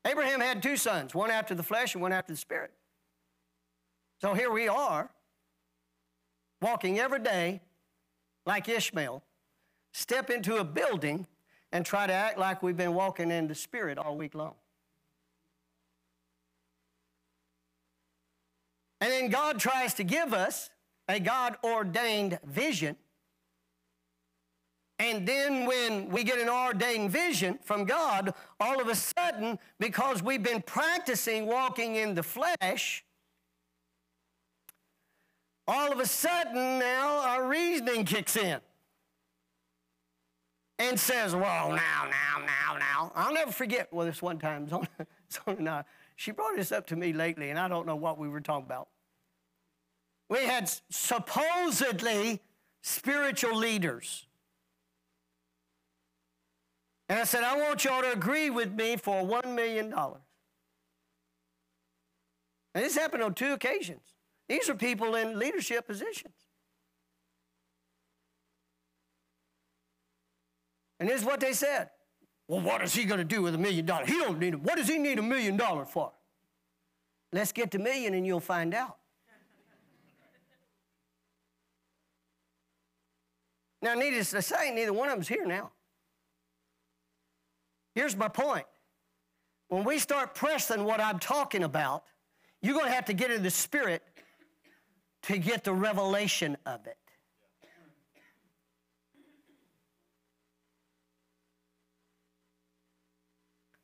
Abraham 0.05 0.41
had 0.41 0.61
two 0.61 0.77
sons, 0.77 1.15
one 1.15 1.31
after 1.31 1.55
the 1.55 1.63
flesh 1.63 1.95
and 1.95 2.03
one 2.03 2.13
after 2.13 2.33
the 2.33 2.37
spirit. 2.37 2.73
So 4.21 4.35
here 4.35 4.51
we 4.51 4.69
are, 4.69 5.11
walking 6.65 6.99
every 6.99 7.19
day 7.19 7.61
like 8.47 8.71
Ishmael, 8.71 9.23
step 9.93 10.31
into 10.31 10.57
a 10.57 10.65
building 10.65 11.27
and 11.73 11.85
try 11.85 12.07
to 12.07 12.13
act 12.13 12.39
like 12.39 12.63
we've 12.63 12.77
been 12.77 12.95
walking 12.95 13.31
in 13.31 13.49
the 13.49 13.55
spirit 13.55 13.99
all 13.99 14.17
week 14.17 14.35
long. 14.35 14.55
And 19.03 19.13
then 19.13 19.29
God 19.29 19.59
tries 19.59 19.93
to 19.95 20.05
give 20.05 20.33
us 20.33 20.71
a 21.07 21.21
God 21.21 21.59
ordained 21.63 22.39
vision. 22.47 22.97
And 24.99 25.29
then 25.29 25.67
when 25.67 26.09
we 26.09 26.25
get 26.25 26.39
an 26.39 26.49
ordained 26.49 27.11
vision 27.11 27.59
from 27.63 27.85
God, 27.85 28.33
all 28.59 28.81
of 28.81 28.89
a 28.89 28.95
sudden, 28.95 29.59
because 29.79 30.23
we've 30.23 30.43
been 30.43 30.63
practicing 30.63 31.45
walking 31.45 31.97
in 31.97 32.15
the 32.15 32.23
flesh, 32.23 33.05
all 35.67 35.93
of 35.93 36.01
a 36.01 36.07
sudden 36.07 36.79
now 36.79 37.19
our 37.21 37.49
reasoning 37.49 38.05
kicks 38.05 38.37
in 38.37 38.61
and 40.79 40.99
says, 40.99 41.35
Well, 41.35 41.71
now, 41.71 42.09
now, 42.09 42.45
now, 42.45 42.79
now. 42.79 43.13
I'll 43.15 43.33
never 43.33 43.53
forget, 43.53 43.93
well, 43.93 44.07
this 44.07 44.21
one 44.21 44.39
time, 44.39 44.69
Zona, 44.69 44.89
Zona 45.47 45.85
she 46.17 46.31
brought 46.31 46.57
this 46.57 46.73
up 46.73 46.87
to 46.89 46.97
me 46.97 47.13
lately, 47.13 47.51
and 47.51 47.59
I 47.59 47.69
don't 47.69 47.87
know 47.87 47.97
what 47.97 48.19
we 48.19 48.29
were 48.29 48.41
talking 48.41 48.67
about. 48.67 48.89
We 50.29 50.39
had 50.45 50.71
supposedly 50.91 52.41
spiritual 52.83 53.57
leaders. 53.57 54.27
And 57.09 57.19
I 57.19 57.25
said, 57.25 57.45
I 57.45 57.57
want 57.57 57.85
y'all 57.85 58.01
to 58.01 58.13
agree 58.13 58.49
with 58.49 58.73
me 58.73 58.97
for 58.97 59.23
$1 59.23 59.55
million. 59.55 59.93
And 62.75 62.85
this 62.85 62.97
happened 62.97 63.23
on 63.23 63.35
two 63.35 63.53
occasions. 63.53 64.14
These 64.49 64.69
are 64.69 64.75
people 64.75 65.15
in 65.15 65.39
leadership 65.39 65.87
positions. 65.87 66.35
And 71.01 71.09
here's 71.09 71.25
what 71.25 71.41
they 71.41 71.53
said. 71.53 71.91
Well, 72.47 72.61
what 72.61 72.83
is 72.83 72.95
he 72.95 73.05
going 73.05 73.19
to 73.19 73.25
do 73.25 73.43
with 73.43 73.55
a 73.55 73.59
million 73.59 73.87
dollars? 73.87 74.09
He 74.09 74.19
don't 74.19 74.39
need 74.39 74.55
it. 74.55 74.61
What 74.61 74.77
does 74.77 74.89
he 74.89 74.99
need 74.99 75.19
a 75.19 75.23
million 75.23 75.57
dollars 75.57 75.89
for? 75.91 76.13
Let's 77.33 77.53
get 77.53 77.71
to 77.73 77.79
million 77.79 78.15
and 78.15 78.27
you'll 78.27 78.41
find 78.41 78.75
out. 78.75 78.97
now, 83.83 83.95
needless 83.95 84.31
to 84.31 84.41
say, 84.41 84.71
neither 84.75 84.93
one 84.93 85.09
of 85.09 85.15
them's 85.15 85.29
here 85.29 85.45
now. 85.45 85.73
Here's 87.95 88.17
my 88.17 88.29
point. 88.29 88.67
When 89.69 89.85
we 89.85 89.99
start 89.99 90.35
pressing 90.35 90.85
what 90.85 91.01
I'm 91.01 91.19
talking 91.19 91.65
about, 91.65 92.05
you're 92.63 92.75
going 92.75 92.87
to 92.87 92.93
have 92.93 93.05
to 93.07 93.13
get 93.13 93.31
in 93.31 93.43
the 93.43 93.51
spirit 93.51 94.03
to 95.25 95.39
get 95.39 95.65
the 95.65 95.73
revelation 95.73 96.57
of 96.67 96.87
it. 96.87 96.99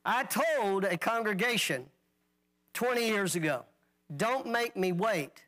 I 0.05 0.25
told 0.25 0.85
a 0.85 0.97
congregation 0.97 1.87
20 2.75 3.07
years 3.07 3.37
ago, 3.37 3.65
don't 4.15 4.47
make 4.47 4.77
me 4.77 4.93
wait 4.93 5.45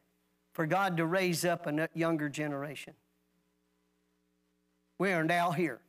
for 0.53 0.67
God 0.67 0.99
to 0.99 1.07
raise 1.07 1.45
up 1.45 1.67
a 1.67 1.89
younger 1.95 2.29
generation. 2.29 2.95
We 4.99 5.13
are 5.13 5.25
now 5.25 5.51
here. 5.51 5.81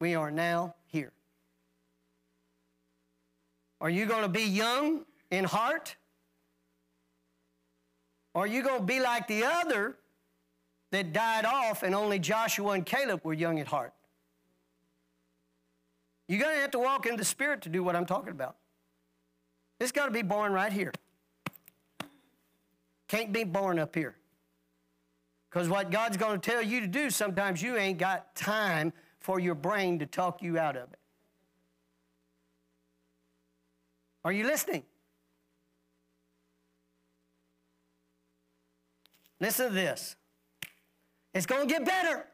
We 0.00 0.14
are 0.14 0.30
now 0.30 0.74
here. 0.86 1.12
Are 3.80 3.90
you 3.90 4.06
going 4.06 4.22
to 4.22 4.28
be 4.28 4.44
young 4.44 5.04
in 5.30 5.44
heart? 5.44 5.96
Or 8.36 8.44
are 8.44 8.46
you 8.46 8.62
going 8.62 8.80
to 8.80 8.84
be 8.84 9.00
like 9.00 9.28
the 9.28 9.44
other 9.44 9.96
that 10.90 11.14
died 11.14 11.46
off 11.46 11.82
and 11.82 11.94
only 11.94 12.18
Joshua 12.18 12.72
and 12.72 12.84
Caleb 12.84 13.22
were 13.24 13.32
young 13.32 13.60
at 13.60 13.66
heart? 13.66 13.94
You're 16.28 16.40
going 16.42 16.54
to 16.54 16.60
have 16.60 16.72
to 16.72 16.78
walk 16.78 17.06
in 17.06 17.16
the 17.16 17.24
Spirit 17.24 17.62
to 17.62 17.70
do 17.70 17.82
what 17.82 17.96
I'm 17.96 18.04
talking 18.04 18.32
about. 18.32 18.56
It's 19.80 19.90
got 19.90 20.04
to 20.04 20.10
be 20.10 20.20
born 20.20 20.52
right 20.52 20.70
here. 20.70 20.92
Can't 23.08 23.32
be 23.32 23.44
born 23.44 23.78
up 23.78 23.94
here. 23.94 24.16
Because 25.48 25.70
what 25.70 25.90
God's 25.90 26.18
going 26.18 26.38
to 26.38 26.50
tell 26.50 26.60
you 26.60 26.80
to 26.80 26.86
do, 26.86 27.08
sometimes 27.08 27.62
you 27.62 27.78
ain't 27.78 27.96
got 27.96 28.36
time 28.36 28.92
for 29.18 29.40
your 29.40 29.54
brain 29.54 29.98
to 30.00 30.04
talk 30.04 30.42
you 30.42 30.58
out 30.58 30.76
of 30.76 30.92
it. 30.92 30.98
Are 34.26 34.32
you 34.32 34.44
listening? 34.44 34.82
Listen 39.40 39.68
to 39.68 39.74
this. 39.74 40.16
It's 41.34 41.46
going 41.46 41.68
to 41.68 41.72
get 41.72 41.84
better. 41.84 42.24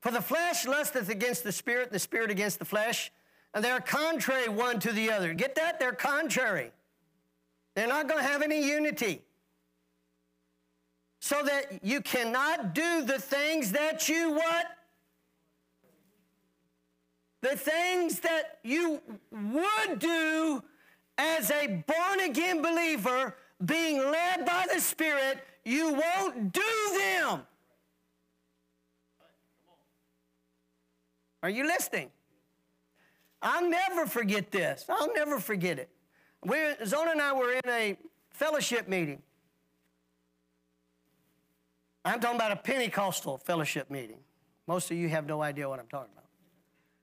For 0.00 0.10
the 0.10 0.22
flesh 0.22 0.66
lusteth 0.66 1.08
against 1.08 1.44
the 1.44 1.52
spirit, 1.52 1.92
the 1.92 1.98
spirit 1.98 2.30
against 2.30 2.58
the 2.58 2.64
flesh, 2.64 3.10
and 3.54 3.64
they're 3.64 3.80
contrary 3.80 4.48
one 4.48 4.78
to 4.80 4.92
the 4.92 5.10
other. 5.10 5.34
Get 5.34 5.54
that? 5.56 5.78
They're 5.78 5.92
contrary. 5.92 6.70
They're 7.74 7.88
not 7.88 8.08
going 8.08 8.22
to 8.22 8.26
have 8.26 8.42
any 8.42 8.66
unity. 8.66 9.22
So 11.20 11.42
that 11.42 11.84
you 11.84 12.00
cannot 12.00 12.74
do 12.74 13.02
the 13.04 13.18
things 13.18 13.72
that 13.72 14.08
you 14.08 14.32
what? 14.32 14.66
The 17.42 17.56
things 17.56 18.20
that 18.20 18.58
you 18.62 19.00
would 19.30 19.98
do 19.98 20.62
as 21.20 21.50
a 21.50 21.66
born 21.86 22.20
again 22.20 22.62
believer, 22.62 23.36
being 23.64 23.98
led 23.98 24.46
by 24.46 24.66
the 24.72 24.80
Spirit, 24.80 25.44
you 25.64 25.92
won't 25.92 26.52
do 26.52 26.62
them. 26.96 27.42
Are 31.42 31.50
you 31.50 31.66
listening? 31.66 32.10
I'll 33.42 33.68
never 33.68 34.06
forget 34.06 34.50
this. 34.50 34.86
I'll 34.88 35.12
never 35.14 35.38
forget 35.38 35.78
it. 35.78 35.90
We, 36.44 36.56
Zona 36.86 37.12
and 37.12 37.20
I 37.20 37.32
were 37.34 37.52
in 37.52 37.68
a 37.68 37.96
fellowship 38.30 38.88
meeting. 38.88 39.22
I'm 42.04 42.18
talking 42.20 42.36
about 42.36 42.52
a 42.52 42.56
Pentecostal 42.56 43.38
fellowship 43.38 43.90
meeting. 43.90 44.20
Most 44.66 44.90
of 44.90 44.96
you 44.96 45.08
have 45.10 45.26
no 45.26 45.42
idea 45.42 45.68
what 45.68 45.78
I'm 45.78 45.86
talking 45.86 46.12
about. 46.12 46.28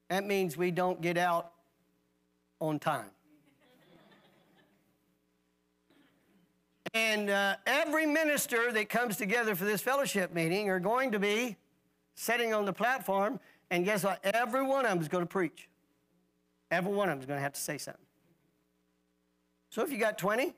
That 0.10 0.26
means 0.26 0.58
we 0.58 0.72
don't 0.72 1.02
get 1.02 1.18
out 1.18 1.52
on 2.60 2.80
time. 2.80 3.12
And 6.94 7.30
uh, 7.30 7.56
every 7.66 8.06
minister 8.06 8.72
that 8.72 8.90
comes 8.90 9.18
together 9.18 9.56
for 9.56 9.66
this 9.66 9.82
fellowship 9.82 10.34
meeting 10.34 10.70
are 10.70 10.80
going 10.80 11.12
to 11.12 11.20
be 11.20 11.58
sitting 12.16 12.54
on 12.54 12.66
the 12.66 12.74
platform, 12.74 13.40
and 13.70 13.86
guess 13.86 14.04
what? 14.04 14.20
Every 14.24 14.64
one 14.64 14.86
of 14.86 14.92
them 14.92 15.02
is 15.02 15.08
going 15.08 15.24
to 15.24 15.30
preach. 15.30 15.70
Every 16.72 16.92
one 16.92 17.10
of 17.10 17.14
them 17.14 17.20
is 17.22 17.26
going 17.26 17.38
to 17.38 17.44
have 17.44 17.54
to 17.54 17.62
say 17.62 17.78
something. 17.78 18.02
So 19.70 19.84
if 19.84 19.92
you 19.92 19.98
got 19.98 20.18
20, 20.18 20.54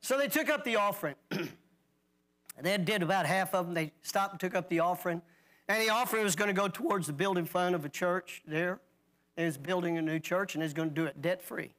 so 0.00 0.18
they 0.18 0.28
took 0.28 0.48
up 0.48 0.64
the 0.64 0.76
offering. 0.76 1.14
they 2.60 2.78
did 2.78 3.02
about 3.02 3.26
half 3.26 3.54
of 3.54 3.66
them. 3.66 3.74
They 3.74 3.92
stopped 4.02 4.32
and 4.32 4.40
took 4.40 4.54
up 4.54 4.68
the 4.68 4.80
offering. 4.80 5.22
And 5.68 5.82
the 5.82 5.90
offering 5.90 6.24
was 6.24 6.36
going 6.36 6.48
to 6.48 6.54
go 6.54 6.68
towards 6.68 7.06
the 7.06 7.12
building 7.12 7.44
fund 7.44 7.74
of 7.74 7.84
a 7.84 7.88
church 7.88 8.42
there 8.46 8.80
is 9.38 9.56
building 9.56 9.96
a 9.96 10.02
new 10.02 10.18
church 10.18 10.54
and 10.54 10.64
is 10.64 10.72
going 10.74 10.88
to 10.88 10.94
do 10.94 11.04
it 11.04 11.22
debt 11.22 11.40
free. 11.42 11.70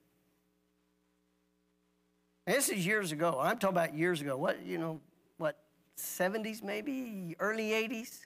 This 2.47 2.69
is 2.69 2.85
years 2.85 3.11
ago. 3.11 3.37
I'm 3.39 3.59
talking 3.59 3.77
about 3.77 3.93
years 3.93 4.21
ago. 4.21 4.37
What, 4.37 4.65
you 4.65 4.77
know, 4.77 5.01
what, 5.37 5.57
70s 5.97 6.63
maybe? 6.63 7.35
Early 7.39 7.69
80s? 7.71 8.21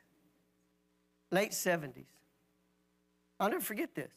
Late 1.32 1.51
70s. 1.51 2.05
I'll 3.39 3.49
never 3.49 3.62
forget 3.62 3.95
this. 3.95 4.14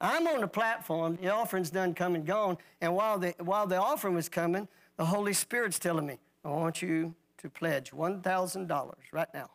I'm 0.00 0.26
on 0.26 0.40
the 0.40 0.48
platform, 0.48 1.18
the 1.20 1.28
offering's 1.28 1.70
done 1.70 1.92
come 1.92 2.14
and 2.14 2.24
gone, 2.24 2.56
and 2.80 2.94
while 2.94 3.18
the, 3.18 3.34
while 3.38 3.66
the 3.66 3.76
offering 3.76 4.14
was 4.14 4.30
coming, 4.30 4.66
the 4.96 5.04
Holy 5.04 5.34
Spirit's 5.34 5.78
telling 5.78 6.06
me, 6.06 6.18
I 6.42 6.48
want 6.48 6.80
you 6.80 7.14
to 7.38 7.50
pledge 7.50 7.90
$1,000 7.90 8.94
right 9.12 9.28
now. 9.34 9.50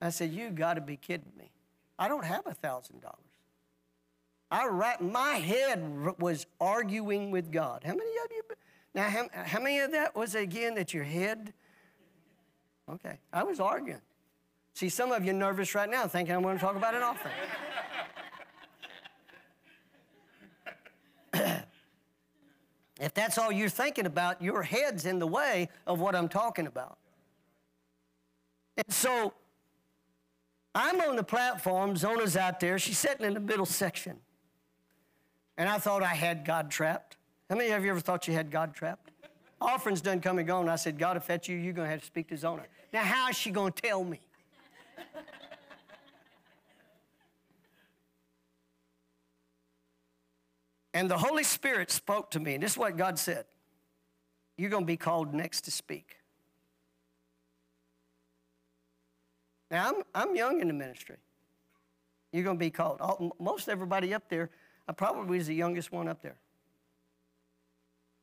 I 0.00 0.08
said, 0.08 0.32
You 0.32 0.50
got 0.50 0.74
to 0.74 0.80
be 0.80 0.96
kidding 0.96 1.32
me. 1.38 1.51
I 2.02 2.08
don't 2.08 2.24
have 2.24 2.48
a 2.48 2.52
thousand 2.52 3.00
dollars. 3.00 3.16
I 4.50 4.96
my 5.00 5.34
head 5.34 6.18
was 6.18 6.46
arguing 6.60 7.30
with 7.30 7.52
God. 7.52 7.84
How 7.84 7.94
many 7.94 8.10
of 8.24 8.32
you? 8.32 8.42
Now, 8.92 9.08
how, 9.08 9.28
how 9.32 9.60
many 9.60 9.78
of 9.78 9.92
that 9.92 10.16
was 10.16 10.34
again 10.34 10.74
that 10.74 10.92
your 10.92 11.04
head? 11.04 11.52
Okay, 12.90 13.18
I 13.32 13.44
was 13.44 13.60
arguing. 13.60 14.00
See, 14.74 14.88
some 14.88 15.12
of 15.12 15.24
you 15.24 15.32
nervous 15.32 15.76
right 15.76 15.88
now, 15.88 16.08
thinking 16.08 16.34
I'm 16.34 16.42
going 16.42 16.56
to 16.56 16.60
talk 16.60 16.74
about 16.74 16.96
an 16.96 17.02
offering. 17.02 17.34
If 23.00 23.14
that's 23.14 23.36
all 23.36 23.50
you're 23.50 23.68
thinking 23.68 24.06
about, 24.06 24.40
your 24.40 24.62
head's 24.62 25.06
in 25.06 25.18
the 25.18 25.26
way 25.26 25.68
of 25.88 25.98
what 25.98 26.14
I'm 26.14 26.28
talking 26.28 26.68
about. 26.68 26.98
And 28.76 28.92
so 28.92 29.34
I'm 30.74 31.00
on 31.00 31.16
the 31.16 31.24
platform, 31.24 31.96
Zona's 31.96 32.36
out 32.36 32.60
there, 32.60 32.78
she's 32.78 32.98
sitting 32.98 33.26
in 33.26 33.34
the 33.34 33.40
middle 33.40 33.66
section. 33.66 34.18
And 35.58 35.68
I 35.68 35.78
thought 35.78 36.02
I 36.02 36.14
had 36.14 36.44
God 36.44 36.70
trapped. 36.70 37.18
How 37.50 37.56
many 37.56 37.70
of 37.70 37.84
you 37.84 37.90
ever 37.90 38.00
thought 38.00 38.26
you 38.26 38.32
had 38.32 38.50
God 38.50 38.74
trapped? 38.74 39.10
Offering's 39.60 40.00
done 40.00 40.20
come 40.20 40.38
and 40.38 40.46
gone. 40.46 40.68
I 40.68 40.76
said, 40.76 40.98
God, 40.98 41.16
if 41.16 41.26
that's 41.26 41.48
you, 41.48 41.56
you're 41.56 41.74
going 41.74 41.86
to 41.86 41.90
have 41.90 42.00
to 42.00 42.06
speak 42.06 42.28
to 42.28 42.36
Zona. 42.36 42.62
Now, 42.92 43.02
how 43.02 43.28
is 43.28 43.36
she 43.36 43.50
going 43.50 43.72
to 43.72 43.82
tell 43.82 44.02
me? 44.02 44.20
and 50.94 51.10
the 51.10 51.18
Holy 51.18 51.44
Spirit 51.44 51.90
spoke 51.90 52.30
to 52.32 52.40
me, 52.40 52.54
and 52.54 52.62
this 52.62 52.72
is 52.72 52.78
what 52.78 52.96
God 52.96 53.18
said 53.18 53.44
You're 54.56 54.70
going 54.70 54.84
to 54.84 54.86
be 54.86 54.96
called 54.96 55.34
next 55.34 55.62
to 55.62 55.70
speak. 55.70 56.16
Now, 59.72 59.88
I'm, 59.88 59.94
I'm 60.14 60.36
young 60.36 60.60
in 60.60 60.68
the 60.68 60.74
ministry. 60.74 61.16
You're 62.30 62.44
going 62.44 62.58
to 62.58 62.60
be 62.60 62.70
called. 62.70 63.00
All, 63.00 63.34
most 63.40 63.70
everybody 63.70 64.12
up 64.12 64.28
there, 64.28 64.50
I 64.86 64.92
probably 64.92 65.38
was 65.38 65.46
the 65.46 65.54
youngest 65.54 65.90
one 65.90 66.08
up 66.08 66.20
there. 66.20 66.36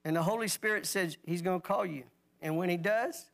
And 0.05 0.15
the 0.15 0.21
Holy 0.21 0.47
Spirit 0.47 0.85
says 0.85 1.17
He's 1.25 1.41
going 1.41 1.59
to 1.59 1.67
call 1.67 1.87
you. 1.87 2.03
And 2.41 2.55
when 2.55 2.69
He 2.69 2.77
does, 2.77 3.25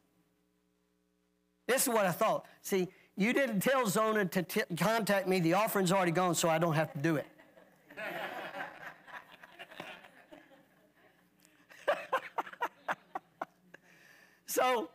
this 1.68 1.84
is 1.84 1.90
what 1.90 2.06
I 2.06 2.12
thought. 2.12 2.46
See, 2.62 2.88
you 3.18 3.34
didn't 3.34 3.60
tell 3.60 3.86
Zona 3.86 4.24
to 4.26 4.44
t- 4.44 4.62
contact 4.78 5.28
me. 5.28 5.42
The 5.42 5.54
offering's 5.54 5.92
already 5.92 6.12
gone, 6.12 6.36
so 6.36 6.48
I 6.48 6.58
don't 6.58 6.74
have 6.74 6.94
to 6.94 7.00
do 7.00 7.18
it. 7.18 7.28
so 14.46 14.90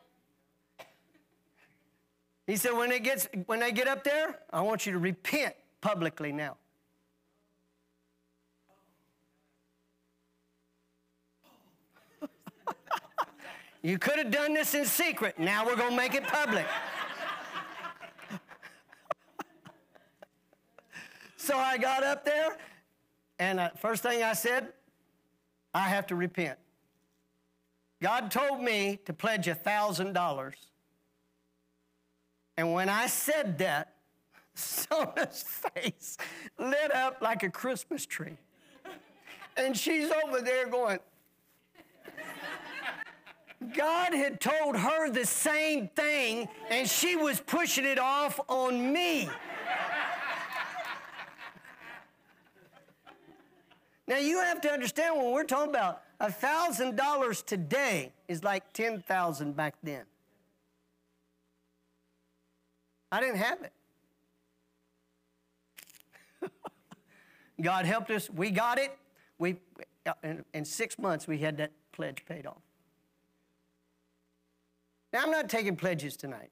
he 2.51 2.57
said, 2.57 2.73
when 2.73 2.91
they, 2.91 2.99
gets, 2.99 3.29
when 3.47 3.61
they 3.61 3.71
get 3.71 3.87
up 3.87 4.03
there, 4.03 4.41
I 4.53 4.61
want 4.63 4.85
you 4.85 4.91
to 4.91 4.99
repent 4.99 5.55
publicly 5.81 6.33
now. 6.33 6.57
you 13.83 14.01
could 14.01 14.19
have 14.19 14.33
done 14.33 14.53
this 14.53 14.75
in 14.75 14.85
secret. 14.85 15.39
Now 15.39 15.65
we're 15.65 15.77
going 15.77 15.91
to 15.91 15.97
make 15.97 16.15
it 16.15 16.25
public. 16.25 16.67
so 21.37 21.57
I 21.57 21.79
got 21.79 22.03
up 22.03 22.25
there, 22.25 22.57
and 23.39 23.61
uh, 23.61 23.71
first 23.77 24.03
thing 24.03 24.25
I 24.25 24.33
said, 24.33 24.73
I 25.73 25.89
have 25.89 26.09
to 26.09 26.17
repent. 26.17 26.59
God 28.03 28.33
told 28.33 28.61
me 28.61 28.99
to 29.05 29.13
pledge 29.13 29.47
a 29.47 29.55
$1,000 29.55 30.55
and 32.61 32.75
when 32.75 32.91
I 32.91 33.07
said 33.07 33.57
that, 33.57 33.95
Zona's 34.55 35.43
face 35.43 36.19
lit 36.59 36.95
up 36.95 37.23
like 37.23 37.43
a 37.43 37.49
Christmas 37.49 38.05
tree. 38.05 38.37
And 39.57 39.75
she's 39.75 40.11
over 40.11 40.43
there 40.43 40.69
going, 40.69 40.99
God 43.75 44.13
had 44.13 44.43
told 44.43 44.77
her 44.77 45.11
the 45.11 45.25
same 45.25 45.89
thing, 45.89 46.51
and 46.69 46.87
she 46.87 47.17
was 47.17 47.41
pushing 47.41 47.87
it 47.87 47.99
off 47.99 48.39
on 48.47 48.93
me. 48.93 49.31
now, 54.07 54.19
you 54.19 54.39
have 54.41 54.61
to 54.61 54.71
understand 54.71 55.17
when 55.17 55.33
we're 55.33 55.45
talking 55.45 55.71
about 55.71 56.03
$1,000 56.21 57.47
today 57.47 58.13
is 58.29 58.45
like 58.45 58.71
10000 58.75 59.57
back 59.57 59.77
then. 59.83 60.05
I 63.13 63.21
didn't 63.21 63.37
have 63.37 63.59
it. 63.63 63.73
God 67.61 67.87
helped 67.87 68.11
us. 68.11 68.31
We 68.31 68.51
got 68.51 68.79
it. 68.79 68.97
We, 69.39 69.57
in, 70.23 70.45
in 70.55 70.65
six 70.65 70.99
months, 70.99 71.27
we 71.27 71.39
had 71.39 71.57
that 71.59 71.73
pledge 71.93 72.25
paid 72.27 72.47
off. 72.47 72.63
Now, 75.13 75.23
I'm 75.23 75.31
not 75.31 75.49
taking 75.49 75.77
pledges 75.77 76.17
tonight. 76.17 76.51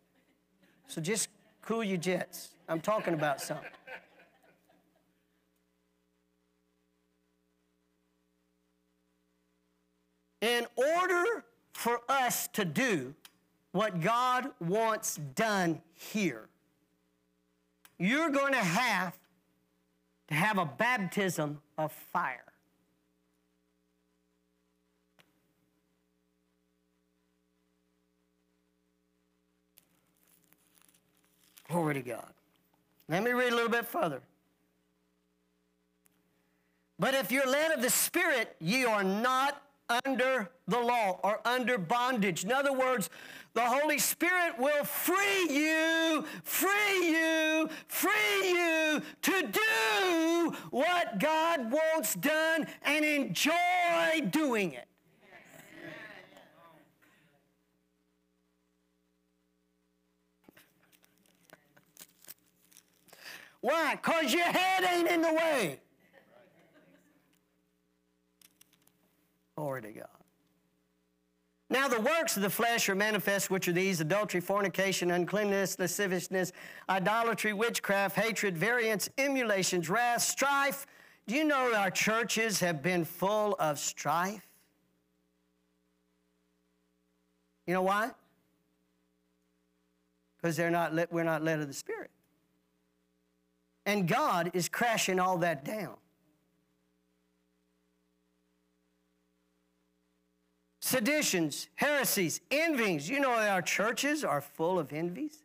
So 0.89 1.01
just 1.01 1.29
cool 1.63 1.85
your 1.85 1.99
jets. 1.99 2.51
I'm 2.69 2.81
talking 2.81 3.15
about 3.15 3.41
something. 3.41 3.67
In 10.41 10.67
order 10.77 11.45
for 11.73 12.01
us 12.09 12.49
to 12.49 12.65
do 12.65 13.15
what 13.73 14.01
God 14.01 14.51
wants 14.61 15.17
done 15.35 15.81
here, 15.99 16.49
you're 17.99 18.31
going 18.31 18.53
to 18.53 18.59
have 18.59 19.19
to 20.29 20.35
have 20.35 20.59
a 20.59 20.65
baptism 20.65 21.61
of 21.77 21.93
fire. 21.93 22.45
Glory 31.69 31.95
to 31.95 32.03
God. 32.03 32.33
Let 33.09 33.23
me 33.23 33.33
read 33.33 33.53
a 33.53 33.57
little 33.57 33.71
bit 33.71 33.87
further. 33.87 34.23
But 36.99 37.15
if 37.15 37.31
you're 37.31 37.49
led 37.49 37.73
of 37.73 37.83
the 37.83 37.91
Spirit, 37.91 38.57
ye 38.59 38.85
are 38.85 39.05
not 39.05 39.63
under 40.05 40.51
the 40.67 40.79
law 40.79 41.21
or 41.23 41.41
under 41.47 41.79
bondage. 41.79 42.45
In 42.45 42.53
other 42.53 42.73
words, 42.73 43.09
the 43.59 43.65
Holy 43.65 43.99
Spirit 43.99 44.57
will 44.57 44.85
free 44.85 45.49
you, 45.51 46.25
free 46.45 47.09
you, 47.09 47.69
free 47.89 48.13
you 48.45 49.03
to 49.21 49.49
do 49.49 50.57
what 50.71 51.19
God 51.19 51.73
wants 51.73 52.15
done 52.15 52.69
and 52.85 53.05
enjoy 53.05 54.21
doing 54.31 54.75
it. 54.75 54.87
Why? 63.61 63.97
Because 63.97 64.33
your 64.33 64.45
head 64.45 64.85
ain't 64.85 65.09
in 65.09 65.21
the 65.21 65.33
way. 65.33 65.81
Glory 69.57 69.83
to 69.83 69.91
God. 69.91 70.18
Now, 71.71 71.87
the 71.87 72.01
works 72.01 72.37
of 72.37 72.43
the 72.43 72.51
flesh 72.51 72.89
are 72.89 72.95
manifest, 72.95 73.51
which 73.51 73.69
are 73.69 73.73
these 73.73 74.01
adultery, 74.01 74.41
fornication, 74.41 75.11
uncleanness, 75.11 75.79
lasciviousness, 75.79 76.53
idolatry, 76.89 77.53
witchcraft, 77.53 78.17
hatred, 78.17 78.57
variance, 78.57 79.11
emulations, 79.19 79.91
wrath, 79.91 80.23
strife. 80.23 80.87
Do 81.27 81.35
you 81.35 81.45
know 81.45 81.75
our 81.75 81.91
churches 81.91 82.61
have 82.61 82.83
been 82.83 83.05
full 83.05 83.55
of 83.59 83.79
strife? 83.79 84.49
You 87.67 87.75
know 87.75 87.83
why? 87.83 88.13
Because 90.41 90.57
they're 90.57 90.71
not 90.71 91.13
we're 91.13 91.25
not 91.25 91.45
led 91.45 91.61
of 91.61 91.67
the 91.67 91.75
Spirit. 91.75 92.11
And 93.85 94.09
God 94.09 94.51
is 94.55 94.71
crashing 94.71 95.21
all 95.21 95.37
that 95.39 95.67
down. 95.67 95.97
Seditions, 100.89 101.69
heresies, 101.75 102.41
envyings. 102.51 103.09
You 103.09 103.21
know 103.21 103.33
our 103.33 103.63
churches 103.63 104.25
are 104.25 104.41
full 104.41 104.79
of 104.79 104.93
envies, 104.93 105.43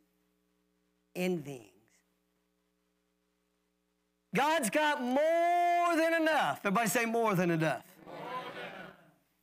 envyings. 1.16 1.70
God's 4.36 4.70
got 4.70 5.02
more 5.02 5.96
than 5.96 6.22
enough. 6.22 6.62
Everybody 6.64 6.90
say 6.90 7.06
more 7.06 7.36
than 7.36 7.52
enough. 7.52 7.84
More 8.06 8.16
than 8.56 8.64
enough. 8.66 8.92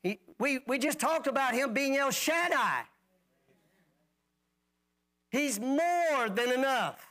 He, 0.03 0.18
we, 0.38 0.59
we 0.66 0.78
just 0.78 0.98
talked 0.98 1.28
about 1.28 1.55
him 1.55 1.72
being 1.72 1.96
El 1.96 2.11
Shaddai. 2.11 2.82
He's 5.30 5.61
more 5.61 6.28
than 6.28 6.51
enough. 6.51 7.07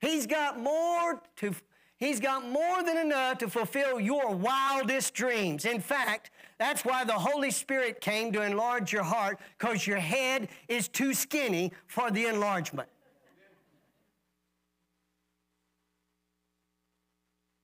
He's 0.00 0.26
got 0.26 0.60
more 0.60 1.20
to 1.36 1.54
He's 2.00 2.18
got 2.18 2.48
more 2.48 2.82
than 2.82 2.96
enough 2.96 3.36
to 3.38 3.48
fulfill 3.48 4.00
your 4.00 4.34
wildest 4.34 5.12
dreams. 5.12 5.66
In 5.66 5.82
fact, 5.82 6.30
that's 6.60 6.84
why 6.84 7.04
the 7.04 7.14
Holy 7.14 7.50
Spirit 7.50 8.00
came 8.00 8.30
to 8.32 8.42
enlarge 8.42 8.92
your 8.92 9.02
heart, 9.02 9.40
because 9.58 9.86
your 9.86 9.98
head 9.98 10.48
is 10.68 10.86
too 10.86 11.14
skinny 11.14 11.72
for 11.86 12.10
the 12.10 12.26
enlargement. 12.26 12.88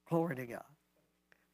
Glory 0.08 0.34
to 0.36 0.46
God. 0.46 0.64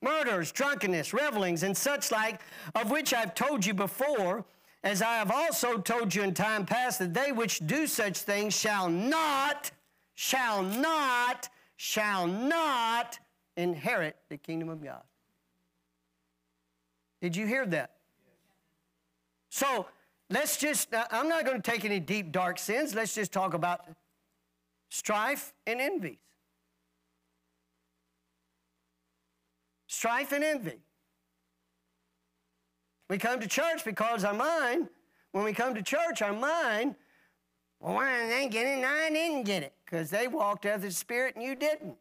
Murders, 0.00 0.52
drunkenness, 0.52 1.12
revelings, 1.12 1.64
and 1.64 1.76
such 1.76 2.10
like, 2.10 2.40
of 2.74 2.90
which 2.90 3.12
I've 3.12 3.34
told 3.34 3.66
you 3.66 3.74
before, 3.74 4.44
as 4.84 5.02
I 5.02 5.14
have 5.14 5.30
also 5.30 5.78
told 5.78 6.14
you 6.14 6.22
in 6.22 6.34
time 6.34 6.64
past, 6.64 7.00
that 7.00 7.12
they 7.12 7.32
which 7.32 7.66
do 7.66 7.86
such 7.86 8.18
things 8.18 8.56
shall 8.56 8.88
not, 8.88 9.70
shall 10.14 10.62
not 10.62 11.48
shall 11.82 12.28
not 12.28 13.18
inherit 13.56 14.14
the 14.28 14.36
kingdom 14.36 14.68
of 14.68 14.84
God. 14.84 15.02
Did 17.22 17.36
you 17.36 17.46
hear 17.46 17.64
that? 17.66 17.92
So 19.48 19.86
let's 20.28 20.56
just, 20.56 20.88
I'm 21.12 21.28
not 21.28 21.46
going 21.46 21.62
to 21.62 21.70
take 21.70 21.84
any 21.84 22.00
deep, 22.00 22.32
dark 22.32 22.58
sins. 22.58 22.96
Let's 22.96 23.14
just 23.14 23.32
talk 23.32 23.54
about 23.54 23.86
strife 24.90 25.54
and 25.64 25.80
envies. 25.80 26.18
Strife 29.86 30.32
and 30.32 30.42
envy. 30.42 30.80
We 33.08 33.18
come 33.18 33.38
to 33.38 33.46
church 33.46 33.84
because 33.84 34.24
our 34.24 34.34
mind, 34.34 34.88
when 35.30 35.44
we 35.44 35.52
come 35.52 35.76
to 35.76 35.82
church, 35.82 36.22
our 36.22 36.32
mind, 36.32 36.96
well, 37.78 37.94
why 37.94 38.16
didn't 38.16 38.30
they 38.30 38.48
get 38.48 38.66
it 38.66 38.78
and 38.78 38.86
I 38.86 39.10
didn't 39.10 39.44
get 39.44 39.62
it? 39.62 39.74
Because 39.84 40.10
they 40.10 40.26
walked 40.26 40.66
out 40.66 40.76
of 40.76 40.82
the 40.82 40.90
Spirit 40.90 41.36
and 41.36 41.44
you 41.44 41.54
didn't. 41.54 41.94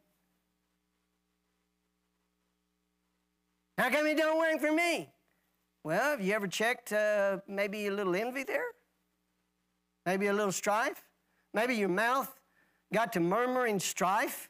How 3.78 3.90
come 3.90 4.06
it 4.08 4.18
don't 4.18 4.38
work 4.38 4.60
for 4.60 4.72
me? 4.72 5.10
Well, 5.84 6.12
have 6.12 6.22
you 6.22 6.34
ever 6.34 6.48
checked 6.48 6.94
uh, 6.94 7.40
maybe 7.48 7.88
a 7.88 7.92
little 7.92 8.16
envy 8.16 8.44
there? 8.44 8.66
Maybe 10.06 10.28
a 10.28 10.34
little 10.34 10.52
strife? 10.52 11.04
Maybe 11.54 11.76
your 11.76 11.90
mouth 11.90 12.30
got 12.94 13.14
to 13.14 13.20
murmuring 13.20 13.80
strife? 13.80 14.50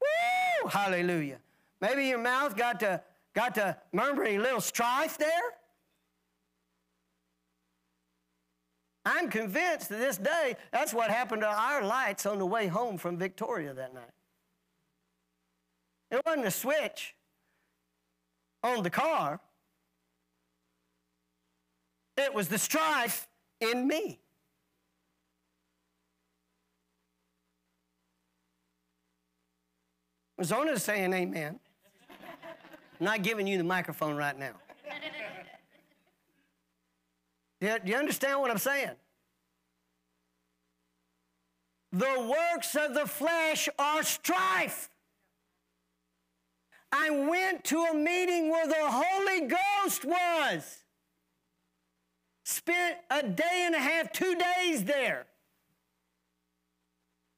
Woo! 0.00 0.68
Hallelujah. 0.68 1.38
Maybe 1.80 2.06
your 2.06 2.18
mouth 2.18 2.56
got 2.56 2.80
to 2.80 3.02
got 3.34 3.54
to 3.56 3.76
murmuring 3.92 4.38
a 4.38 4.42
little 4.42 4.60
strife 4.60 5.18
there? 5.18 5.28
I'm 9.04 9.30
convinced 9.30 9.88
to 9.88 9.94
this 9.94 10.18
day 10.18 10.56
that's 10.70 10.92
what 10.92 11.10
happened 11.10 11.42
to 11.42 11.48
our 11.48 11.82
lights 11.82 12.26
on 12.26 12.38
the 12.38 12.46
way 12.46 12.66
home 12.66 12.98
from 12.98 13.16
Victoria 13.16 13.72
that 13.74 13.94
night. 13.94 14.10
It 16.10 16.20
wasn't 16.26 16.46
a 16.46 16.50
switch 16.50 17.14
on 18.62 18.82
the 18.82 18.90
car, 18.90 19.40
it 22.16 22.34
was 22.34 22.48
the 22.48 22.58
strife 22.58 23.28
in 23.60 23.86
me. 23.86 24.18
Zona's 30.42 30.84
saying 30.84 31.12
amen. 31.12 31.58
I'm 32.10 32.16
not 33.04 33.22
giving 33.22 33.46
you 33.46 33.58
the 33.58 33.64
microphone 33.64 34.16
right 34.16 34.38
now. 34.38 34.52
Do 37.60 37.78
you 37.84 37.96
understand 37.96 38.40
what 38.40 38.50
I'm 38.50 38.58
saying? 38.58 38.92
The 41.92 42.34
works 42.52 42.76
of 42.76 42.94
the 42.94 43.06
flesh 43.06 43.68
are 43.78 44.02
strife. 44.02 44.90
I 46.90 47.10
went 47.10 47.64
to 47.64 47.82
a 47.82 47.94
meeting 47.94 48.50
where 48.50 48.66
the 48.66 48.74
Holy 48.78 49.46
Ghost 49.46 50.04
was. 50.04 50.78
Spent 52.44 52.98
a 53.10 53.22
day 53.22 53.64
and 53.66 53.74
a 53.74 53.78
half, 53.78 54.10
two 54.12 54.34
days 54.34 54.84
there. 54.84 55.26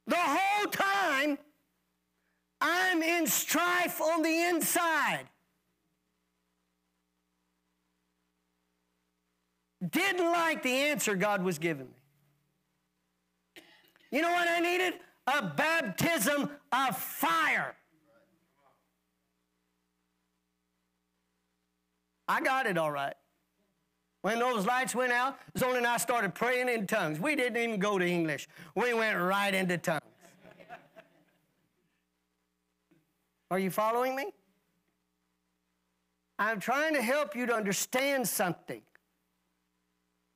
The 0.07 0.16
whole 0.16 0.66
time, 0.70 1.38
I'm 2.61 3.03
in 3.03 3.26
strife 3.26 4.01
on 4.01 4.22
the 4.22 4.42
inside. 4.48 5.26
Didn't 9.88 10.30
like 10.30 10.62
the 10.62 10.70
answer 10.70 11.14
God 11.14 11.42
was 11.42 11.59
giving 11.59 11.86
me. 11.86 13.62
You 14.11 14.22
know 14.22 14.30
what 14.30 14.46
I 14.48 14.61
needed? 14.61 14.94
A 15.26 15.42
baptism 15.42 16.51
of 16.72 16.96
fire. 16.96 17.74
I 22.30 22.40
got 22.40 22.66
it 22.66 22.78
all 22.78 22.92
right. 22.92 23.14
When 24.22 24.38
those 24.38 24.64
lights 24.64 24.94
went 24.94 25.10
out, 25.10 25.36
Zona 25.58 25.78
and 25.78 25.86
I 25.86 25.96
started 25.96 26.32
praying 26.32 26.68
in 26.68 26.86
tongues. 26.86 27.18
We 27.18 27.34
didn't 27.34 27.60
even 27.60 27.80
go 27.80 27.98
to 27.98 28.06
English. 28.06 28.46
We 28.76 28.94
went 28.94 29.18
right 29.18 29.52
into 29.52 29.76
tongues. 29.78 30.02
Are 33.50 33.58
you 33.58 33.68
following 33.68 34.14
me? 34.14 34.26
I'm 36.38 36.60
trying 36.60 36.94
to 36.94 37.02
help 37.02 37.34
you 37.34 37.46
to 37.46 37.52
understand 37.52 38.28
something 38.28 38.82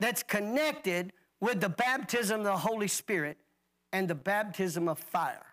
that's 0.01 0.24
connected 0.24 1.12
with 1.40 1.61
the 1.61 1.68
baptism 1.68 2.40
of 2.40 2.45
the 2.45 2.57
Holy 2.57 2.88
Spirit 2.88 3.38
and 3.92 4.09
the 4.09 4.16
baptism 4.16 4.88
of 4.88 4.99
fire. 4.99 5.47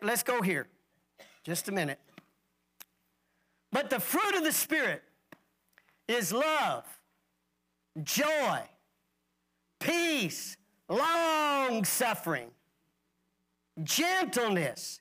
Let's 0.00 0.22
go 0.22 0.40
here. 0.40 0.68
Just 1.44 1.68
a 1.68 1.72
minute. 1.72 1.98
But 3.72 3.90
the 3.90 3.98
fruit 3.98 4.34
of 4.36 4.44
the 4.44 4.52
Spirit 4.52 5.02
is 6.06 6.32
love, 6.32 6.84
joy, 8.02 8.60
peace, 9.80 10.56
long 10.88 11.84
suffering, 11.84 12.50
gentleness, 13.82 15.00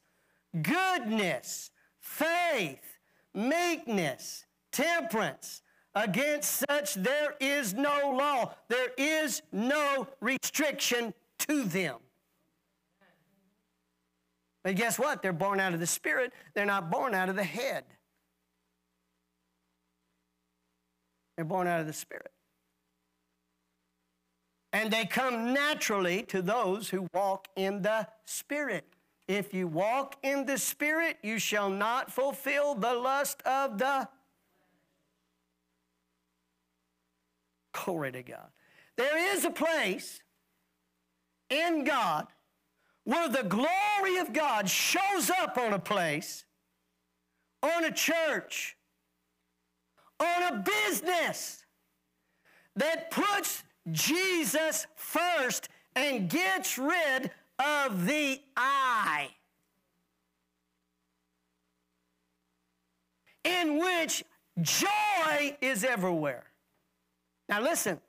goodness, 0.62 1.72
faith, 2.00 2.98
meekness, 3.34 4.46
temperance. 4.72 5.62
Against 5.94 6.64
such 6.70 6.94
there 6.94 7.36
is 7.42 7.74
no 7.74 8.16
law, 8.18 8.54
there 8.70 8.92
is 8.98 9.42
no 9.52 10.08
restriction 10.22 11.14
to 11.40 11.64
them. 11.66 11.98
But 14.64 14.76
guess 14.76 15.00
what? 15.00 15.22
They're 15.22 15.34
born 15.34 15.60
out 15.60 15.74
of 15.74 15.80
the 15.80 15.88
Spirit, 15.88 16.34
they're 16.54 16.66
not 16.66 16.92
born 16.92 17.14
out 17.14 17.30
of 17.30 17.36
the 17.36 17.44
head. 17.44 17.84
They're 21.36 21.46
born 21.46 21.68
out 21.68 21.80
of 21.80 21.88
the 21.88 21.94
Spirit. 21.94 22.32
And 24.74 24.92
they 24.92 25.06
come 25.06 25.54
naturally 25.54 26.24
to 26.24 26.42
those 26.42 26.90
who 26.90 27.08
walk 27.14 27.48
in 27.56 27.82
the 27.82 28.08
Spirit. 28.26 28.86
If 29.28 29.54
you 29.54 29.68
walk 29.68 30.18
in 30.24 30.46
the 30.46 30.58
Spirit, 30.58 31.18
you 31.24 31.40
shall 31.40 31.70
not 31.70 32.12
fulfill 32.12 32.76
the 32.76 32.94
lust 32.94 33.42
of 33.44 33.78
the. 33.78 34.08
Glory 37.74 38.12
to 38.12 38.24
God. 38.24 38.50
There 38.98 39.36
is 39.36 39.46
a 39.46 39.52
place 39.52 40.22
in 41.50 41.84
God 41.84 42.28
where 43.04 43.30
the 43.30 43.44
glory 43.44 44.18
of 44.20 44.34
God 44.34 44.70
shows 44.70 45.30
up 45.30 45.58
on 45.58 45.74
a 45.74 45.80
place, 45.80 46.46
on 47.64 47.84
a 47.84 47.92
church, 47.92 48.78
on 50.20 50.44
a 50.44 50.64
business 50.88 51.66
that 52.76 53.12
puts 53.12 53.64
Jesus 53.92 54.86
first 54.96 55.70
and 55.96 56.30
gets 56.30 56.78
rid 56.78 57.32
of 57.60 58.06
the 58.06 58.40
I. 58.56 59.30
In 63.44 63.80
which 63.80 64.24
joy 64.62 65.58
is 65.62 65.84
everywhere. 65.84 66.44
Now, 67.50 67.62
listen, 67.62 68.00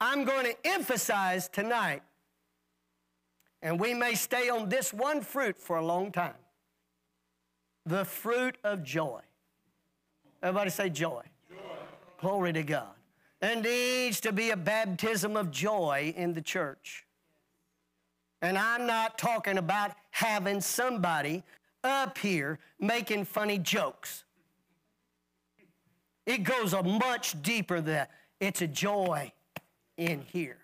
I'm 0.00 0.24
going 0.24 0.44
to 0.44 0.54
emphasize 0.64 1.48
tonight 1.48 2.02
and 3.64 3.80
we 3.80 3.94
may 3.94 4.14
stay 4.14 4.50
on 4.50 4.68
this 4.68 4.92
one 4.92 5.22
fruit 5.22 5.58
for 5.58 5.78
a 5.78 5.84
long 5.84 6.12
time 6.12 6.34
the 7.86 8.04
fruit 8.04 8.56
of 8.64 8.82
joy. 8.82 9.20
Everybody 10.42 10.70
say 10.70 10.88
joy. 10.88 11.22
joy. 11.50 11.56
Glory 12.18 12.52
to 12.54 12.62
God. 12.62 12.94
There 13.40 13.60
needs 13.60 14.20
to 14.20 14.32
be 14.32 14.50
a 14.50 14.56
baptism 14.56 15.36
of 15.36 15.50
joy 15.50 16.14
in 16.16 16.32
the 16.32 16.40
church. 16.40 17.04
And 18.40 18.56
I'm 18.56 18.86
not 18.86 19.18
talking 19.18 19.58
about 19.58 19.92
having 20.12 20.62
somebody 20.62 21.42
up 21.82 22.16
here 22.16 22.58
making 22.80 23.26
funny 23.26 23.58
jokes. 23.58 24.24
It 26.24 26.42
goes 26.42 26.72
a 26.72 26.82
much 26.82 27.42
deeper 27.42 27.76
than 27.76 27.94
that. 27.96 28.10
It's 28.40 28.62
a 28.62 28.66
joy 28.66 29.30
in 29.98 30.22
here. 30.22 30.63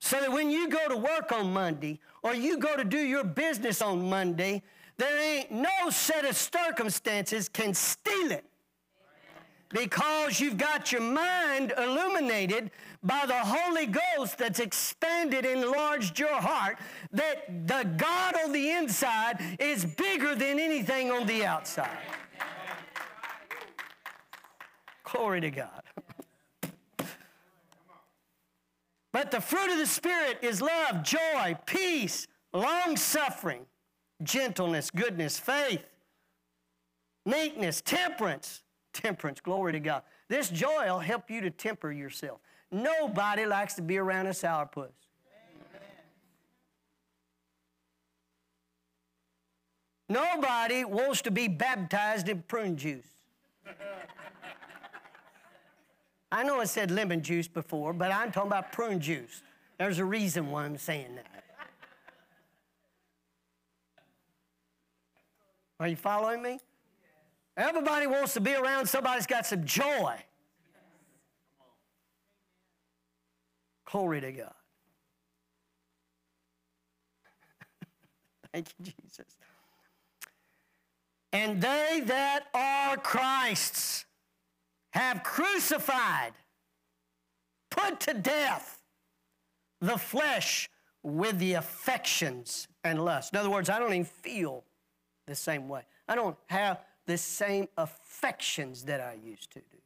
So 0.00 0.20
that 0.20 0.30
when 0.30 0.50
you 0.50 0.68
go 0.68 0.88
to 0.88 0.96
work 0.96 1.32
on 1.32 1.52
Monday 1.52 2.00
or 2.22 2.34
you 2.34 2.58
go 2.58 2.76
to 2.76 2.84
do 2.84 2.98
your 2.98 3.24
business 3.24 3.82
on 3.82 4.08
Monday, 4.08 4.62
there 4.96 5.18
ain't 5.18 5.50
no 5.50 5.90
set 5.90 6.24
of 6.24 6.36
circumstances 6.36 7.48
can 7.48 7.74
steal 7.74 8.32
it. 8.32 8.44
Because 9.70 10.40
you've 10.40 10.56
got 10.56 10.92
your 10.92 11.02
mind 11.02 11.74
illuminated 11.76 12.70
by 13.02 13.24
the 13.26 13.36
Holy 13.36 13.86
Ghost 13.86 14.38
that's 14.38 14.60
expanded, 14.60 15.44
enlarged 15.44 16.18
your 16.18 16.40
heart, 16.40 16.78
that 17.12 17.66
the 17.66 17.84
God 17.96 18.34
on 18.42 18.52
the 18.52 18.70
inside 18.70 19.38
is 19.60 19.84
bigger 19.84 20.34
than 20.34 20.58
anything 20.58 21.10
on 21.10 21.26
the 21.26 21.44
outside. 21.44 21.98
Glory 25.04 25.40
to 25.42 25.50
God. 25.50 25.82
But 29.18 29.32
the 29.32 29.40
fruit 29.40 29.72
of 29.72 29.78
the 29.78 29.86
Spirit 29.86 30.38
is 30.42 30.62
love, 30.62 31.02
joy, 31.02 31.58
peace, 31.66 32.28
long 32.52 32.96
suffering, 32.96 33.66
gentleness, 34.22 34.92
goodness, 34.92 35.40
faith, 35.40 35.84
meekness, 37.26 37.80
temperance. 37.80 38.62
Temperance, 38.92 39.40
glory 39.40 39.72
to 39.72 39.80
God. 39.80 40.02
This 40.28 40.50
joy 40.50 40.86
will 40.86 41.00
help 41.00 41.32
you 41.32 41.40
to 41.40 41.50
temper 41.50 41.90
yourself. 41.90 42.38
Nobody 42.70 43.44
likes 43.44 43.74
to 43.74 43.82
be 43.82 43.98
around 43.98 44.28
a 44.28 44.30
sourpuss. 44.30 44.92
Nobody 50.08 50.84
wants 50.84 51.22
to 51.22 51.32
be 51.32 51.48
baptized 51.48 52.28
in 52.28 52.42
prune 52.42 52.76
juice. 52.76 53.08
I 56.30 56.42
know 56.42 56.60
I 56.60 56.64
said 56.64 56.90
lemon 56.90 57.22
juice 57.22 57.48
before, 57.48 57.92
but 57.92 58.12
I'm 58.12 58.30
talking 58.30 58.48
about 58.50 58.72
prune 58.72 59.00
juice. 59.00 59.42
There's 59.78 59.98
a 59.98 60.04
reason 60.04 60.50
why 60.50 60.64
I'm 60.64 60.76
saying 60.76 61.14
that. 61.14 61.44
Are 65.80 65.88
you 65.88 65.96
following 65.96 66.42
me? 66.42 66.58
Everybody 67.56 68.06
wants 68.06 68.34
to 68.34 68.40
be 68.40 68.54
around 68.54 68.86
somebody's 68.86 69.26
got 69.26 69.46
some 69.46 69.64
joy. 69.64 70.16
Glory 73.84 74.20
to 74.20 74.32
God. 74.32 74.52
Thank 78.52 78.68
you, 78.78 78.84
Jesus. 78.84 79.26
And 81.32 81.60
they 81.60 82.02
that 82.06 82.46
are 82.54 82.96
Christ's 82.96 84.04
have 84.92 85.22
crucified, 85.22 86.32
put 87.70 88.00
to 88.00 88.14
death 88.14 88.82
the 89.80 89.96
flesh 89.96 90.68
with 91.02 91.38
the 91.38 91.54
affections 91.54 92.68
and 92.84 93.04
lust. 93.04 93.32
In 93.32 93.38
other 93.38 93.50
words, 93.50 93.70
I 93.70 93.78
don't 93.78 93.92
even 93.92 94.04
feel 94.04 94.64
the 95.26 95.34
same 95.34 95.68
way. 95.68 95.82
I 96.08 96.14
don't 96.14 96.36
have 96.46 96.80
the 97.06 97.18
same 97.18 97.68
affections 97.76 98.84
that 98.84 99.00
I 99.00 99.16
used 99.24 99.52
to 99.52 99.60
do. 99.60 99.78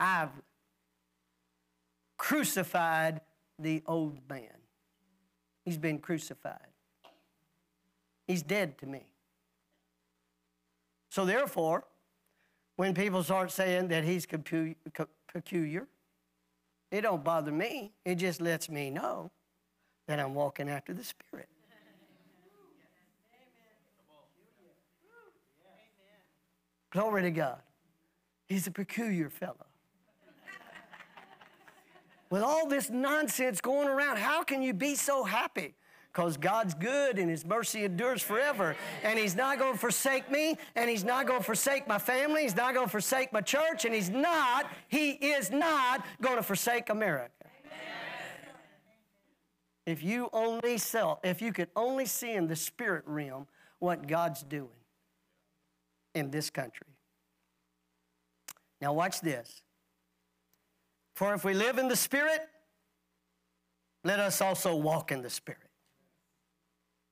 I've 0.00 0.30
crucified 2.16 3.20
the 3.58 3.82
old 3.86 4.18
man. 4.28 4.58
He's 5.64 5.78
been 5.78 5.98
crucified. 5.98 6.58
He's 8.26 8.42
dead 8.42 8.78
to 8.78 8.86
me. 8.86 9.06
So, 11.10 11.24
therefore, 11.24 11.84
when 12.76 12.94
people 12.94 13.22
start 13.22 13.50
saying 13.50 13.88
that 13.88 14.04
he's 14.04 14.26
peculiar, 14.26 15.86
it 16.90 17.00
don't 17.02 17.24
bother 17.24 17.52
me. 17.52 17.92
It 18.04 18.16
just 18.16 18.40
lets 18.40 18.68
me 18.68 18.90
know 18.90 19.30
that 20.06 20.20
I'm 20.20 20.34
walking 20.34 20.68
after 20.68 20.92
the 20.92 21.04
Spirit. 21.04 21.48
Glory 26.90 27.22
to 27.22 27.30
God. 27.30 27.58
He's 28.46 28.66
a 28.66 28.70
peculiar 28.70 29.28
fellow. 29.28 29.66
With 32.30 32.42
all 32.42 32.68
this 32.68 32.90
nonsense 32.90 33.60
going 33.60 33.88
around, 33.88 34.18
how 34.18 34.42
can 34.42 34.62
you 34.62 34.72
be 34.74 34.94
so 34.94 35.24
happy? 35.24 35.74
Because 36.14 36.36
God's 36.36 36.74
good 36.74 37.18
and 37.18 37.28
His 37.28 37.44
mercy 37.44 37.84
endures 37.84 38.22
forever. 38.22 38.76
And 39.02 39.18
He's 39.18 39.34
not 39.34 39.58
going 39.58 39.72
to 39.72 39.78
forsake 39.78 40.30
me, 40.30 40.56
and 40.76 40.88
He's 40.88 41.04
not 41.04 41.26
going 41.26 41.40
to 41.40 41.44
forsake 41.44 41.88
my 41.88 41.98
family, 41.98 42.42
He's 42.42 42.56
not 42.56 42.74
going 42.74 42.86
to 42.86 42.90
forsake 42.90 43.32
my 43.32 43.40
church, 43.40 43.84
and 43.84 43.94
He's 43.94 44.10
not, 44.10 44.70
He 44.88 45.10
is 45.10 45.50
not 45.50 46.06
going 46.20 46.36
to 46.36 46.42
forsake 46.42 46.88
America. 46.88 47.30
If 49.86 50.02
you 50.02 50.30
only 50.32 50.78
sell, 50.78 51.20
if 51.22 51.42
you 51.42 51.52
could 51.52 51.68
only 51.76 52.06
see 52.06 52.32
in 52.32 52.46
the 52.46 52.56
spirit 52.56 53.04
realm 53.06 53.46
what 53.80 54.06
God's 54.06 54.42
doing 54.42 54.70
in 56.14 56.30
this 56.30 56.48
country. 56.48 56.86
Now, 58.80 58.92
watch 58.94 59.20
this. 59.20 59.62
For 61.14 61.34
if 61.34 61.44
we 61.44 61.54
live 61.54 61.78
in 61.78 61.88
the 61.88 61.96
Spirit, 61.96 62.40
let 64.04 64.20
us 64.20 64.40
also 64.40 64.74
walk 64.74 65.12
in 65.12 65.22
the 65.22 65.30
Spirit. 65.30 65.63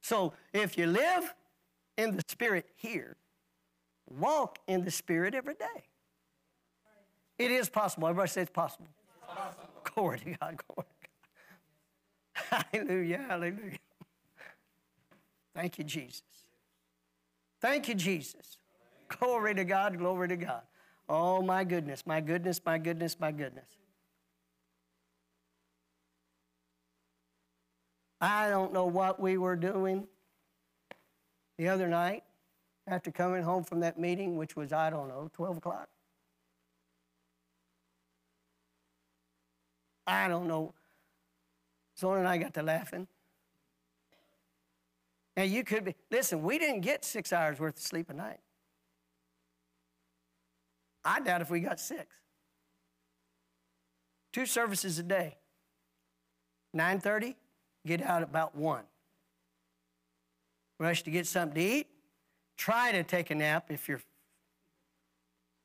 So 0.02 0.34
if 0.52 0.76
you 0.76 0.86
live 0.86 1.32
in 1.96 2.16
the 2.16 2.24
Spirit 2.28 2.66
here, 2.76 3.16
walk 4.10 4.58
in 4.66 4.84
the 4.84 4.90
Spirit 4.90 5.34
every 5.34 5.54
day. 5.54 5.84
It 7.38 7.50
is 7.50 7.70
possible. 7.70 8.08
Everybody 8.08 8.28
say 8.28 8.42
it's 8.42 8.50
possible. 8.50 8.88
It's 8.88 9.34
possible. 9.34 9.68
Glory 9.94 10.18
to 10.18 10.24
God. 10.24 10.60
Glory 10.68 10.86
to 11.00 11.08
God. 12.50 12.64
Hallelujah. 12.72 13.24
Hallelujah. 13.28 13.78
Thank 15.54 15.78
you, 15.78 15.84
Jesus. 15.84 16.22
Thank 17.60 17.88
you, 17.88 17.94
Jesus. 17.94 18.58
Glory 19.08 19.54
to 19.54 19.64
God. 19.64 19.98
Glory 19.98 20.28
to 20.28 20.36
God. 20.36 20.62
Oh, 21.08 21.42
my 21.42 21.64
goodness. 21.64 22.04
My 22.06 22.20
goodness. 22.20 22.60
My 22.64 22.78
goodness. 22.78 23.18
My 23.20 23.30
goodness. 23.30 23.68
I 28.22 28.48
don't 28.48 28.72
know 28.72 28.86
what 28.86 29.18
we 29.18 29.36
were 29.36 29.56
doing 29.56 30.06
the 31.58 31.68
other 31.68 31.88
night 31.88 32.22
after 32.86 33.10
coming 33.10 33.42
home 33.42 33.64
from 33.64 33.80
that 33.80 33.98
meeting, 33.98 34.36
which 34.36 34.54
was, 34.54 34.72
I 34.72 34.90
don't 34.90 35.08
know, 35.08 35.28
12 35.34 35.56
o'clock. 35.56 35.88
I 40.06 40.28
don't 40.28 40.46
know. 40.46 40.72
Zona 41.98 42.20
and 42.20 42.28
I 42.28 42.38
got 42.38 42.54
to 42.54 42.62
laughing. 42.62 43.08
And 45.36 45.50
you 45.50 45.64
could 45.64 45.84
be, 45.84 45.96
listen, 46.08 46.42
we 46.42 46.58
didn't 46.58 46.82
get 46.82 47.04
six 47.04 47.32
hours 47.32 47.58
worth 47.58 47.76
of 47.76 47.82
sleep 47.82 48.08
a 48.08 48.14
night. 48.14 48.40
I 51.04 51.18
doubt 51.18 51.40
if 51.40 51.50
we 51.50 51.58
got 51.58 51.80
six. 51.80 52.06
Two 54.32 54.46
services 54.46 55.00
a 55.00 55.02
day. 55.02 55.38
9:30, 56.74 57.34
get 57.86 58.02
out 58.02 58.22
about 58.22 58.56
1. 58.56 58.82
Rush 60.78 61.02
to 61.02 61.10
get 61.10 61.26
something 61.26 61.54
to 61.54 61.60
eat. 61.60 61.86
Try 62.56 62.92
to 62.92 63.02
take 63.02 63.30
a 63.30 63.34
nap 63.34 63.66
if 63.70 63.88
you're 63.88 64.00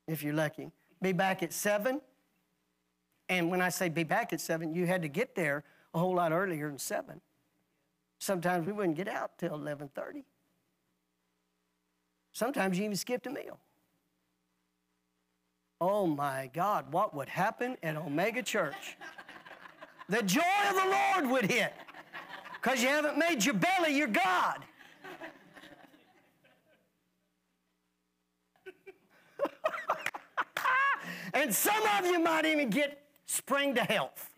if 0.08 0.24
you're 0.24 0.34
lucky. 0.34 0.72
Be 1.02 1.12
back 1.12 1.44
at 1.44 1.52
7. 1.52 2.02
And 3.30 3.52
when 3.52 3.62
I 3.62 3.70
say 3.70 3.90
be 3.90 4.04
back 4.04 4.32
at 4.32 4.40
7, 4.40 4.74
you 4.74 4.86
had 4.86 5.02
to 5.02 5.10
get 5.10 5.36
there 5.36 5.64
a 5.94 6.00
whole 6.00 6.16
lot 6.16 6.32
earlier 6.32 6.70
than 6.70 6.80
7. 6.80 7.20
Sometimes 8.20 8.66
we 8.66 8.74
wouldn't 8.74 8.96
get 8.96 9.08
out 9.08 9.38
till 9.38 9.52
11:30. 9.52 10.24
Sometimes 12.32 12.78
you 12.78 12.86
even 12.86 12.96
skipped 12.96 13.28
a 13.28 13.32
meal. 13.32 13.60
Oh 15.80 16.08
my 16.08 16.50
God, 16.54 16.92
what 16.92 17.14
would 17.16 17.30
happen 17.30 17.78
at 17.84 17.96
Omega 17.96 18.42
Church? 18.42 18.98
the 20.10 20.24
joy 20.24 20.42
of 20.70 20.76
the 20.76 20.86
Lord 20.86 21.32
would 21.32 21.52
hit 21.52 21.74
because 22.62 22.82
you 22.82 22.90
haven't 22.90 23.18
made 23.18 23.44
your 23.46 23.56
belly 23.56 23.96
your 23.98 24.08
God. 24.08 24.64
and 31.34 31.54
some 31.54 31.82
of 31.98 32.06
you 32.06 32.20
might 32.20 32.46
even 32.46 32.70
get 32.70 33.02
spring 33.26 33.76
to 33.76 33.82
health. 33.82 34.30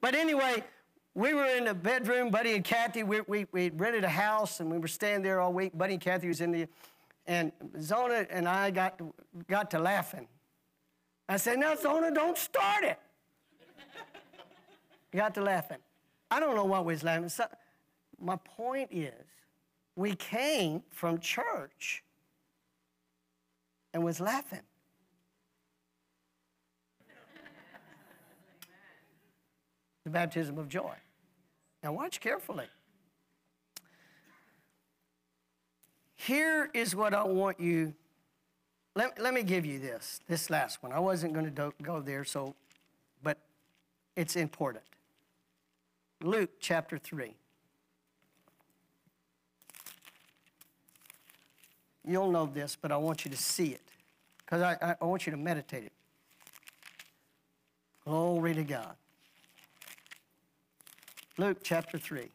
But 0.00 0.14
anyway, 0.14 0.64
we 1.14 1.34
were 1.34 1.44
in 1.44 1.64
the 1.64 1.74
bedroom, 1.74 2.30
Buddy 2.30 2.54
and 2.54 2.64
Kathy, 2.64 3.02
we, 3.02 3.20
we, 3.22 3.46
we 3.52 3.68
rented 3.70 4.04
a 4.04 4.08
house 4.08 4.60
and 4.60 4.70
we 4.70 4.78
were 4.78 4.88
staying 4.88 5.22
there 5.22 5.40
all 5.40 5.52
week. 5.52 5.76
Buddy 5.76 5.94
and 5.94 6.02
Kathy 6.02 6.28
was 6.28 6.40
in 6.40 6.52
the, 6.52 6.66
and 7.26 7.52
Zona 7.80 8.26
and 8.30 8.48
I 8.48 8.70
got 8.70 9.00
got 9.46 9.70
to 9.72 9.78
laughing. 9.78 10.26
I 11.28 11.36
said, 11.36 11.58
now 11.58 11.74
Zona, 11.76 12.10
don't 12.12 12.38
start 12.38 12.84
it. 12.84 12.98
Got 15.18 15.34
to 15.34 15.42
laughing. 15.42 15.78
I 16.30 16.40
don't 16.40 16.54
know 16.54 16.64
what 16.64 16.84
we 16.84 16.94
was 16.94 17.02
laughing. 17.02 17.28
So, 17.28 17.46
my 18.20 18.36
point 18.36 18.90
is, 18.92 19.12
we 19.96 20.14
came 20.14 20.82
from 20.90 21.18
church 21.18 22.04
and 23.92 24.04
was 24.04 24.20
laughing. 24.20 24.60
the 30.04 30.10
baptism 30.10 30.58
of 30.58 30.68
joy. 30.68 30.94
Now, 31.82 31.92
watch 31.92 32.20
carefully. 32.20 32.66
Here 36.16 36.70
is 36.74 36.94
what 36.94 37.14
I 37.14 37.24
want 37.24 37.60
you. 37.60 37.94
Let, 38.94 39.20
let 39.20 39.32
me 39.32 39.42
give 39.42 39.64
you 39.64 39.78
this, 39.78 40.20
this 40.28 40.50
last 40.50 40.82
one. 40.82 40.92
I 40.92 40.98
wasn't 40.98 41.32
going 41.32 41.52
to 41.54 41.72
go 41.82 42.00
there, 42.00 42.24
so, 42.24 42.54
but 43.22 43.38
it's 44.16 44.36
important. 44.36 44.84
Luke 46.22 46.50
chapter 46.60 46.98
3. 46.98 47.34
You'll 52.06 52.30
know 52.30 52.46
this, 52.46 52.76
but 52.80 52.92
I 52.92 52.96
want 52.96 53.24
you 53.24 53.30
to 53.30 53.36
see 53.36 53.68
it 53.68 53.82
because 54.38 54.62
I, 54.62 54.96
I 55.00 55.04
want 55.04 55.26
you 55.26 55.30
to 55.30 55.36
meditate 55.36 55.84
it. 55.84 55.92
Glory 58.04 58.54
to 58.54 58.64
God. 58.64 58.96
Luke 61.38 61.58
chapter 61.62 61.98
3. 61.98 62.28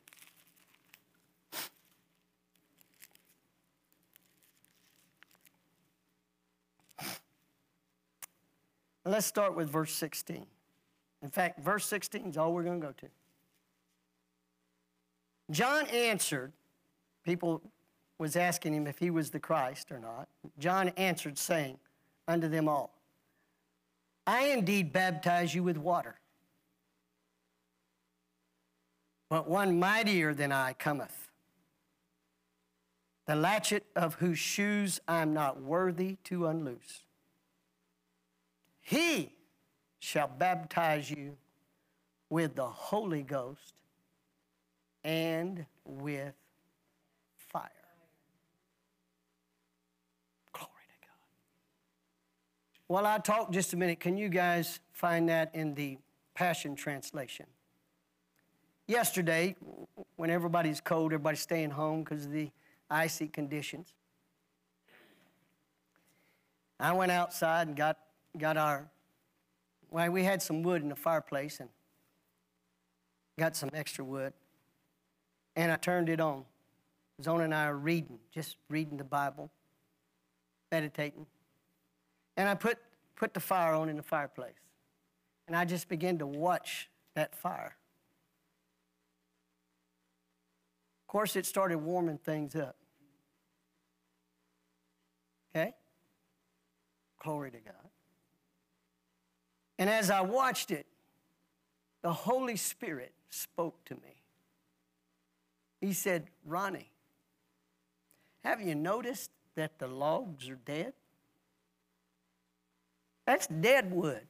Let's 9.07 9.27
start 9.27 9.55
with 9.55 9.69
verse 9.69 9.93
16. 9.93 10.47
In 11.21 11.29
fact, 11.29 11.59
verse 11.59 11.85
16 11.85 12.25
is 12.25 12.37
all 12.37 12.53
we're 12.53 12.63
going 12.63 12.81
to 12.81 12.87
go 12.87 12.93
to. 12.93 13.07
John 15.51 15.85
answered, 15.87 16.51
people 17.23 17.61
was 18.17 18.35
asking 18.35 18.73
him 18.73 18.87
if 18.87 18.97
he 18.97 19.09
was 19.09 19.29
the 19.29 19.39
Christ 19.39 19.91
or 19.91 19.99
not. 19.99 20.27
John 20.57 20.89
answered, 20.89 21.37
saying 21.37 21.77
unto 22.27 22.47
them 22.47 22.67
all, 22.67 22.93
I 24.25 24.47
indeed 24.47 24.91
baptize 24.91 25.53
you 25.53 25.61
with 25.63 25.77
water, 25.77 26.15
but 29.29 29.47
one 29.47 29.79
mightier 29.79 30.33
than 30.33 30.51
I 30.51 30.73
cometh, 30.73 31.29
the 33.27 33.35
latchet 33.35 33.85
of 33.95 34.15
whose 34.15 34.39
shoes 34.39 34.99
I 35.07 35.21
am 35.21 35.33
not 35.33 35.61
worthy 35.61 36.17
to 36.25 36.47
unloose. 36.47 37.01
He 38.81 39.33
shall 39.99 40.27
baptize 40.27 41.09
you 41.09 41.37
with 42.29 42.55
the 42.55 42.67
Holy 42.67 43.23
Ghost 43.23 43.73
and 45.05 45.63
with 45.85 46.33
fire. 47.37 47.69
Glory 50.51 50.69
to 50.89 51.07
God. 51.07 51.13
While 52.87 53.05
I 53.05 53.19
talk 53.19 53.51
just 53.51 53.71
a 53.73 53.77
minute, 53.77 53.99
can 53.99 54.17
you 54.17 54.29
guys 54.29 54.79
find 54.91 55.29
that 55.29 55.53
in 55.53 55.75
the 55.75 55.99
Passion 56.33 56.75
Translation? 56.75 57.45
Yesterday, 58.87 59.55
when 60.15 60.31
everybody's 60.31 60.81
cold, 60.81 61.13
everybody's 61.13 61.39
staying 61.39 61.69
home 61.69 62.03
because 62.03 62.25
of 62.25 62.31
the 62.31 62.49
icy 62.89 63.27
conditions, 63.27 63.93
I 66.79 66.93
went 66.93 67.11
outside 67.11 67.67
and 67.67 67.77
got, 67.77 67.97
got 68.37 68.57
our, 68.57 68.89
well, 69.91 70.09
we 70.09 70.23
had 70.23 70.41
some 70.41 70.63
wood 70.63 70.81
in 70.81 70.89
the 70.89 70.95
fireplace 70.95 71.59
and 71.59 71.69
got 73.37 73.55
some 73.55 73.69
extra 73.73 74.03
wood 74.03 74.33
and 75.55 75.71
I 75.71 75.75
turned 75.75 76.09
it 76.09 76.19
on. 76.19 76.43
Zona 77.23 77.45
and 77.45 77.55
I 77.55 77.65
are 77.65 77.77
reading, 77.77 78.19
just 78.33 78.57
reading 78.69 78.97
the 78.97 79.03
Bible, 79.03 79.49
meditating. 80.71 81.25
And 82.35 82.49
I 82.49 82.55
put, 82.55 82.77
put 83.15 83.33
the 83.33 83.39
fire 83.39 83.73
on 83.73 83.87
in 83.87 83.95
the 83.95 84.03
fireplace. 84.03 84.53
And 85.47 85.55
I 85.55 85.63
just 85.63 85.87
began 85.87 86.17
to 86.17 86.27
watch 86.27 86.89
that 87.13 87.35
fire. 87.35 87.77
Of 91.03 91.07
course, 91.07 91.35
it 91.35 91.45
started 91.45 91.77
warming 91.77 92.17
things 92.17 92.55
up. 92.55 92.75
Okay? 95.55 95.73
Glory 97.23 97.51
to 97.51 97.59
God. 97.59 97.73
And 99.79 99.89
as 99.89 100.09
I 100.09 100.21
watched 100.21 100.71
it, 100.71 100.85
the 102.01 102.11
Holy 102.11 102.57
Spirit 102.57 103.13
spoke 103.29 103.83
to 103.85 103.95
me. 103.95 104.14
He 105.85 105.93
said, 105.93 106.25
Ronnie, 106.43 106.89
have 108.43 108.59
you 108.59 108.73
noticed 108.73 109.29
that 109.53 109.77
the 109.77 109.85
logs 109.85 110.49
are 110.49 110.55
dead? 110.65 110.93
That's 113.27 113.45
dead 113.45 113.91
wood. 113.91 114.25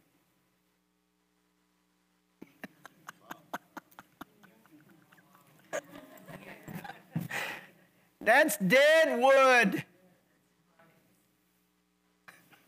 That's 8.20 8.58
dead 8.58 9.18
wood. 9.18 9.86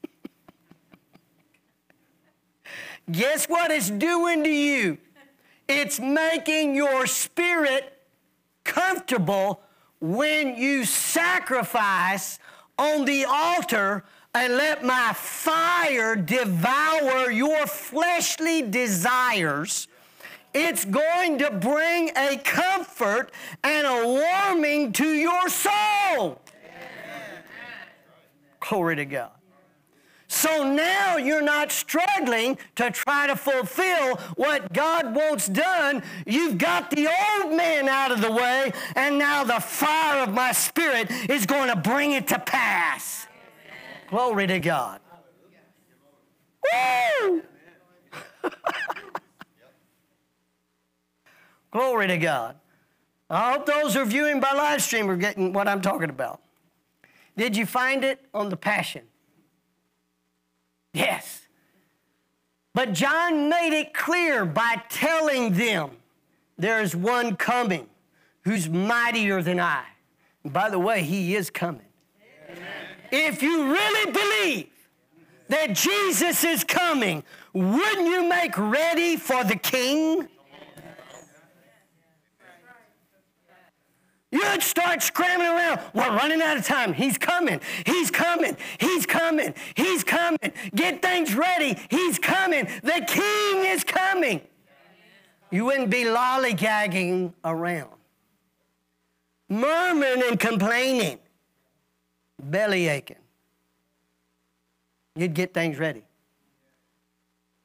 Guess 3.11 3.49
what 3.49 3.69
it's 3.69 3.89
doing 3.89 4.45
to 4.45 4.49
you? 4.49 4.97
It's 5.67 5.99
making 5.99 6.73
your 6.73 7.05
spirit 7.05 7.96
comfortable 8.67 9.63
when 9.99 10.55
you 10.55 10.85
sacrifice 10.85 12.37
on 12.77 13.05
the 13.05 13.25
altar 13.25 14.03
and 14.35 14.53
let 14.53 14.83
my 14.83 15.13
fire 15.15 16.15
devour 16.15 17.31
your 17.31 17.65
fleshly 17.65 18.61
desires. 18.61 19.87
It's 20.53 20.85
going 20.85 21.39
to 21.39 21.51
bring 21.51 22.11
a 22.15 22.37
comfort 22.37 23.31
and 23.63 23.87
a 23.87 24.05
warming 24.05 24.93
to 24.93 25.07
your 25.07 25.49
soul. 25.49 25.71
Amen. 26.13 27.43
Glory 28.59 28.95
to 28.97 29.05
God. 29.05 29.36
So 30.37 30.63
now 30.71 31.17
you're 31.17 31.41
not 31.41 31.71
struggling 31.71 32.59
to 32.75 32.91
try 32.91 33.25
to 33.25 33.35
fulfill 33.35 34.17
what 34.35 34.71
God 34.71 35.15
wants 35.15 35.47
done. 35.47 36.03
You've 36.27 36.59
got 36.59 36.91
the 36.91 37.07
old 37.07 37.55
man 37.55 37.89
out 37.89 38.11
of 38.11 38.21
the 38.21 38.31
way, 38.31 38.71
and 38.95 39.17
now 39.17 39.43
the 39.43 39.59
fire 39.59 40.21
of 40.21 40.35
my 40.35 40.51
spirit 40.51 41.09
is 41.27 41.47
going 41.47 41.69
to 41.69 41.75
bring 41.75 42.11
it 42.11 42.27
to 42.27 42.37
pass. 42.37 43.25
Amen. 43.65 44.09
Glory 44.11 44.45
to 44.45 44.59
God. 44.59 45.01
Woo! 47.23 47.41
Glory 51.71 52.07
to 52.09 52.17
God. 52.19 52.57
I 53.27 53.53
hope 53.53 53.65
those 53.65 53.95
who 53.95 54.01
are 54.01 54.05
viewing 54.05 54.39
by 54.39 54.53
live 54.53 54.83
stream 54.83 55.09
are 55.09 55.17
getting 55.17 55.51
what 55.51 55.67
I'm 55.67 55.81
talking 55.81 56.11
about. 56.11 56.41
Did 57.35 57.57
you 57.57 57.65
find 57.65 58.03
it 58.03 58.23
on 58.35 58.49
the 58.49 58.57
Passion? 58.57 59.01
Yes. 60.97 61.41
But 62.73 62.93
John 62.93 63.49
made 63.49 63.77
it 63.79 63.93
clear 63.93 64.45
by 64.45 64.81
telling 64.89 65.53
them 65.53 65.91
there's 66.57 66.95
one 66.95 67.35
coming 67.35 67.87
who's 68.41 68.69
mightier 68.69 69.41
than 69.41 69.59
I. 69.59 69.83
And 70.43 70.53
by 70.53 70.69
the 70.69 70.79
way, 70.79 71.03
he 71.03 71.35
is 71.35 71.49
coming. 71.49 71.81
Amen. 72.49 72.63
If 73.11 73.43
you 73.43 73.71
really 73.71 74.11
believe 74.11 74.69
that 75.49 75.73
Jesus 75.73 76.43
is 76.43 76.63
coming, 76.63 77.23
wouldn't 77.53 78.07
you 78.07 78.27
make 78.27 78.57
ready 78.57 79.17
for 79.17 79.43
the 79.43 79.55
king? 79.55 80.27
You'd 84.37 84.61
start 84.61 85.01
scrambling 85.01 85.49
around. 85.49 85.79
We're 85.93 86.15
running 86.15 86.41
out 86.41 86.57
of 86.57 86.65
time. 86.65 86.93
He's 86.93 87.17
coming. 87.17 87.59
He's 87.85 88.11
coming. 88.11 88.55
He's 88.79 89.05
coming. 89.05 89.53
He's 89.75 90.03
coming. 90.03 90.51
Get 90.75 91.01
things 91.01 91.33
ready. 91.33 91.75
He's 91.89 92.19
coming. 92.19 92.67
The 92.83 93.03
king 93.07 93.65
is 93.65 93.83
coming. 93.83 94.41
You 95.49 95.65
wouldn't 95.65 95.89
be 95.89 96.03
lollygagging 96.03 97.33
around, 97.43 97.89
murmuring 99.49 100.21
and 100.27 100.39
complaining, 100.39 101.19
belly 102.37 102.87
aching. 102.87 103.17
You'd 105.15 105.33
get 105.33 105.53
things 105.53 105.79
ready. 105.79 106.03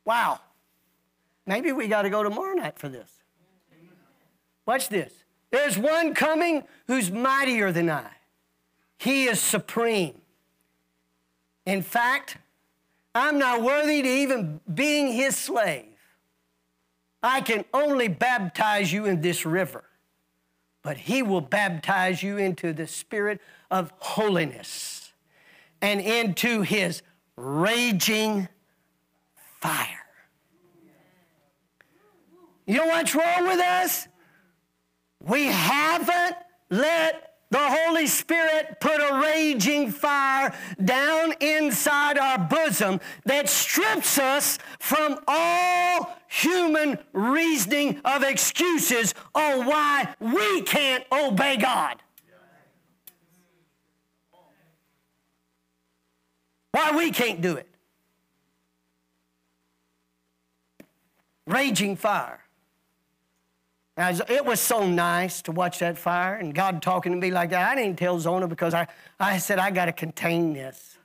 Wow. 0.05 0.41
Maybe 1.45 1.73
we 1.73 1.89
got 1.89 2.03
to 2.03 2.11
go 2.11 2.23
tomorrow 2.23 2.55
night 2.55 2.79
for 2.79 2.89
this. 2.89 3.11
Watch 4.65 4.89
this. 4.89 5.22
There's 5.53 5.79
one 5.79 6.15
coming 6.15 6.65
who's 6.89 7.11
mightier 7.11 7.71
than 7.71 7.91
I. 7.91 8.11
He 8.99 9.25
is 9.25 9.39
supreme. 9.39 10.15
In 11.67 11.83
fact, 11.83 12.39
I'm 13.15 13.39
not 13.39 13.63
worthy 13.63 14.01
to 14.03 14.09
even 14.09 14.61
being 14.73 15.13
his 15.13 15.37
slave. 15.37 15.85
I 17.23 17.43
can 17.43 17.65
only 17.73 18.09
baptize 18.09 18.93
you 18.93 19.05
in 19.05 19.21
this 19.21 19.45
river, 19.45 19.85
but 20.83 20.97
he 20.97 21.23
will 21.23 21.43
baptize 21.43 22.23
you 22.23 22.39
into 22.39 22.73
the 22.73 22.87
spirit 22.87 23.41
of 23.71 23.93
holiness 23.99 25.13
and 25.83 26.01
into 26.01 26.63
his 26.63 27.03
raging 27.37 28.49
fire. 29.61 29.87
You 32.67 32.79
know 32.79 32.87
what's 32.87 33.15
wrong 33.15 33.47
with 33.47 33.61
us? 33.61 34.09
We 35.25 35.47
haven't 35.47 36.37
let 36.71 37.35
the 37.51 37.59
Holy 37.59 38.07
Spirit 38.07 38.81
put 38.81 38.99
a 38.99 39.21
raging 39.23 39.93
fire 39.93 40.53
down 40.83 41.35
inside 41.41 42.19
our 42.19 42.39
bosom 42.39 42.99
that 43.27 43.49
strips 43.49 44.19
us 44.19 44.59
from 44.81 45.19
all 45.29 46.19
human 46.29 46.99
reasoning 47.13 48.01
of 48.05 48.23
excuses 48.23 49.15
on 49.35 49.67
why 49.67 50.15
we 50.19 50.63
can't 50.63 51.05
obey 51.13 51.57
God. 51.57 52.03
Why 56.73 56.97
we 56.97 57.11
can't 57.11 57.41
do 57.43 57.57
it. 57.57 57.69
Raging 61.47 61.97
fire. 61.97 62.42
It 64.11 64.45
was 64.45 64.61
so 64.61 64.87
nice 64.87 65.43
to 65.43 65.53
watch 65.53 65.79
that 65.79 65.97
fire 65.97 66.35
and 66.35 66.53
God 66.55 66.83
talking 66.83 67.13
to 67.13 67.19
me 67.19 67.31
like 67.31 67.51
that. 67.51 67.71
I 67.71 67.75
didn't 67.77 67.99
tell 67.99 68.19
Zona 68.19 68.49
because 68.49 68.75
I, 68.75 68.89
I 69.21 69.39
said, 69.39 69.59
I 69.59 69.71
got 69.71 69.85
to 69.87 69.93
contain 69.93 70.53
this. 70.53 70.99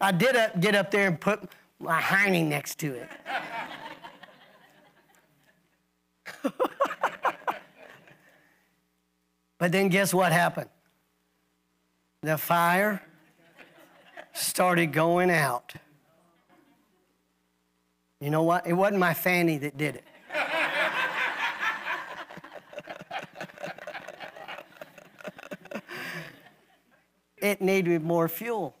I 0.00 0.12
did 0.12 0.36
get 0.60 0.74
up 0.74 0.90
there 0.90 1.06
and 1.06 1.18
put 1.20 1.40
my 1.78 2.00
hiney 2.00 2.44
next 2.44 2.78
to 2.80 2.94
it. 2.94 3.08
but 9.58 9.72
then 9.72 9.88
guess 9.88 10.12
what 10.12 10.32
happened? 10.32 10.68
The 12.22 12.36
fire 12.36 13.00
started 14.32 14.92
going 14.92 15.30
out. 15.30 15.72
You 18.20 18.30
know 18.30 18.42
what? 18.42 18.66
It 18.66 18.74
wasn't 18.74 19.00
my 19.00 19.14
fanny 19.14 19.56
that 19.58 19.76
did 19.76 19.96
it. 19.96 20.04
It 27.42 27.60
needed 27.60 28.02
more 28.02 28.28
fuel. 28.28 28.74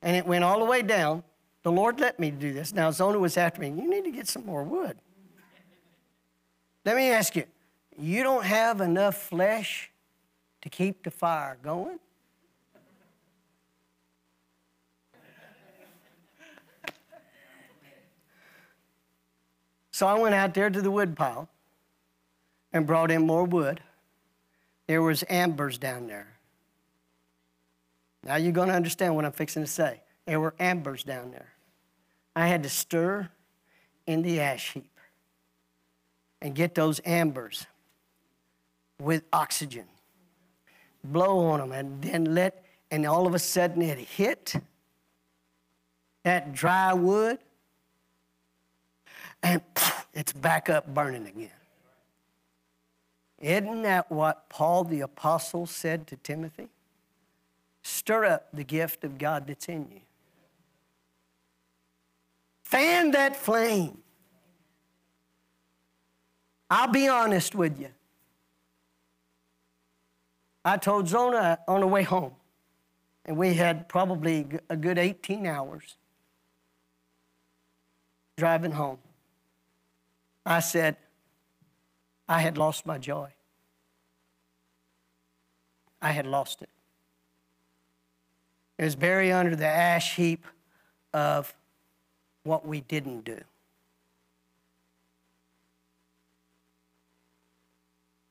And 0.00 0.16
it 0.16 0.26
went 0.26 0.44
all 0.44 0.60
the 0.60 0.64
way 0.64 0.82
down. 0.82 1.24
The 1.62 1.72
Lord 1.72 2.00
let 2.00 2.18
me 2.18 2.30
do 2.30 2.52
this. 2.52 2.72
Now, 2.72 2.90
Zona 2.90 3.18
was 3.18 3.36
after 3.36 3.60
me, 3.60 3.68
you 3.68 3.88
need 3.88 4.04
to 4.04 4.10
get 4.10 4.28
some 4.28 4.46
more 4.46 4.62
wood. 4.64 4.96
Let 6.84 6.96
me 6.96 7.10
ask 7.10 7.36
you, 7.36 7.44
you 7.98 8.22
don't 8.22 8.44
have 8.44 8.80
enough 8.80 9.16
flesh 9.16 9.90
to 10.62 10.68
keep 10.68 11.04
the 11.04 11.10
fire 11.10 11.56
going? 11.62 11.98
So 19.90 20.06
I 20.06 20.18
went 20.18 20.34
out 20.34 20.54
there 20.54 20.70
to 20.70 20.80
the 20.80 20.90
wood 20.90 21.16
pile 21.16 21.48
and 22.72 22.86
brought 22.86 23.10
in 23.10 23.26
more 23.26 23.44
wood. 23.44 23.80
There 24.86 25.02
was 25.02 25.24
ambers 25.28 25.78
down 25.78 26.06
there. 26.06 26.28
Now 28.24 28.36
you're 28.36 28.52
going 28.52 28.68
to 28.68 28.74
understand 28.74 29.16
what 29.16 29.24
I'm 29.24 29.32
fixing 29.32 29.62
to 29.62 29.70
say. 29.70 30.00
There 30.26 30.40
were 30.40 30.54
ambers 30.58 31.02
down 31.02 31.30
there. 31.30 31.52
I 32.34 32.46
had 32.46 32.62
to 32.62 32.68
stir 32.68 33.28
in 34.06 34.22
the 34.22 34.40
ash 34.40 34.72
heap 34.72 34.98
and 36.40 36.54
get 36.54 36.74
those 36.74 37.00
ambers 37.04 37.66
with 39.00 39.24
oxygen. 39.32 39.84
Blow 41.04 41.46
on 41.46 41.60
them 41.60 41.72
and 41.72 42.02
then 42.02 42.34
let, 42.34 42.64
and 42.90 43.06
all 43.06 43.26
of 43.26 43.34
a 43.34 43.38
sudden 43.38 43.82
it 43.82 43.98
hit 43.98 44.54
that 46.22 46.52
dry 46.52 46.92
wood 46.92 47.38
and 49.42 49.60
it's 50.14 50.32
back 50.32 50.70
up 50.70 50.92
burning 50.94 51.26
again. 51.26 51.50
Isn't 53.42 53.82
that 53.82 54.10
what 54.10 54.48
Paul 54.48 54.84
the 54.84 55.00
Apostle 55.00 55.66
said 55.66 56.06
to 56.06 56.16
Timothy? 56.16 56.68
Stir 57.82 58.24
up 58.24 58.48
the 58.52 58.62
gift 58.62 59.02
of 59.02 59.18
God 59.18 59.48
that's 59.48 59.66
in 59.66 59.88
you. 59.92 60.00
Fan 62.62 63.10
that 63.10 63.36
flame. 63.36 63.98
I'll 66.70 66.90
be 66.90 67.08
honest 67.08 67.56
with 67.56 67.78
you. 67.80 67.88
I 70.64 70.76
told 70.76 71.08
Zona 71.08 71.58
on 71.66 71.80
the 71.80 71.86
way 71.88 72.04
home, 72.04 72.34
and 73.26 73.36
we 73.36 73.54
had 73.54 73.88
probably 73.88 74.46
a 74.70 74.76
good 74.76 74.98
18 74.98 75.46
hours 75.46 75.96
driving 78.36 78.70
home. 78.70 78.98
I 80.46 80.60
said, 80.60 80.96
I 82.28 82.40
had 82.40 82.56
lost 82.56 82.86
my 82.86 82.98
joy. 82.98 83.32
I 86.00 86.12
had 86.12 86.26
lost 86.26 86.62
it. 86.62 86.70
It 88.78 88.84
was 88.84 88.96
buried 88.96 89.32
under 89.32 89.54
the 89.54 89.66
ash 89.66 90.16
heap 90.16 90.44
of 91.12 91.54
what 92.42 92.66
we 92.66 92.80
didn't 92.80 93.24
do. 93.24 93.38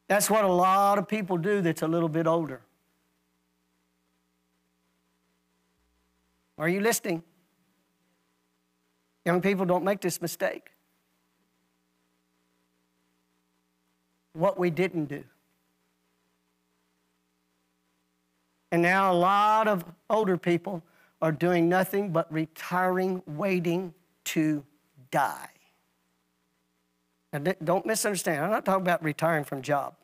That's 0.08 0.30
what 0.30 0.44
a 0.44 0.52
lot 0.52 0.98
of 0.98 1.08
people 1.08 1.38
do 1.38 1.62
that's 1.62 1.84
a 1.84 1.88
little 1.88 2.10
bit 2.10 2.28
older. 2.28 2.62
Are 6.58 6.68
you 6.68 6.82
listening? 6.82 7.24
Young 9.26 9.42
people, 9.42 9.66
don't 9.66 9.86
make 9.86 10.02
this 10.02 10.22
mistake. 10.22 10.72
What 14.34 14.60
we 14.60 14.70
didn't 14.70 15.06
do. 15.06 15.24
And 18.72 18.82
now 18.82 19.12
a 19.12 19.16
lot 19.16 19.68
of 19.68 19.84
older 20.10 20.38
people 20.38 20.82
are 21.22 21.32
doing 21.32 21.68
nothing 21.68 22.12
but 22.12 22.32
retiring, 22.32 23.22
waiting 23.28 23.94
to 24.26 24.64
die. 25.12 25.50
Now, 27.34 27.54
don't 27.64 27.86
misunderstand. 27.86 28.44
I'm 28.44 28.52
not 28.52 28.66
talking 28.66 28.82
about 28.82 29.04
retiring 29.04 29.44
from 29.44 29.62
job. 29.62 29.96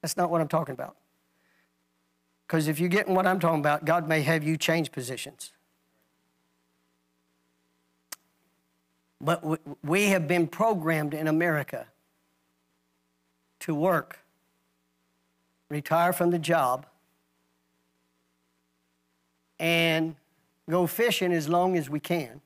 That's 0.00 0.16
not 0.16 0.30
what 0.30 0.40
I'm 0.40 0.48
talking 0.48 0.74
about. 0.74 0.96
Because 2.46 2.68
if 2.68 2.78
you're 2.78 2.88
getting 2.88 3.14
what 3.14 3.26
I'm 3.26 3.40
talking 3.40 3.60
about, 3.60 3.84
God 3.84 4.08
may 4.08 4.22
have 4.22 4.42
you 4.44 4.56
change 4.56 4.92
positions. 4.92 5.52
But 9.20 9.60
we 9.84 10.08
have 10.08 10.26
been 10.26 10.48
programmed 10.48 11.14
in 11.14 11.28
America 11.28 11.86
to 13.62 13.74
work, 13.74 14.18
retire 15.68 16.12
from 16.12 16.30
the 16.30 16.38
job, 16.38 16.86
and 19.58 20.16
go 20.68 20.86
fishing 20.86 21.32
as 21.32 21.48
long 21.48 21.76
as 21.76 21.88
we 21.88 22.00
can, 22.00 22.40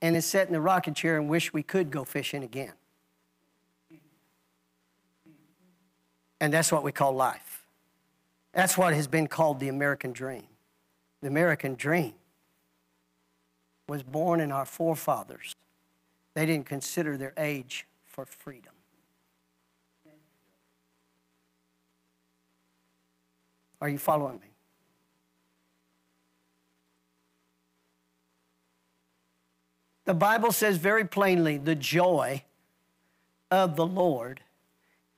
and 0.00 0.14
then 0.14 0.22
sit 0.22 0.46
in 0.46 0.52
the 0.52 0.60
rocking 0.60 0.94
chair 0.94 1.16
and 1.16 1.28
wish 1.28 1.52
we 1.52 1.62
could 1.62 1.90
go 1.90 2.04
fishing 2.04 2.42
again. 2.42 2.72
And 6.40 6.52
that's 6.52 6.72
what 6.72 6.82
we 6.82 6.92
call 6.92 7.12
life. 7.12 7.64
That's 8.52 8.78
what 8.78 8.94
has 8.94 9.06
been 9.06 9.26
called 9.26 9.60
the 9.60 9.68
American 9.68 10.12
dream. 10.12 10.46
The 11.20 11.28
American 11.28 11.74
dream 11.74 12.14
was 13.88 14.02
born 14.02 14.40
in 14.40 14.52
our 14.52 14.64
forefathers. 14.64 15.54
They 16.34 16.46
didn't 16.46 16.66
consider 16.66 17.16
their 17.16 17.34
age 17.36 17.86
for 18.06 18.24
freedom. 18.24 18.72
Are 23.80 23.88
you 23.88 23.98
following 23.98 24.40
me? 24.40 24.50
The 30.04 30.14
Bible 30.14 30.52
says 30.52 30.76
very 30.76 31.04
plainly 31.04 31.56
the 31.56 31.74
joy 31.74 32.42
of 33.50 33.76
the 33.76 33.86
Lord 33.86 34.40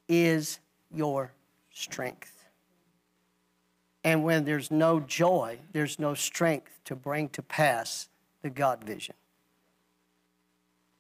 is 0.08 0.58
your 0.94 1.32
strength. 1.72 2.44
And 4.04 4.24
when 4.24 4.44
there's 4.44 4.70
no 4.70 5.00
joy, 5.00 5.60
there's 5.72 5.98
no 5.98 6.14
strength 6.14 6.80
to 6.84 6.96
bring 6.96 7.28
to 7.30 7.42
pass 7.42 8.08
the 8.42 8.50
God 8.50 8.84
vision. 8.84 9.14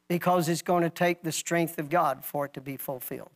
Because 0.08 0.48
it's 0.48 0.62
going 0.62 0.84
to 0.84 0.90
take 0.90 1.22
the 1.22 1.32
strength 1.32 1.78
of 1.78 1.90
God 1.90 2.24
for 2.24 2.46
it 2.46 2.54
to 2.54 2.60
be 2.60 2.76
fulfilled. 2.76 3.30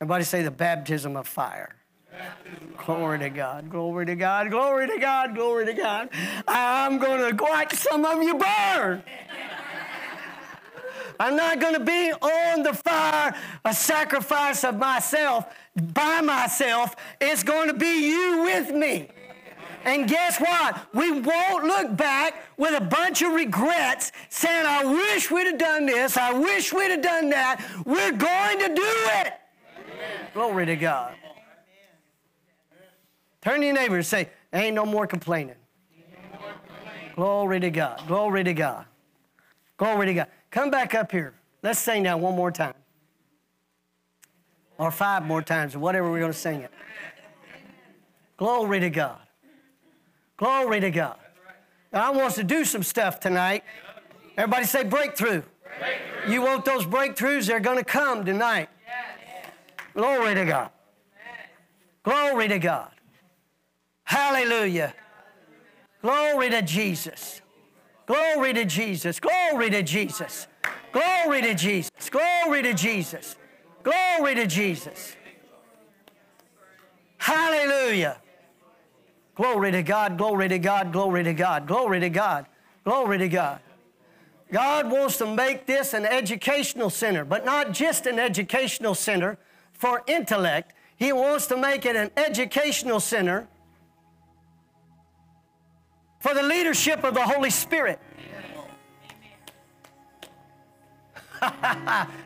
Everybody 0.00 0.24
say 0.24 0.42
the 0.42 0.50
baptism 0.50 1.16
of 1.16 1.26
fire. 1.26 1.77
Glory 2.84 3.18
to 3.18 3.30
God, 3.30 3.70
glory 3.70 4.06
to 4.06 4.14
God, 4.14 4.50
glory 4.50 4.86
to 4.88 4.98
God, 4.98 5.34
glory 5.34 5.66
to 5.66 5.74
God. 5.74 6.08
I'm 6.46 6.98
going 6.98 7.36
to 7.36 7.44
watch 7.44 7.74
some 7.74 8.04
of 8.04 8.22
you 8.22 8.34
burn. 8.34 9.02
I'm 11.20 11.36
not 11.36 11.60
going 11.60 11.74
to 11.74 11.84
be 11.84 12.12
on 12.12 12.62
the 12.62 12.72
fire, 12.72 13.34
a 13.64 13.74
sacrifice 13.74 14.64
of 14.64 14.78
myself 14.78 15.46
by 15.76 16.20
myself. 16.20 16.94
It's 17.20 17.42
going 17.42 17.68
to 17.68 17.74
be 17.74 18.08
you 18.08 18.42
with 18.42 18.70
me. 18.70 19.08
And 19.84 20.08
guess 20.08 20.38
what? 20.40 20.86
We 20.94 21.20
won't 21.20 21.64
look 21.64 21.96
back 21.96 22.42
with 22.56 22.74
a 22.74 22.84
bunch 22.84 23.22
of 23.22 23.32
regrets 23.32 24.12
saying, 24.28 24.66
I 24.66 24.84
wish 24.84 25.30
we'd 25.30 25.46
have 25.46 25.58
done 25.58 25.86
this, 25.86 26.16
I 26.16 26.32
wish 26.32 26.72
we'd 26.72 26.90
have 26.90 27.02
done 27.02 27.30
that. 27.30 27.64
We're 27.84 28.12
going 28.12 28.58
to 28.60 28.74
do 28.74 28.82
it. 28.82 29.32
Amen. 29.76 30.28
Glory 30.34 30.66
to 30.66 30.76
God. 30.76 31.14
Turn 33.48 33.60
to 33.60 33.66
your 33.66 33.74
neighbor 33.74 33.96
and 33.96 34.04
say, 34.04 34.28
Ain't 34.52 34.74
no 34.74 34.84
more 34.84 35.06
complaining. 35.06 35.54
No 36.34 36.38
more 36.38 36.52
complaining. 36.66 37.14
Glory 37.16 37.60
to 37.60 37.70
God. 37.70 38.02
Glory 38.06 38.44
to 38.44 38.52
God. 38.52 38.84
Glory 39.78 40.04
to 40.04 40.14
God. 40.14 40.26
Come 40.50 40.70
back 40.70 40.94
up 40.94 41.10
here. 41.10 41.32
Let's 41.62 41.78
sing 41.78 42.02
now 42.02 42.18
one 42.18 42.36
more 42.36 42.50
time. 42.50 42.74
Or 44.76 44.90
five 44.90 45.24
more 45.24 45.40
times, 45.40 45.74
or 45.74 45.78
whatever 45.78 46.10
we're 46.10 46.20
going 46.20 46.30
to 46.30 46.38
sing 46.38 46.60
it. 46.60 46.70
Glory 48.36 48.80
to 48.80 48.90
God. 48.90 49.18
Glory 50.36 50.80
to 50.80 50.90
God. 50.90 51.16
I 51.90 52.10
want 52.10 52.34
to 52.34 52.44
do 52.44 52.66
some 52.66 52.82
stuff 52.82 53.18
tonight. 53.18 53.64
Everybody 54.36 54.66
say 54.66 54.84
breakthrough. 54.84 55.40
breakthrough. 55.78 56.30
You 56.30 56.42
want 56.42 56.66
those 56.66 56.84
breakthroughs? 56.84 57.46
They're 57.46 57.60
going 57.60 57.78
to 57.78 57.84
come 57.84 58.26
tonight. 58.26 58.68
Yes. 58.86 59.52
Glory 59.94 60.34
to 60.34 60.44
God. 60.44 60.70
Glory 62.02 62.48
to 62.48 62.58
God. 62.58 62.90
Hallelujah. 64.08 64.94
Glory 66.00 66.48
to 66.48 66.62
Jesus. 66.62 67.42
Glory 68.06 68.54
to 68.54 68.64
Jesus. 68.64 69.20
Glory 69.20 69.68
to 69.68 69.82
Jesus. 69.82 70.46
Glory 70.92 71.42
to 71.42 71.54
Jesus. 71.54 72.08
Glory 72.08 72.62
to 72.62 72.72
Jesus. 72.72 73.36
Glory 73.82 74.34
to 74.34 74.46
Jesus. 74.46 75.14
Hallelujah. 77.18 78.16
Glory 79.34 79.72
to 79.72 79.82
God. 79.82 80.16
Glory 80.16 80.48
to 80.48 80.58
God. 80.58 80.90
Glory 80.90 81.22
to 81.24 81.34
God. 81.34 81.66
Glory 81.66 82.00
to 82.00 82.08
God. 82.08 82.46
Glory 82.84 83.18
to 83.18 83.28
God. 83.28 83.60
God 84.50 84.90
wants 84.90 85.18
to 85.18 85.26
make 85.26 85.66
this 85.66 85.92
an 85.92 86.06
educational 86.06 86.88
center, 86.88 87.26
but 87.26 87.44
not 87.44 87.72
just 87.72 88.06
an 88.06 88.18
educational 88.18 88.94
center 88.94 89.36
for 89.74 90.02
intellect. 90.06 90.72
He 90.96 91.12
wants 91.12 91.46
to 91.48 91.58
make 91.58 91.84
it 91.84 91.94
an 91.94 92.10
educational 92.16 93.00
center 93.00 93.46
for 96.18 96.34
the 96.34 96.42
leadership 96.42 97.04
of 97.04 97.14
the 97.14 97.22
Holy 97.22 97.50
Spirit. 97.50 98.00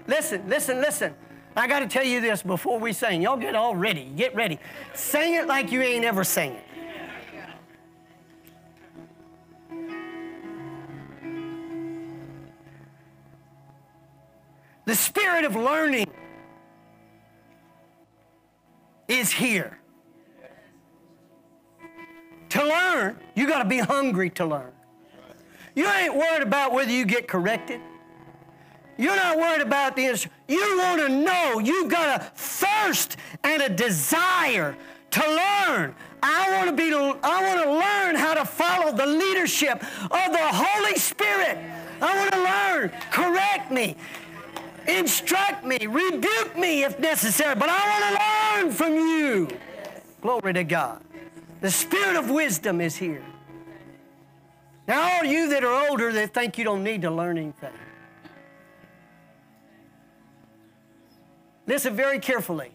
listen, 0.07 0.49
listen, 0.49 0.81
listen. 0.81 1.15
I 1.55 1.67
got 1.67 1.81
to 1.81 1.87
tell 1.87 2.05
you 2.05 2.21
this 2.21 2.43
before 2.43 2.79
we 2.79 2.95
sing. 2.95 3.21
Y'all 3.21 3.37
get 3.37 3.55
all 3.55 3.77
ready. 3.77 4.11
Get 4.17 4.35
ready. 4.35 4.59
Sing 4.95 5.35
it 5.35 5.47
like 5.47 5.71
you 5.71 5.83
ain't 5.83 6.05
ever 6.05 6.25
sang 6.25 6.53
it. 6.53 6.65
The 14.85 14.95
spirit 14.97 15.45
of 15.45 15.55
learning 15.55 16.11
is 19.07 19.31
here. 19.31 19.79
To 22.53 22.63
learn, 22.63 23.17
you 23.35 23.49
got 23.49 23.63
to 23.63 23.65
be 23.65 23.79
hungry 23.79 24.29
to 24.31 24.45
learn. 24.45 24.73
You 25.75 25.87
ain't 25.89 26.15
worried 26.15 26.43
about 26.43 26.75
whether 26.75 26.91
you 26.91 27.07
get 27.07 27.27
corrected. 27.27 27.81
You're 28.99 29.17
not 29.17 29.39
worried 29.39 29.63
about 29.63 29.97
the. 29.97 30.03
You 30.49 30.79
want 30.79 31.01
to 31.01 31.09
know. 31.09 31.61
You've 31.61 31.91
got 31.91 32.21
a 32.21 32.25
thirst 32.35 33.17
and 33.43 33.63
a 33.63 33.71
desire 33.71 34.77
to 35.13 35.21
learn. 35.21 35.95
I 36.23 36.55
want 36.59 36.69
to 36.69 36.77
be 36.77 36.93
I 36.93 37.43
want 37.43 37.65
to 37.65 37.73
learn 37.73 38.17
how 38.17 38.35
to 38.35 38.45
follow 38.45 38.93
the 38.93 39.07
leadership 39.07 39.83
of 40.03 40.11
the 40.11 40.49
Holy 40.53 40.97
Spirit. 40.97 41.57
I 42.03 42.19
want 42.19 42.33
to 42.33 42.39
learn. 42.39 42.93
Correct 43.11 43.71
me. 43.73 43.97
Instruct 44.87 45.65
me, 45.65 45.79
rebuke 45.87 46.59
me 46.59 46.85
if 46.85 46.99
necessary, 46.99 47.55
but 47.55 47.71
I 47.71 47.89
want 47.89 48.05
to 48.05 48.63
learn 48.67 48.73
from 48.75 48.95
you. 48.95 49.49
Glory 50.21 50.53
to 50.53 50.65
God. 50.65 51.03
The 51.63 51.71
spirit 51.71 52.17
of 52.17 52.29
wisdom 52.29 52.81
is 52.81 52.97
here. 52.97 53.25
Now, 54.89 55.01
all 55.01 55.25
you 55.25 55.49
that 55.51 55.63
are 55.63 55.89
older 55.89 56.13
that 56.13 56.35
think 56.35 56.59
you 56.59 56.65
don't 56.65 56.83
need 56.83 57.03
to 57.03 57.11
learn 57.11 57.39
anything, 57.39 57.73
listen 61.69 61.95
very 61.95 62.19
carefully. 62.19 62.73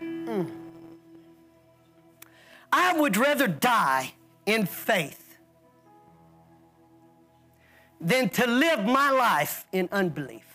Mm. 0.00 0.50
I 2.72 2.98
would 2.98 3.18
rather 3.18 3.46
die 3.46 4.14
in 4.46 4.64
faith 4.64 5.36
than 8.00 8.30
to 8.30 8.46
live 8.46 8.82
my 8.86 9.10
life 9.10 9.66
in 9.72 9.90
unbelief. 9.92 10.46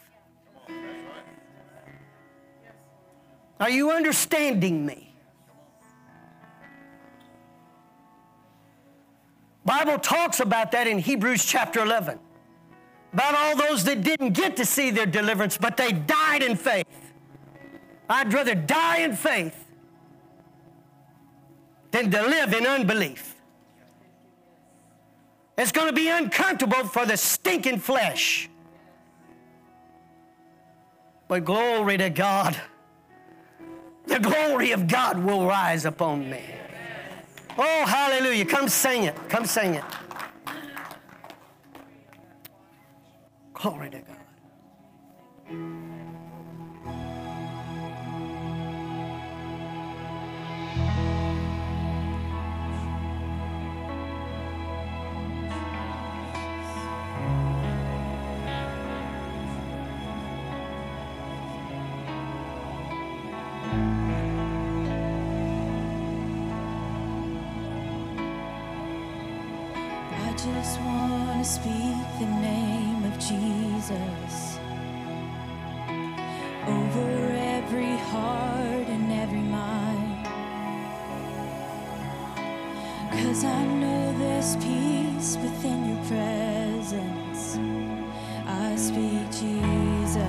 Are 3.60 3.70
you 3.70 3.92
understanding 3.92 4.84
me? 4.84 5.07
Bible 9.68 10.00
talks 10.00 10.40
about 10.40 10.72
that 10.72 10.88
in 10.88 10.98
Hebrews 10.98 11.46
chapter 11.46 11.82
11. 11.82 12.18
About 13.12 13.36
all 13.36 13.56
those 13.56 13.84
that 13.84 14.02
didn't 14.02 14.32
get 14.32 14.56
to 14.58 14.66
see 14.66 14.92
their 14.92 15.06
deliverance, 15.06 15.58
but 15.58 15.76
they 15.76 15.92
died 15.92 16.42
in 16.42 16.56
faith. 16.56 16.88
I'd 18.10 18.34
rather 18.34 18.56
die 18.56 19.00
in 19.00 19.16
faith 19.16 19.66
than 21.92 22.10
to 22.12 22.22
live 22.22 22.54
in 22.54 22.66
unbelief. 22.66 23.36
It's 25.58 25.74
going 25.74 25.88
to 25.88 25.94
be 25.94 26.08
uncomfortable 26.08 26.86
for 26.86 27.06
the 27.06 27.18
stinking 27.18 27.80
flesh. 27.80 28.50
But 31.28 31.44
glory 31.44 31.98
to 31.98 32.10
God 32.10 32.58
the 34.08 34.20
glory 34.20 34.72
of 34.72 34.88
God 34.88 35.20
will 35.20 35.46
rise 35.46 35.86
upon 35.86 36.30
me. 36.30 36.42
Oh, 37.58 37.86
hallelujah. 37.86 38.46
Come 38.46 38.68
sing 38.68 39.04
it. 39.04 39.16
Come 39.30 39.46
sing 39.46 39.76
it. 39.76 39.84
Glory 43.54 43.90
to 43.90 44.00
God. 44.00 44.17
Cause 83.24 83.44
I 83.46 83.66
know 83.66 84.14
there's 84.20 84.56
peace 84.58 85.38
within 85.42 85.90
your 85.90 86.04
presence. 86.06 87.58
I 88.46 88.76
speak 88.76 89.32
Jesus. 89.32 90.22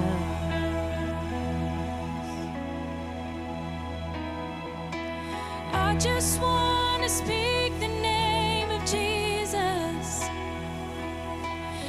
I 5.72 5.97
just 6.01 6.41
want 6.41 7.03
to 7.03 7.09
speak 7.11 7.78
the 7.80 7.89
name 7.89 8.70
of 8.70 8.80
Jesus 8.82 10.24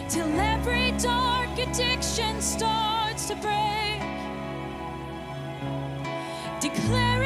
till 0.10 0.30
every 0.40 0.92
dark 1.00 1.58
addiction 1.58 2.42
starts 2.42 3.28
to 3.30 3.36
break. 3.36 4.02
Declaring 6.60 7.19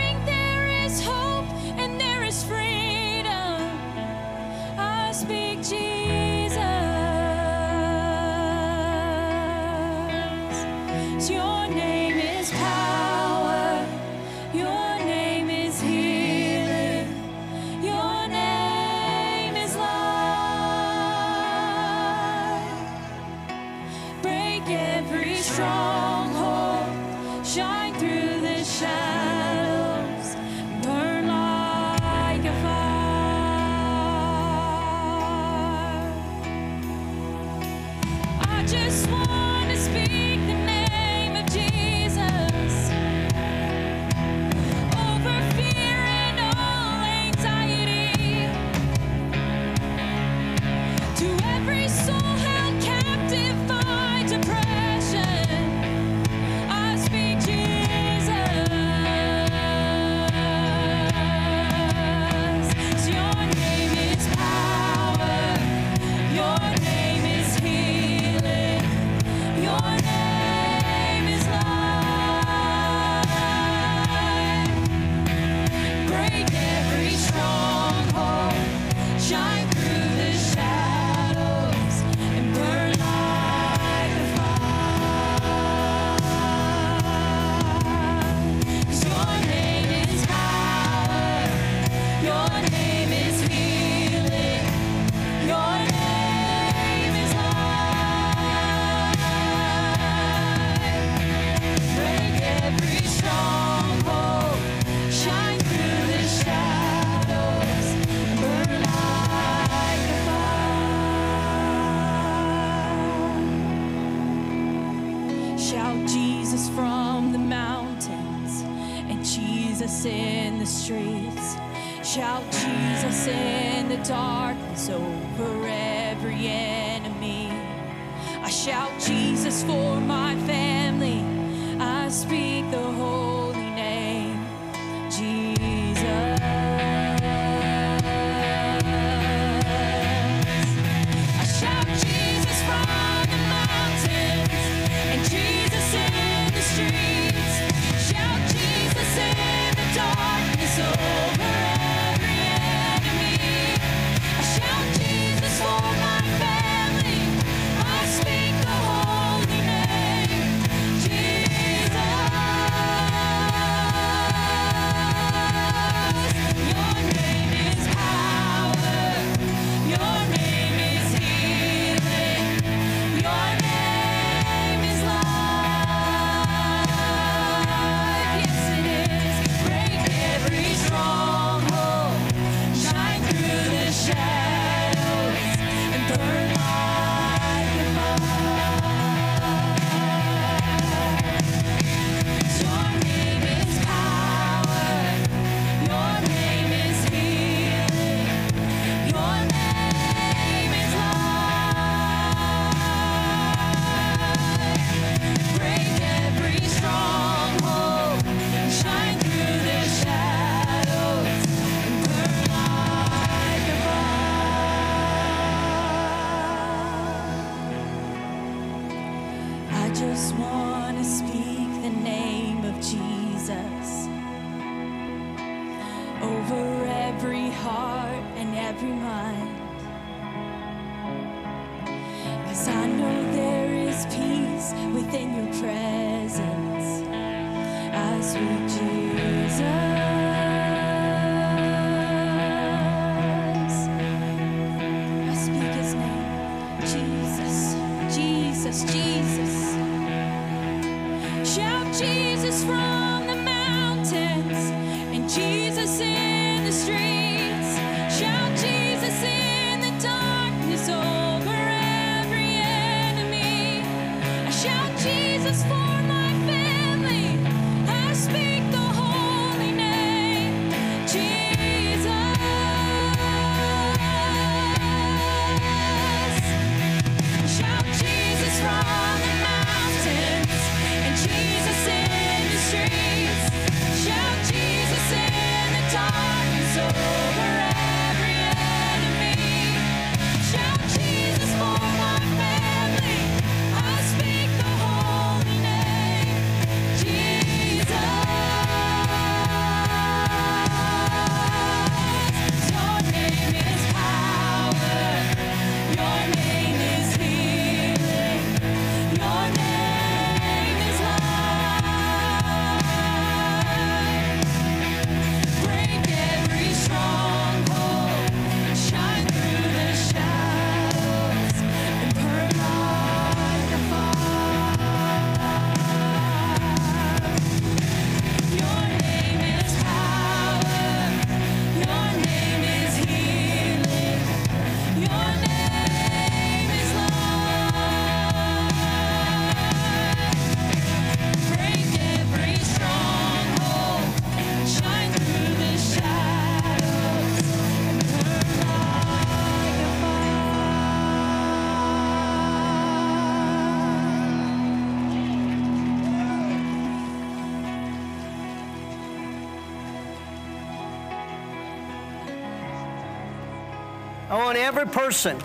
every 364.74 364.92
person 364.92 365.38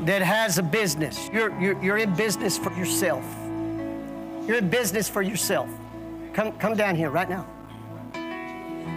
that 0.00 0.20
has 0.20 0.58
a 0.58 0.62
business, 0.64 1.28
you're, 1.32 1.56
you're, 1.60 1.80
you're 1.80 1.98
in 1.98 2.12
business 2.14 2.58
for 2.58 2.72
yourself. 2.72 3.24
You're 4.48 4.56
in 4.56 4.68
business 4.68 5.08
for 5.08 5.22
yourself. 5.22 5.70
Come, 6.32 6.50
come 6.58 6.74
down 6.74 6.96
here 6.96 7.08
right 7.10 7.28
now. 7.28 7.46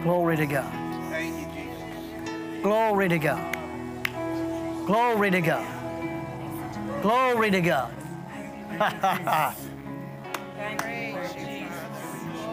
Glory 0.01 0.35
to 0.37 0.47
God. 0.47 0.73
Glory 2.63 3.07
to 3.07 3.19
God. 3.19 3.55
Glory 4.87 5.29
to 5.29 5.41
God. 5.41 7.01
Glory 7.03 7.51
to 7.51 7.61
God. 7.61 7.93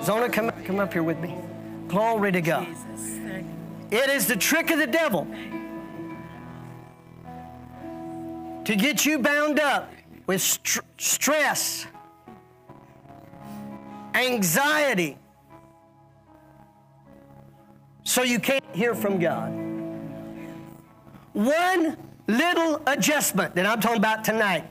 Zona, 0.05 0.28
come, 0.28 0.51
come 0.64 0.78
up 0.78 0.93
here 0.93 1.02
with 1.02 1.18
me. 1.20 1.39
Glory 1.86 2.32
to 2.32 2.43
God. 2.43 2.68
It 3.90 4.10
is 4.10 4.26
the 4.26 4.36
trick 4.36 4.70
of 4.70 4.78
the 4.78 4.86
devil 4.86 5.26
to 8.69 8.77
get 8.77 9.07
you 9.07 9.19
bound 9.19 9.59
up 9.59 9.90
with 10.27 10.43
st 10.43 10.85
stress, 10.99 11.86
anxiety, 14.12 15.16
so 18.03 18.23
you 18.23 18.39
can't 18.39 18.62
hear 18.74 18.95
from 18.95 19.19
God. 19.19 19.51
One 21.32 21.97
little 22.27 22.82
adjustment 22.86 23.55
that 23.55 23.65
I'm 23.65 23.81
talking 23.81 23.97
about 23.97 24.23
tonight. 24.23 24.66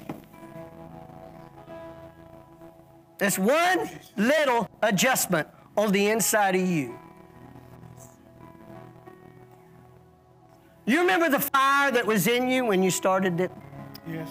That's 3.18 3.40
one 3.40 3.90
little 4.16 4.70
adjustment 4.84 5.48
on 5.76 5.92
the 5.92 6.10
inside 6.10 6.54
of 6.54 6.62
you. 6.62 7.00
You 10.86 11.00
remember 11.00 11.30
the 11.30 11.40
fire 11.40 11.90
that 11.90 12.06
was 12.06 12.28
in 12.28 12.48
you 12.48 12.64
when 12.64 12.84
you 12.84 12.92
started 12.92 13.40
it? 13.40 13.52
Yes. 14.12 14.30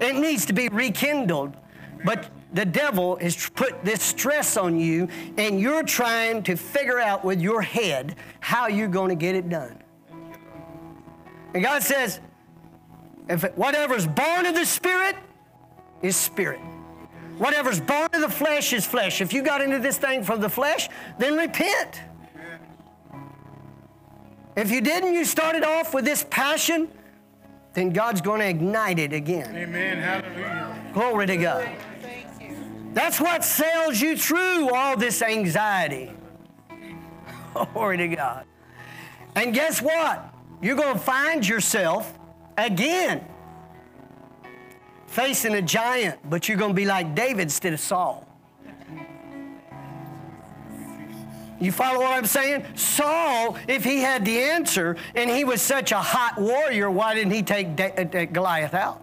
It 0.00 0.16
needs 0.16 0.46
to 0.46 0.52
be 0.52 0.68
rekindled. 0.68 1.56
But 2.04 2.30
the 2.52 2.64
devil 2.64 3.16
has 3.16 3.48
put 3.50 3.84
this 3.84 4.02
stress 4.02 4.56
on 4.56 4.80
you, 4.80 5.08
and 5.36 5.60
you're 5.60 5.82
trying 5.82 6.42
to 6.44 6.56
figure 6.56 6.98
out 6.98 7.24
with 7.24 7.40
your 7.40 7.62
head 7.62 8.16
how 8.40 8.68
you're 8.68 8.88
going 8.88 9.10
to 9.10 9.14
get 9.14 9.34
it 9.34 9.48
done. 9.48 9.76
And 11.54 11.62
God 11.62 11.82
says, 11.82 12.20
if 13.28 13.44
it, 13.44 13.56
whatever's 13.56 14.06
born 14.06 14.46
of 14.46 14.54
the 14.54 14.64
Spirit 14.64 15.16
is 16.02 16.16
spirit. 16.16 16.60
Whatever's 17.38 17.80
born 17.80 18.08
of 18.12 18.20
the 18.20 18.28
flesh 18.28 18.72
is 18.72 18.86
flesh. 18.86 19.20
If 19.20 19.32
you 19.32 19.42
got 19.42 19.60
into 19.60 19.78
this 19.78 19.98
thing 19.98 20.22
from 20.24 20.40
the 20.40 20.48
flesh, 20.48 20.88
then 21.18 21.36
repent. 21.36 22.00
If 24.56 24.70
you 24.70 24.80
didn't, 24.80 25.14
you 25.14 25.24
started 25.24 25.62
off 25.62 25.94
with 25.94 26.04
this 26.04 26.26
passion, 26.28 26.88
then 27.72 27.90
God's 27.90 28.20
going 28.20 28.40
to 28.40 28.48
ignite 28.48 28.98
it 28.98 29.12
again. 29.12 29.54
Amen. 29.54 29.98
Hallelujah. 29.98 30.90
Glory 30.92 31.26
to 31.26 31.36
God. 31.36 31.70
Thank 32.00 32.26
you. 32.40 32.56
That's 32.92 33.20
what 33.20 33.44
sails 33.44 34.00
you 34.00 34.16
through 34.16 34.74
all 34.74 34.96
this 34.96 35.22
anxiety. 35.22 36.12
Glory 37.72 37.98
to 37.98 38.08
God. 38.08 38.44
And 39.36 39.54
guess 39.54 39.80
what? 39.80 40.34
You're 40.60 40.76
going 40.76 40.94
to 40.94 41.00
find 41.00 41.46
yourself 41.46 42.18
again 42.58 43.24
facing 45.06 45.54
a 45.54 45.62
giant, 45.62 46.18
but 46.28 46.48
you're 46.48 46.58
going 46.58 46.70
to 46.70 46.74
be 46.74 46.84
like 46.84 47.14
David 47.14 47.42
instead 47.42 47.72
of 47.72 47.80
Saul. 47.80 48.26
You 51.60 51.70
follow 51.72 52.00
what 52.00 52.12
I'm 52.12 52.24
saying? 52.24 52.64
Saul, 52.74 53.56
if 53.68 53.84
he 53.84 53.98
had 53.98 54.24
the 54.24 54.38
answer 54.38 54.96
and 55.14 55.28
he 55.28 55.44
was 55.44 55.60
such 55.60 55.92
a 55.92 55.98
hot 55.98 56.40
warrior, 56.40 56.90
why 56.90 57.14
didn't 57.14 57.32
he 57.32 57.42
take 57.42 57.76
Da- 57.76 57.92
uh, 57.96 58.24
Goliath 58.24 58.72
out? 58.72 59.02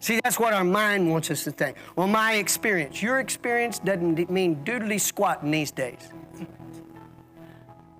See, 0.00 0.20
that's 0.24 0.40
what 0.40 0.52
our 0.52 0.64
mind 0.64 1.08
wants 1.08 1.30
us 1.30 1.44
to 1.44 1.52
think. 1.52 1.76
Well, 1.94 2.08
my 2.08 2.34
experience, 2.34 3.00
your 3.00 3.20
experience 3.20 3.78
doesn't 3.78 4.28
mean 4.28 4.56
doodly 4.64 5.00
squat 5.00 5.44
in 5.44 5.52
these 5.52 5.70
days. 5.70 6.10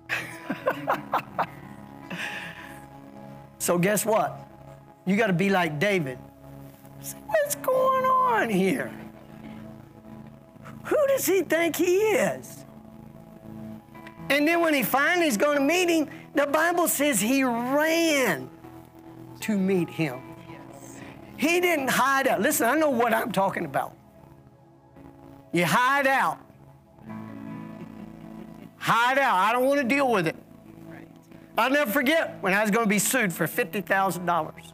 so, 3.57 3.77
guess 3.77 4.05
what? 4.05 4.45
You 5.05 5.15
got 5.15 5.27
to 5.27 5.33
be 5.33 5.49
like 5.49 5.79
David. 5.79 6.19
What's 7.27 7.55
going 7.55 8.03
on 8.05 8.49
here? 8.49 8.91
Who 10.83 10.97
does 11.07 11.25
he 11.25 11.43
think 11.43 11.77
he 11.77 11.95
is? 11.95 12.62
And 14.33 14.47
then 14.47 14.61
when 14.61 14.73
he 14.73 14.81
finally 14.81 15.27
is 15.27 15.37
going 15.37 15.59
to 15.59 15.63
meet 15.63 15.89
him, 15.89 16.09
the 16.33 16.47
Bible 16.47 16.87
says 16.87 17.21
he 17.21 17.43
ran 17.43 18.49
to 19.41 19.55
meet 19.55 19.87
him. 19.87 20.19
He 21.37 21.61
didn't 21.61 21.89
hide 21.89 22.27
out. 22.27 22.41
Listen, 22.41 22.67
I 22.67 22.75
know 22.75 22.89
what 22.89 23.13
I'm 23.13 23.31
talking 23.31 23.63
about. 23.63 23.95
You 25.51 25.65
hide 25.65 26.07
out. 26.07 26.39
Hide 28.77 29.19
out. 29.19 29.35
I 29.35 29.53
don't 29.53 29.65
want 29.65 29.81
to 29.81 29.87
deal 29.87 30.11
with 30.11 30.25
it. 30.25 30.35
I'll 31.55 31.69
never 31.69 31.91
forget 31.91 32.37
when 32.41 32.55
I 32.55 32.63
was 32.63 32.71
going 32.71 32.85
to 32.85 32.89
be 32.89 32.97
sued 32.97 33.31
for 33.31 33.45
$50,000. 33.45 34.23
And 34.25 34.73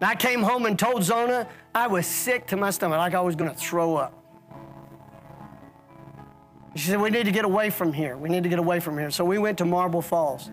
I 0.00 0.14
came 0.14 0.42
home 0.42 0.66
and 0.66 0.78
told 0.78 1.02
Zona 1.02 1.48
I 1.74 1.88
was 1.88 2.06
sick 2.06 2.46
to 2.48 2.56
my 2.56 2.70
stomach, 2.70 2.98
like 2.98 3.14
I 3.14 3.20
was 3.20 3.34
going 3.34 3.50
to 3.50 3.56
throw 3.56 3.96
up. 3.96 4.21
She 6.74 6.88
said, 6.88 7.00
We 7.00 7.10
need 7.10 7.24
to 7.24 7.32
get 7.32 7.44
away 7.44 7.70
from 7.70 7.92
here. 7.92 8.16
We 8.16 8.28
need 8.28 8.42
to 8.42 8.48
get 8.48 8.58
away 8.58 8.80
from 8.80 8.98
here. 8.98 9.10
So 9.10 9.24
we 9.24 9.38
went 9.38 9.58
to 9.58 9.64
Marble 9.64 10.02
Falls. 10.02 10.48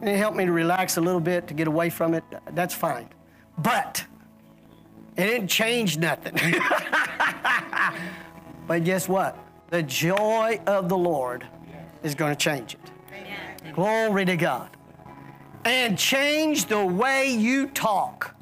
And 0.00 0.08
it 0.08 0.16
helped 0.16 0.36
me 0.36 0.46
to 0.46 0.52
relax 0.52 0.96
a 0.96 1.00
little 1.00 1.20
bit, 1.20 1.46
to 1.48 1.54
get 1.54 1.68
away 1.68 1.90
from 1.90 2.14
it. 2.14 2.24
That's 2.52 2.74
fine. 2.74 3.08
But 3.58 4.04
it 5.16 5.26
didn't 5.26 5.48
change 5.48 5.98
nothing. 5.98 6.34
but 8.66 8.82
guess 8.84 9.08
what? 9.08 9.36
The 9.68 9.82
joy 9.82 10.60
of 10.66 10.88
the 10.88 10.96
Lord 10.96 11.46
is 12.02 12.14
going 12.14 12.34
to 12.34 12.38
change 12.38 12.74
it. 12.74 12.80
Glory 13.74 14.24
to 14.24 14.36
God. 14.36 14.70
And 15.64 15.98
change 15.98 16.64
the 16.66 16.84
way 16.84 17.30
you 17.30 17.66
talk. 17.68 18.34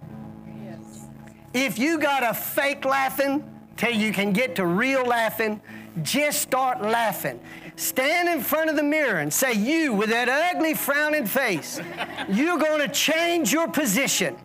If 1.52 1.78
you 1.78 1.98
got 1.98 2.22
a 2.22 2.32
fake 2.32 2.84
laughing 2.84 3.42
till 3.76 3.90
you 3.90 4.12
can 4.12 4.32
get 4.32 4.54
to 4.56 4.66
real 4.66 5.04
laughing, 5.04 5.60
just 6.02 6.42
start 6.42 6.82
laughing. 6.82 7.40
Stand 7.76 8.28
in 8.28 8.40
front 8.40 8.70
of 8.70 8.76
the 8.76 8.82
mirror 8.82 9.18
and 9.18 9.32
say, 9.32 9.52
You, 9.52 9.92
with 9.92 10.10
that 10.10 10.28
ugly 10.28 10.74
frowning 10.74 11.26
face, 11.26 11.80
you're 12.28 12.58
going 12.58 12.80
to 12.80 12.88
change 12.88 13.52
your 13.52 13.68
position. 13.68 14.36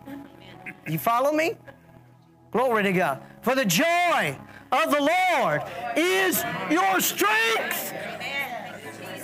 You 0.88 0.98
follow 0.98 1.32
me? 1.32 1.54
Glory 2.52 2.84
to 2.84 2.92
God. 2.92 3.22
For 3.42 3.54
the 3.54 3.64
joy 3.64 4.38
of 4.70 4.90
the 4.90 5.00
Lord 5.00 5.62
is 5.96 6.42
your 6.70 7.00
strength. 7.00 7.92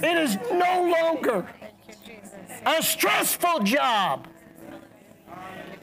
It 0.02 0.16
is 0.16 0.36
no 0.50 0.96
longer 1.00 1.46
a 2.64 2.82
stressful 2.82 3.60
job. 3.60 4.26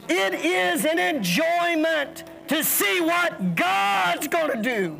It 0.10 0.34
is 0.34 0.86
an 0.86 1.00
enjoyment 1.00 2.24
to 2.48 2.64
see 2.64 3.02
what 3.02 3.56
God's 3.56 4.28
going 4.28 4.52
to 4.52 4.62
do. 4.62 5.00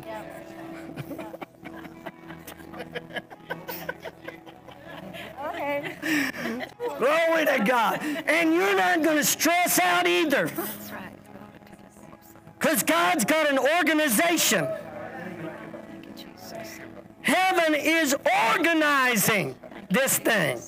Glory 6.98 7.46
to 7.46 7.64
God. 7.64 8.00
And 8.26 8.52
you're 8.52 8.76
not 8.76 9.02
going 9.02 9.16
to 9.16 9.24
stress 9.24 9.78
out 9.78 10.06
either. 10.06 10.50
Because 12.58 12.82
God's 12.82 13.24
got 13.24 13.48
an 13.48 13.58
organization. 13.58 14.66
Heaven 17.22 17.74
is 17.74 18.16
organizing 18.50 19.54
this 19.90 20.18
thing. 20.18 20.58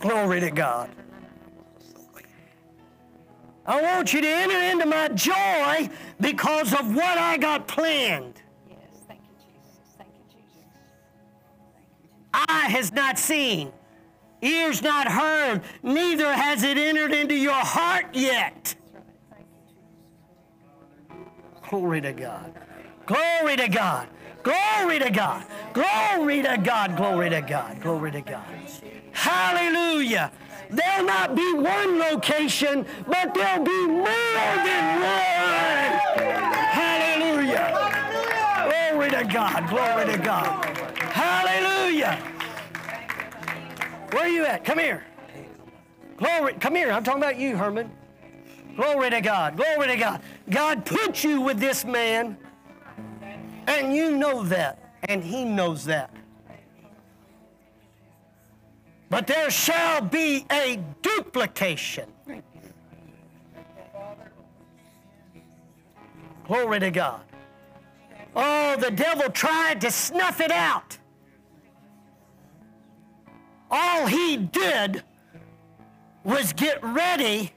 Glory 0.00 0.40
to 0.40 0.50
God. 0.50 0.90
I 3.66 3.80
want 3.80 4.12
you 4.12 4.20
to 4.20 4.28
enter 4.28 4.60
into 4.60 4.84
my 4.84 5.08
joy 5.08 5.88
because 6.20 6.74
of 6.74 6.94
what 6.94 7.16
I 7.16 7.38
got 7.38 7.66
planned. 7.66 8.42
Eye 12.34 12.66
has 12.68 12.92
not 12.92 13.16
seen, 13.16 13.72
ears 14.42 14.82
not 14.82 15.06
heard, 15.06 15.62
neither 15.84 16.32
has 16.32 16.64
it 16.64 16.76
entered 16.76 17.12
into 17.12 17.36
your 17.36 17.52
heart 17.52 18.06
yet. 18.12 18.74
Glory 21.70 22.00
to 22.00 22.12
God. 22.12 22.52
Glory 23.06 23.56
to 23.56 23.68
God. 23.68 24.08
Glory 24.42 24.98
to 24.98 25.10
God. 25.10 25.46
Glory 25.72 26.42
to 26.42 26.56
God. 26.58 26.96
Glory 26.96 27.30
to 27.30 27.40
God. 27.40 27.80
Glory 27.80 28.10
to 28.10 28.20
God. 28.20 28.44
Hallelujah. 29.12 30.32
There'll 30.70 31.06
not 31.06 31.36
be 31.36 31.54
one 31.54 32.00
location, 32.00 32.84
but 33.06 33.32
there'll 33.32 33.64
be 33.64 33.86
more 33.86 34.06
than 34.06 35.00
one. 35.00 36.00
Hallelujah. 36.74 37.70
Glory 38.90 39.10
to 39.10 39.24
God. 39.32 39.68
Glory 39.68 40.12
to 40.12 40.18
God. 40.18 40.83
Hallelujah. 41.14 42.20
Where 44.10 44.24
are 44.24 44.28
you 44.28 44.44
at? 44.46 44.64
Come 44.64 44.80
here. 44.80 45.04
Glory. 46.16 46.54
Come 46.54 46.74
here. 46.74 46.90
I'm 46.90 47.04
talking 47.04 47.22
about 47.22 47.38
you, 47.38 47.56
Herman. 47.56 47.88
Glory 48.74 49.10
to 49.10 49.20
God. 49.20 49.56
Glory 49.56 49.86
to 49.86 49.96
God. 49.96 50.22
God 50.50 50.84
put 50.84 51.22
you 51.22 51.40
with 51.40 51.60
this 51.60 51.84
man, 51.84 52.36
and 53.68 53.94
you 53.94 54.16
know 54.16 54.42
that, 54.42 54.96
and 55.04 55.22
he 55.22 55.44
knows 55.44 55.84
that. 55.84 56.10
But 59.08 59.28
there 59.28 59.52
shall 59.52 60.00
be 60.00 60.44
a 60.50 60.82
duplication. 61.00 62.12
Glory 66.48 66.80
to 66.80 66.90
God. 66.90 67.22
Oh, 68.34 68.74
the 68.76 68.90
devil 68.90 69.30
tried 69.30 69.80
to 69.82 69.92
snuff 69.92 70.40
it 70.40 70.50
out. 70.50 70.98
All 73.74 74.06
he 74.06 74.36
did 74.38 75.02
was 76.24 76.52
get 76.52 76.78
ready 76.84 77.52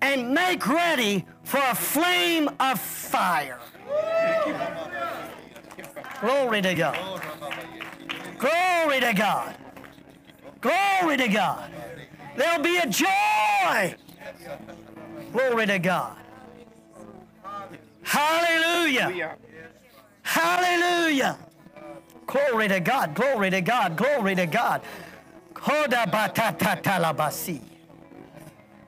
and 0.00 0.34
make 0.34 0.66
ready 0.66 1.26
for 1.44 1.58
a 1.58 1.74
flame 1.74 2.48
of 2.60 2.80
fire. 2.80 3.60
Glory 6.20 6.62
to 6.62 6.74
God. 6.74 7.22
Glory 8.38 9.00
to 9.00 9.12
God. 9.14 9.56
Glory 10.60 11.16
to 11.18 11.28
God. 11.28 11.70
There'll 12.36 12.62
be 12.62 12.78
a 12.78 12.86
joy. 12.88 13.94
Glory 15.32 15.66
to 15.66 15.78
God. 15.78 16.16
Hallelujah. 18.04 19.36
Hallelujah. 20.22 21.38
Glory 22.26 22.68
to 22.68 22.80
God. 22.80 23.14
Glory 23.14 23.50
to 23.50 23.60
God. 23.62 23.96
Glory 23.96 24.34
to 24.36 24.46
God. 24.46 24.82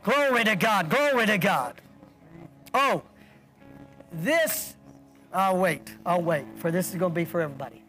Glory 0.02 0.44
to 0.44 0.56
God. 0.56 0.88
Glory 0.88 1.26
to 1.26 1.38
God. 1.38 1.80
Oh, 2.72 3.02
this, 4.12 4.74
I'll 5.32 5.58
wait. 5.58 5.94
I'll 6.06 6.22
wait, 6.22 6.44
for 6.56 6.70
this 6.70 6.90
is 6.90 6.94
going 6.94 7.12
to 7.12 7.14
be 7.14 7.24
for 7.24 7.40
everybody. 7.40 7.82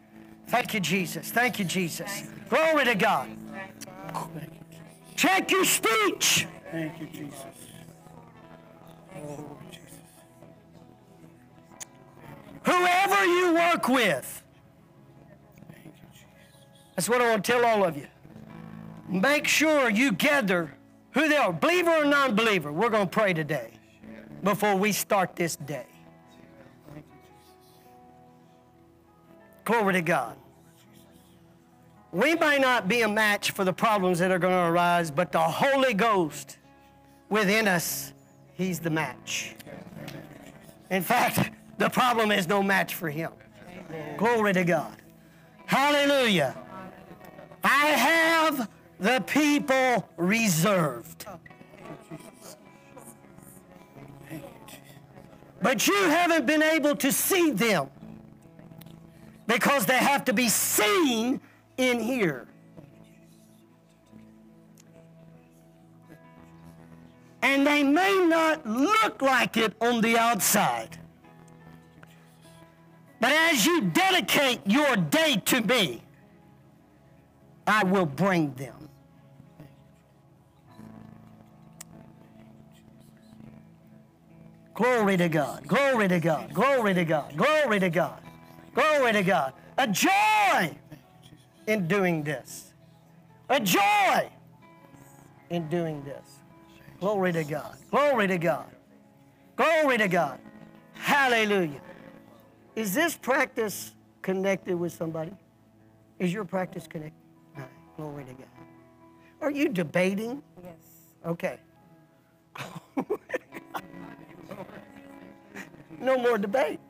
Thank 0.48 0.74
you, 0.74 0.80
Jesus. 0.80 1.30
Thank 1.30 1.58
you, 1.58 1.64
Jesus. 1.64 2.24
Glory 2.48 2.84
to 2.84 2.94
God. 2.94 3.28
Check 5.16 5.50
your 5.50 5.64
speech. 5.64 6.46
Thank 6.72 7.00
you, 7.00 7.06
Jesus. 7.06 7.44
Oh, 9.16 9.58
Jesus. 9.70 9.84
Whoever 12.64 13.24
you 13.24 13.54
work 13.54 13.88
with. 13.88 14.42
Thank 15.70 15.84
you, 15.84 15.92
Jesus. 16.12 16.26
That's 16.96 17.08
what 17.08 17.22
I 17.22 17.30
want 17.30 17.44
to 17.44 17.52
tell 17.52 17.64
all 17.64 17.84
of 17.84 17.96
you. 17.96 18.06
Make 19.10 19.48
sure 19.48 19.90
you 19.90 20.12
gather 20.12 20.72
who 21.10 21.28
they 21.28 21.36
are, 21.36 21.52
believer 21.52 21.90
or 21.90 22.04
non 22.04 22.36
believer. 22.36 22.70
We're 22.70 22.90
going 22.90 23.08
to 23.08 23.10
pray 23.10 23.32
today 23.32 23.72
before 24.44 24.76
we 24.76 24.92
start 24.92 25.34
this 25.34 25.56
day. 25.56 25.86
Glory 29.64 29.94
to 29.94 30.02
God. 30.02 30.36
We 32.12 32.36
may 32.36 32.58
not 32.58 32.88
be 32.88 33.02
a 33.02 33.08
match 33.08 33.50
for 33.50 33.64
the 33.64 33.72
problems 33.72 34.20
that 34.20 34.30
are 34.30 34.38
going 34.38 34.52
to 34.52 34.72
arise, 34.72 35.10
but 35.10 35.32
the 35.32 35.40
Holy 35.40 35.94
Ghost 35.94 36.58
within 37.28 37.66
us, 37.66 38.12
He's 38.54 38.78
the 38.78 38.90
match. 38.90 39.54
In 40.90 41.02
fact, 41.02 41.50
the 41.78 41.88
problem 41.88 42.30
is 42.30 42.46
no 42.46 42.62
match 42.62 42.94
for 42.94 43.10
Him. 43.10 43.32
Glory 44.16 44.52
to 44.52 44.64
God. 44.64 44.96
Hallelujah. 45.66 46.56
I 47.62 47.86
have 47.86 48.68
the 49.00 49.22
people 49.26 50.08
reserved. 50.18 51.26
But 55.62 55.86
you 55.86 55.94
haven't 55.94 56.46
been 56.46 56.62
able 56.62 56.94
to 56.96 57.10
see 57.10 57.50
them 57.50 57.88
because 59.46 59.86
they 59.86 59.96
have 59.96 60.24
to 60.26 60.32
be 60.32 60.48
seen 60.48 61.40
in 61.76 61.98
here. 61.98 62.46
And 67.42 67.66
they 67.66 67.82
may 67.82 68.26
not 68.26 68.66
look 68.66 69.22
like 69.22 69.56
it 69.56 69.74
on 69.80 70.02
the 70.02 70.18
outside. 70.18 70.98
But 73.18 73.32
as 73.32 73.64
you 73.64 73.82
dedicate 73.82 74.60
your 74.66 74.96
day 74.96 75.42
to 75.46 75.60
me, 75.62 76.02
I 77.66 77.84
will 77.84 78.06
bring 78.06 78.52
them. 78.54 78.79
Glory 84.80 85.18
to 85.18 85.28
God. 85.28 85.68
Glory 85.68 86.08
to 86.08 86.18
God. 86.18 86.54
Glory 86.54 86.94
to 86.94 87.04
God. 87.04 87.36
Glory 87.36 87.80
to 87.80 87.90
God. 87.90 88.22
Glory 88.74 89.12
to 89.12 89.22
God. 89.22 89.52
A 89.76 89.86
joy 89.86 90.74
in 91.66 91.86
doing 91.86 92.22
this. 92.22 92.72
A 93.50 93.60
joy 93.60 94.30
in 95.50 95.68
doing 95.68 96.02
this. 96.04 96.38
Glory 96.98 97.30
to 97.34 97.44
God. 97.44 97.76
Glory 97.90 98.26
to 98.28 98.38
God. 98.38 98.70
Glory 99.54 99.98
to 99.98 100.08
God. 100.08 100.40
Hallelujah. 100.94 101.82
Is 102.74 102.94
this 102.94 103.14
practice 103.14 103.92
connected 104.22 104.76
with 104.76 104.94
somebody? 104.94 105.32
Is 106.18 106.32
your 106.32 106.46
practice 106.46 106.86
connected? 106.86 107.20
Right. 107.54 107.66
Glory 107.98 108.24
to 108.24 108.32
God. 108.32 108.48
Are 109.42 109.50
you 109.50 109.68
debating? 109.68 110.42
Yes. 110.64 110.74
Okay. 111.26 111.58
no 116.00 116.18
more 116.18 116.38
debate. 116.38 116.80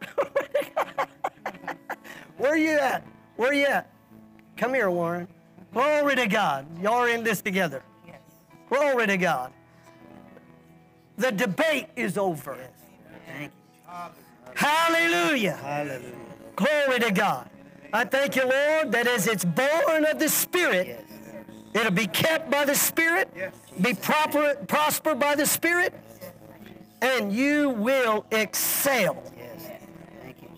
Where 2.36 2.52
are 2.52 2.56
you 2.56 2.78
at? 2.78 3.06
Where 3.36 3.50
are 3.50 3.54
you 3.54 3.66
at? 3.66 3.90
Come 4.56 4.74
here, 4.74 4.90
Warren. 4.90 5.28
Glory 5.72 6.16
to 6.16 6.26
God. 6.26 6.66
Y'all 6.82 6.94
are 6.94 7.08
in 7.08 7.24
this 7.24 7.40
together. 7.40 7.82
Yes. 8.06 8.20
Glory 8.68 9.06
to 9.06 9.16
God. 9.16 9.52
The 11.16 11.30
debate 11.30 11.86
is 11.96 12.18
over. 12.18 12.58
Thank 13.26 13.52
you. 13.52 13.92
Hallelujah. 14.54 15.56
Hallelujah. 15.56 16.16
Glory 16.56 17.00
to 17.00 17.10
God. 17.10 17.48
I 17.92 18.04
thank 18.04 18.36
you, 18.36 18.42
Lord, 18.42 18.92
that 18.92 19.06
as 19.06 19.26
it's 19.26 19.44
born 19.44 20.06
of 20.06 20.18
the 20.18 20.28
Spirit, 20.28 21.04
it'll 21.74 21.90
be 21.90 22.06
kept 22.06 22.50
by 22.50 22.64
the 22.64 22.74
Spirit, 22.74 23.28
be 23.80 23.94
proper, 23.94 24.54
prosper 24.66 25.14
by 25.14 25.34
the 25.34 25.46
Spirit, 25.46 25.92
and 27.02 27.32
you 27.32 27.70
will 27.70 28.24
excel. 28.30 29.22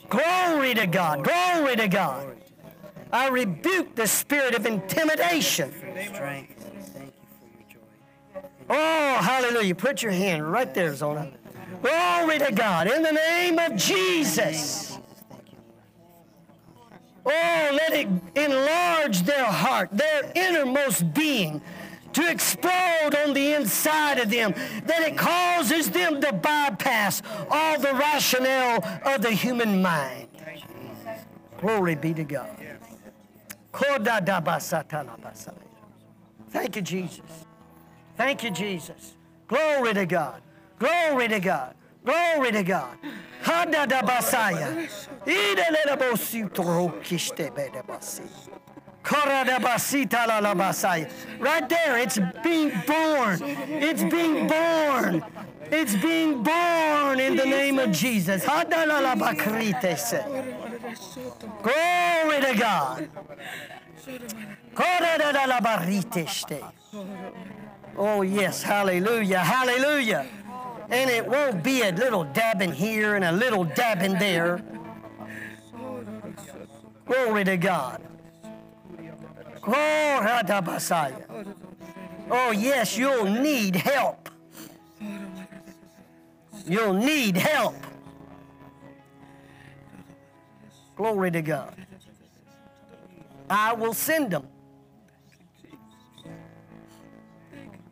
Glory 0.08 0.74
to 0.74 0.86
God. 0.86 1.24
Glory 1.24 1.74
to 1.76 1.88
God. 1.88 2.36
I 3.10 3.28
rebuke 3.28 3.94
the 3.94 4.06
spirit 4.06 4.54
of 4.54 4.66
intimidation. 4.66 5.72
Oh, 8.68 9.18
hallelujah. 9.20 9.74
Put 9.74 10.02
your 10.02 10.12
hand 10.12 10.50
right 10.50 10.72
there, 10.72 10.94
Zona. 10.94 11.32
Glory 11.82 12.38
to 12.38 12.52
God. 12.52 12.86
In 12.86 13.02
the 13.02 13.12
name 13.12 13.58
of 13.58 13.76
Jesus. 13.76 14.98
Oh, 17.26 17.70
let 17.72 17.92
it 17.94 18.08
enlarge 18.36 19.22
their 19.22 19.46
heart, 19.46 19.88
their 19.92 20.30
innermost 20.34 21.14
being 21.14 21.62
to 22.14 22.30
explode 22.30 23.14
on 23.26 23.34
the 23.34 23.54
inside 23.54 24.18
of 24.18 24.30
them, 24.30 24.54
that 24.86 25.02
it 25.02 25.16
causes 25.16 25.90
them 25.90 26.20
to 26.20 26.32
bypass 26.32 27.22
all 27.50 27.78
the 27.78 27.92
rationale 27.94 28.82
of 29.04 29.22
the 29.22 29.30
human 29.30 29.82
mind. 29.82 30.28
Glory 31.60 31.94
be 31.94 32.14
to 32.14 32.24
God. 32.24 32.50
Thank 36.50 36.76
you, 36.76 36.82
Jesus. 36.82 37.44
Thank 38.16 38.44
you, 38.44 38.50
Jesus. 38.50 39.14
Glory 39.48 39.94
to 39.94 40.06
God. 40.06 40.40
Glory 40.78 41.28
to 41.28 41.40
God. 41.40 41.74
Glory 42.04 42.52
to 42.52 42.62
God. 42.62 42.96
Hada 43.42 43.86
da 43.88 44.02
basaya. 44.02 44.88
Ida 45.26 45.66
le 45.70 45.84
da 45.86 45.96
bosu 45.96 46.52
toro 46.52 46.88
be 46.88 47.70
da. 47.72 47.82
Right 51.38 51.68
there, 51.68 51.98
it's 51.98 52.18
being 52.42 52.70
born. 52.86 53.38
It's 53.42 54.02
being 54.02 54.46
born. 54.46 55.22
It's 55.70 55.94
being 55.96 56.42
born 56.42 57.20
in 57.20 57.36
the 57.36 57.44
name 57.44 57.78
of 57.78 57.92
Jesus. 57.92 58.44
Glory 61.62 62.40
to 62.40 62.54
God. 62.58 63.08
Oh, 67.96 68.22
yes, 68.22 68.62
hallelujah, 68.62 69.38
hallelujah. 69.38 70.26
And 70.90 71.10
it 71.10 71.26
won't 71.26 71.62
be 71.62 71.82
a 71.82 71.92
little 71.92 72.24
dabbing 72.24 72.72
here 72.72 73.14
and 73.14 73.24
a 73.24 73.32
little 73.32 73.64
dabbing 73.64 74.18
there. 74.18 74.62
Glory 77.06 77.44
to 77.44 77.56
God. 77.56 78.00
Oh, 79.66 80.62
Messiah. 80.64 81.14
Oh, 82.30 82.50
yes, 82.50 82.96
you'll 82.96 83.24
need 83.24 83.76
help. 83.76 84.28
You'll 86.66 86.94
need 86.94 87.36
help. 87.36 87.76
Glory 90.96 91.30
to 91.30 91.42
God. 91.42 91.74
I 93.50 93.74
will 93.74 93.94
send 93.94 94.30
them. 94.30 94.48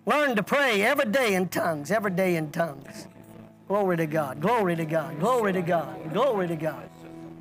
Learn 0.04 0.34
to 0.34 0.42
pray 0.42 0.82
every 0.82 1.10
day 1.10 1.34
in 1.34 1.48
tongues, 1.48 1.90
every 1.90 2.10
day 2.10 2.36
in 2.36 2.50
tongues. 2.50 3.06
Glory 3.68 3.96
to 3.96 4.06
God, 4.06 4.40
glory 4.40 4.74
to 4.76 4.84
God, 4.84 5.18
glory 5.20 5.52
to 5.52 5.62
God, 5.62 6.12
glory 6.12 6.48
to 6.48 6.56
God, 6.56 6.90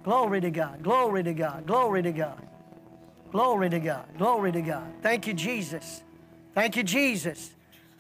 glory 0.04 0.42
to 0.42 0.52
God, 0.52 0.84
glory 0.84 1.24
to 1.24 1.34
God, 1.34 1.66
glory 1.66 2.04
to 2.04 2.12
God, 2.12 2.41
glory 3.32 3.70
to 3.70 3.80
God, 3.80 4.06
glory 4.18 4.52
to 4.52 4.62
God. 4.62 4.94
Thank 5.02 5.28
you, 5.28 5.34
Jesus. 5.34 6.04
Thank 6.54 6.76
you, 6.76 6.84
Jesus. 6.84 7.52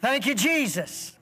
Thank 0.01 0.25
you, 0.25 0.35
Jesus. 0.35 1.17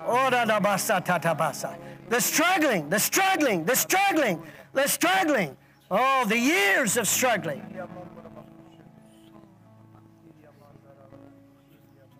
Oh, 0.00 0.30
ta 0.30 0.44
ta 0.44 0.60
basa. 0.60 1.76
The 2.08 2.20
struggling, 2.20 2.88
the 2.88 2.98
struggling, 2.98 3.64
the 3.64 3.74
struggling, 3.74 4.42
the 4.72 4.86
struggling. 4.86 5.56
Oh, 5.90 6.24
the 6.26 6.38
years 6.38 6.96
of 6.96 7.06
struggling. 7.06 7.62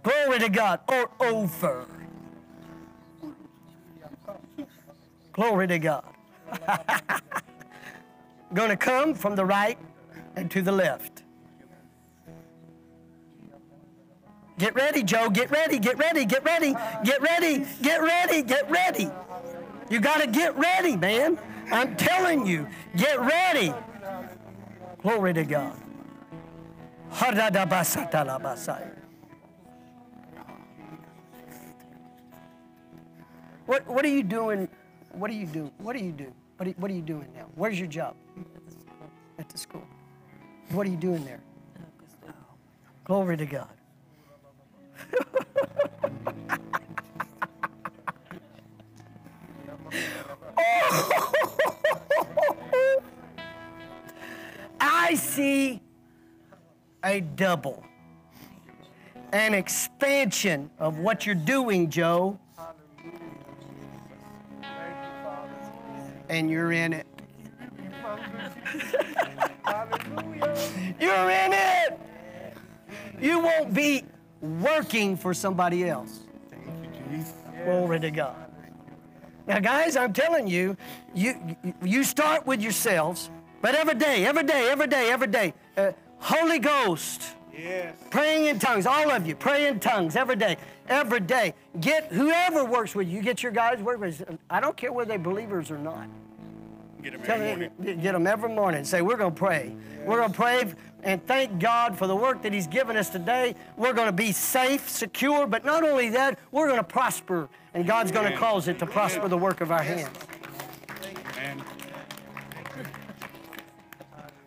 Glory 0.02 0.38
to 0.38 0.48
God. 0.48 0.80
Or 0.88 1.10
over. 1.20 1.86
Glory 5.32 5.66
to 5.66 5.78
God. 5.78 6.04
Going 8.54 8.68
to 8.70 8.76
come 8.76 9.14
from 9.14 9.34
the 9.34 9.44
right 9.44 9.78
and 10.36 10.50
to 10.50 10.62
the 10.62 10.72
left. 10.72 11.22
Get 14.58 14.74
ready, 14.74 15.02
Joe. 15.02 15.30
Get 15.30 15.50
ready, 15.50 15.78
get 15.78 15.98
ready, 15.98 16.24
get 16.24 16.44
ready, 16.44 16.74
get 17.04 17.20
ready, 17.20 17.66
get 17.82 18.02
ready, 18.02 18.42
get 18.42 18.70
ready. 18.70 19.10
You 19.90 20.00
got 20.00 20.20
to 20.20 20.26
get 20.28 20.56
ready, 20.56 20.96
man. 20.96 21.38
I'm 21.72 21.96
telling 21.96 22.46
you, 22.46 22.68
get 22.96 23.20
ready. 23.20 23.74
Glory 25.02 25.34
to 25.34 25.44
God. 25.44 25.80
What, 33.66 33.86
what 33.86 34.04
are 34.04 34.08
you 34.08 34.22
doing? 34.22 34.68
What 35.12 35.30
are 35.30 35.34
you 35.34 35.46
doing? 35.46 35.72
What 35.78 35.96
do 35.96 36.04
you 36.04 36.12
do? 36.12 36.32
What 36.56 36.68
are, 36.68 36.72
what 36.72 36.90
are 36.90 36.94
you 36.94 37.02
doing 37.02 37.28
now? 37.34 37.46
Where's 37.54 37.78
your 37.78 37.88
job? 37.88 38.14
At 39.38 39.48
the 39.48 39.58
school. 39.58 39.86
What 40.70 40.86
are 40.86 40.90
you 40.90 40.96
doing 40.96 41.24
there? 41.24 41.40
Glory 43.04 43.36
to 43.36 43.46
God. 43.46 43.68
I 54.80 55.14
see 55.14 55.80
a 57.04 57.20
double, 57.20 57.84
an 59.32 59.52
expansion 59.54 60.70
of 60.78 60.98
what 60.98 61.26
you're 61.26 61.34
doing, 61.34 61.90
Joe. 61.90 62.38
And 66.30 66.50
you're 66.50 66.72
in 66.72 66.94
it. 66.94 67.06
You're 71.00 71.30
in 71.30 71.52
it. 71.52 71.98
You 73.20 73.38
won't 73.40 73.74
be 73.74 74.04
working 74.40 75.16
for 75.16 75.34
somebody 75.34 75.88
else. 75.88 76.20
thank 76.50 76.64
you 77.10 77.24
Glory 77.64 78.00
to 78.00 78.10
God. 78.10 78.36
Now, 79.46 79.60
guys, 79.60 79.96
I'm 79.96 80.12
telling 80.12 80.46
you, 80.46 80.76
you 81.14 81.56
you 81.82 82.04
start 82.04 82.46
with 82.46 82.60
yourselves, 82.62 83.30
but 83.60 83.74
every 83.74 83.94
day, 83.94 84.24
every 84.24 84.42
day, 84.42 84.68
every 84.70 84.86
day, 84.86 85.10
every 85.10 85.26
day, 85.26 85.54
uh, 85.76 85.92
Holy 86.18 86.58
Ghost, 86.58 87.34
Yes. 87.52 87.94
praying 88.10 88.46
in 88.46 88.58
tongues, 88.58 88.86
all 88.86 89.10
of 89.10 89.26
you, 89.26 89.34
pray 89.34 89.66
in 89.68 89.80
tongues 89.80 90.16
every 90.16 90.36
day, 90.36 90.56
every 90.88 91.20
day. 91.20 91.54
Get 91.80 92.10
whoever 92.12 92.64
works 92.64 92.94
with 92.94 93.08
you, 93.08 93.20
get 93.22 93.42
your 93.42 93.52
guys 93.52 93.80
work 93.80 94.00
with. 94.00 94.24
I 94.48 94.60
don't 94.60 94.76
care 94.76 94.92
whether 94.92 95.08
they're 95.10 95.18
believers 95.18 95.70
or 95.70 95.78
not. 95.78 96.08
Get 97.04 97.12
him 97.12 97.22
Tell 97.22 97.42
every 97.42 97.66
them, 97.66 97.72
morning. 97.76 98.00
get 98.00 98.12
them 98.12 98.26
every 98.26 98.48
morning. 98.48 98.82
Say, 98.84 99.02
we're 99.02 99.18
going 99.18 99.34
to 99.34 99.38
pray. 99.38 99.76
We're 100.06 100.16
going 100.16 100.30
to 100.30 100.34
pray 100.34 100.72
and 101.02 101.22
thank 101.26 101.60
God 101.60 101.98
for 101.98 102.06
the 102.06 102.16
work 102.16 102.40
that 102.42 102.52
He's 102.54 102.66
given 102.66 102.96
us 102.96 103.10
today. 103.10 103.56
We're 103.76 103.92
going 103.92 104.06
to 104.06 104.12
be 104.12 104.32
safe, 104.32 104.88
secure, 104.88 105.46
but 105.46 105.66
not 105.66 105.84
only 105.84 106.08
that, 106.08 106.38
we're 106.50 106.66
going 106.66 106.78
to 106.78 106.82
prosper, 106.82 107.50
and 107.74 107.86
God's 107.86 108.10
going 108.10 108.32
to 108.32 108.38
cause 108.38 108.68
it 108.68 108.78
to 108.78 108.86
prosper 108.86 109.28
the 109.28 109.36
work 109.36 109.60
of 109.60 109.70
our 109.70 109.82
hands. 109.82 110.08
And 111.38 111.62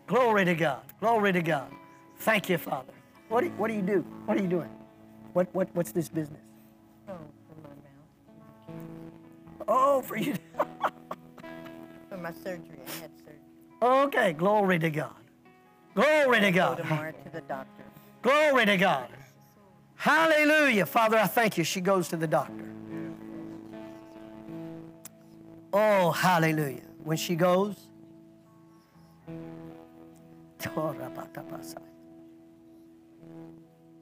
Glory 0.08 0.46
to 0.46 0.56
God. 0.56 0.82
Glory 1.00 1.34
to 1.34 1.44
God. 1.44 1.72
Thank 2.22 2.50
you, 2.50 2.58
Father. 2.58 2.94
What 3.30 3.42
do, 3.42 3.50
what 3.52 3.68
do 3.68 3.76
you 3.76 3.84
do? 3.84 4.02
What 4.26 4.36
are 4.36 4.42
you 4.42 4.48
doing? 4.50 4.70
What, 5.34 5.48
what, 5.54 5.68
what's 5.74 5.92
this 5.92 6.10
business? 6.10 6.42
Oh, 7.08 7.14
for 7.48 7.62
my 7.62 7.70
mouth. 7.70 8.88
Oh, 9.68 10.02
for 10.02 10.18
you. 10.18 10.34
For 12.18 12.24
my 12.24 12.32
surgery, 12.32 12.80
I 12.88 12.92
had 13.02 13.12
surgery. 13.20 13.38
okay, 13.80 14.34
glory 14.34 14.80
to 14.80 14.90
God. 14.90 15.14
Glory 15.94 16.40
to 16.40 16.52
Go 16.52 16.58
God. 16.58 16.78
tomorrow 16.78 17.12
to 17.12 17.30
the 17.30 17.42
doctor. 17.42 17.84
Glory 18.24 18.66
to 18.66 18.76
God. 18.76 19.08
Hallelujah. 19.98 20.88
Father, 20.88 21.18
I 21.20 21.28
thank 21.28 21.60
you. 21.60 21.64
She 21.64 21.80
goes 21.80 22.08
to 22.08 22.18
the 22.18 22.26
doctor. 22.26 22.66
Oh, 25.72 26.10
hallelujah. 26.10 26.82
When 27.04 27.18
she 27.18 27.36
goes, 27.36 27.76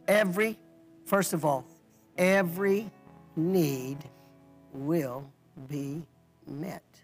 every, 0.07 0.57
first 1.05 1.33
of 1.33 1.43
all, 1.43 1.65
every 2.17 2.89
need 3.35 3.97
will 4.71 5.29
be 5.69 6.01
met. 6.47 6.94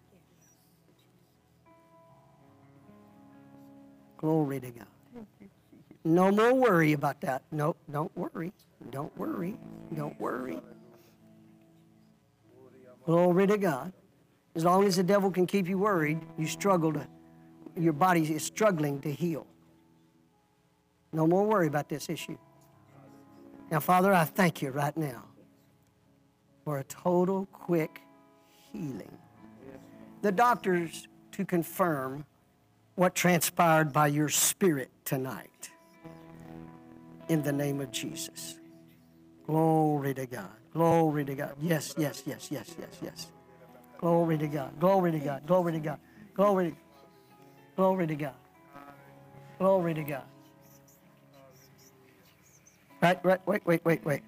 Glory 4.22 4.60
to 4.60 4.70
God. 4.70 4.88
No 6.04 6.32
more 6.32 6.54
worry 6.54 6.94
about 6.94 7.22
that. 7.22 7.42
No, 7.52 7.76
don't 7.92 8.16
worry. 8.16 8.54
Don't 8.92 9.16
worry. 9.18 9.58
Don't 9.96 10.20
worry. 10.20 10.60
Glory 13.06 13.48
to 13.48 13.58
God. 13.58 13.92
As 14.56 14.64
long 14.64 14.86
as 14.86 14.96
the 14.96 15.04
devil 15.04 15.32
can 15.32 15.48
keep 15.48 15.68
you 15.68 15.78
worried, 15.78 16.20
you 16.38 16.46
struggle 16.46 16.94
to, 16.94 17.08
your 17.76 17.94
body 17.94 18.22
is 18.34 18.44
struggling 18.44 19.00
to 19.02 19.12
heal. 19.12 19.48
No 21.14 21.26
more 21.26 21.46
worry 21.46 21.68
about 21.68 21.90
this 21.90 22.10
issue. 22.10 22.38
Now, 23.72 23.80
Father, 23.80 24.14
I 24.14 24.26
thank 24.26 24.62
you 24.62 24.70
right 24.70 24.96
now 24.96 25.24
for 26.64 26.80
a 26.80 26.84
total, 26.84 27.48
quick 27.52 28.02
healing. 28.72 29.18
The 30.22 30.32
doctors 30.32 31.08
to 31.32 31.46
confirm 31.46 32.26
what 33.02 33.16
transpired 33.16 33.92
by 33.92 34.06
your 34.06 34.30
spirit 34.30 34.92
tonight. 35.06 35.72
In 37.30 37.42
the 37.42 37.52
name 37.52 37.82
of 37.82 37.92
Jesus. 37.92 38.60
Glory 39.48 40.14
to 40.14 40.28
God. 40.28 40.52
Glory 40.72 41.26
to 41.26 41.34
God. 41.34 41.56
Yes, 41.60 41.96
yes, 41.98 42.22
yes, 42.28 42.50
yes, 42.52 42.76
yes, 42.80 43.00
yes. 43.02 43.28
Glory 43.98 44.38
to 44.38 44.48
God. 44.48 44.80
Glory 44.80 45.12
to 45.14 45.18
God. 45.18 45.48
Glory 45.48 45.72
to 45.72 45.80
God. 45.80 46.00
Glory 46.36 46.70
to 46.70 46.78
Glory 47.76 48.06
to 48.06 48.16
God. 48.16 48.36
Glory 49.58 49.94
to 49.96 50.04
God. 50.04 50.24
Right, 53.02 53.26
right, 53.26 53.42
wait, 53.48 53.66
wait, 53.66 53.84
wait, 53.84 54.06
wait. 54.06 54.22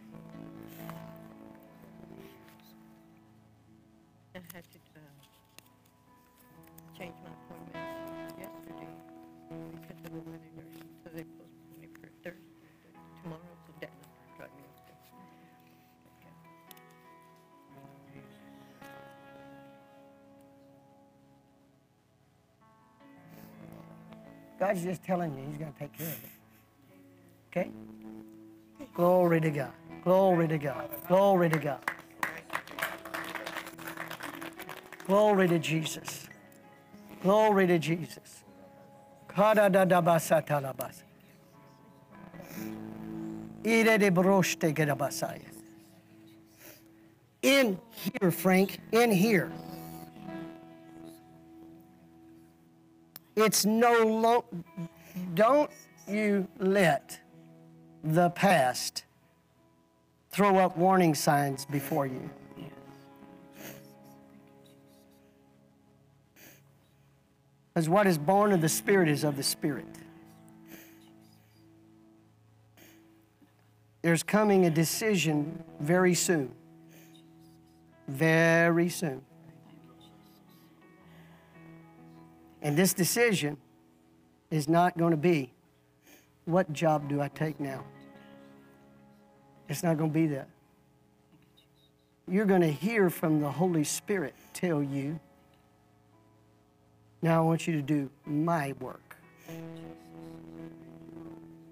God's 24.73 24.85
just 24.85 25.03
telling 25.03 25.37
you 25.37 25.45
He's 25.45 25.57
going 25.57 25.71
to 25.71 25.79
take 25.79 25.95
care 25.95 26.07
of 26.07 26.23
it. 26.23 26.29
Okay? 27.51 27.71
Glory 28.95 29.39
to 29.39 29.51
God. 29.51 29.71
Glory 30.03 30.47
to 30.47 30.57
God. 30.57 30.89
Glory 31.07 31.49
to 31.51 31.59
God. 31.59 31.91
Glory 35.05 35.47
to 35.47 35.59
Jesus. 35.59 36.27
Glory 37.21 37.67
to 37.67 37.77
Jesus. 37.77 38.43
In 47.43 47.77
here, 47.91 48.31
Frank, 48.31 48.79
in 48.91 49.11
here. 49.11 49.51
It's 53.35 53.65
no 53.65 54.03
lo- 54.03 54.45
don't 55.33 55.71
you 56.07 56.47
let 56.59 57.19
the 58.03 58.29
past 58.31 59.05
throw 60.29 60.57
up 60.57 60.77
warning 60.77 61.15
signs 61.15 61.65
before 61.65 62.05
you. 62.05 62.29
Because 67.73 67.89
what 67.89 68.05
is 68.05 68.17
born 68.19 68.51
of 68.51 68.61
the 68.61 68.69
Spirit 68.69 69.09
is 69.09 69.23
of 69.23 69.35
the 69.35 69.43
Spirit. 69.43 69.85
There's 74.03 74.21
coming 74.21 74.65
a 74.65 74.69
decision 74.69 75.63
very 75.79 76.13
soon. 76.13 76.53
Very 78.07 78.89
soon. 78.89 79.21
And 82.63 82.75
this 82.77 82.93
decision 82.93 83.57
is 84.49 84.67
not 84.67 84.97
going 84.97 85.11
to 85.11 85.17
be 85.17 85.51
what 86.45 86.73
job 86.73 87.07
do 87.07 87.21
I 87.21 87.27
take 87.29 87.59
now? 87.59 87.83
It's 89.69 89.83
not 89.83 89.97
going 89.97 90.09
to 90.09 90.13
be 90.13 90.27
that. 90.27 90.49
You're 92.27 92.45
going 92.45 92.61
to 92.61 92.71
hear 92.71 93.09
from 93.09 93.41
the 93.41 93.49
Holy 93.49 93.83
Spirit 93.83 94.33
tell 94.53 94.81
you, 94.81 95.19
now 97.21 97.41
I 97.41 97.45
want 97.45 97.67
you 97.67 97.73
to 97.73 97.81
do 97.81 98.09
my 98.25 98.73
work. 98.79 99.17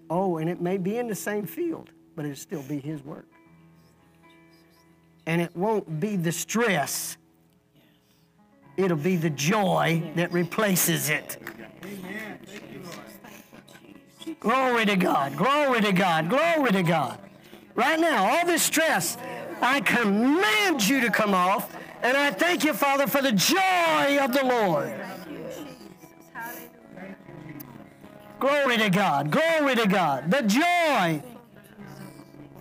Oh, 0.10 0.38
and 0.38 0.50
it 0.50 0.62
may 0.62 0.78
be 0.78 0.98
in 0.98 1.08
the 1.08 1.16
same 1.16 1.46
field. 1.46 1.90
but 2.16 2.26
it'll 2.26 2.36
still 2.36 2.64
be 2.64 2.80
His 2.80 3.04
work. 3.04 3.26
And 5.26 5.42
it 5.42 5.56
won't 5.56 6.00
be 6.00 6.16
the 6.16 6.32
stress, 6.32 7.18
it'll 8.84 8.98
be 8.98 9.16
the 9.16 9.30
joy 9.30 10.12
that 10.16 10.32
replaces 10.32 11.10
it. 11.10 11.38
Glory 14.40 14.86
to 14.86 14.96
God, 14.96 15.38
glory 15.38 15.82
to 15.82 15.92
God, 15.92 16.30
glory 16.30 16.72
to 16.72 16.84
God. 16.84 17.20
Right 17.76 18.00
now, 18.00 18.26
all 18.26 18.46
this 18.46 18.64
stress, 18.64 19.18
I 19.62 19.82
command 19.82 20.88
you 20.88 21.02
to 21.02 21.12
come 21.12 21.34
off, 21.34 21.76
and 22.02 22.18
I 22.18 22.32
thank 22.32 22.64
you, 22.64 22.74
Father, 22.74 23.08
for 23.08 23.22
the 23.22 23.32
joy 23.32 24.18
of 24.20 24.34
the 24.34 24.44
Lord. 24.44 24.94
Glory 28.40 28.78
to 28.78 28.90
God, 28.90 29.30
glory 29.30 29.76
to 29.76 29.88
God. 29.88 30.32
The 30.32 30.42
joy, 30.42 31.22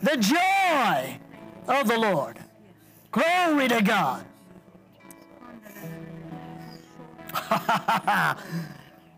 the 0.03 0.17
joy 0.19 1.19
of 1.67 1.89
the 1.89 1.99
Lord. 1.99 2.39
Glory 3.11 3.69
to 3.69 3.81
God. 3.81 4.27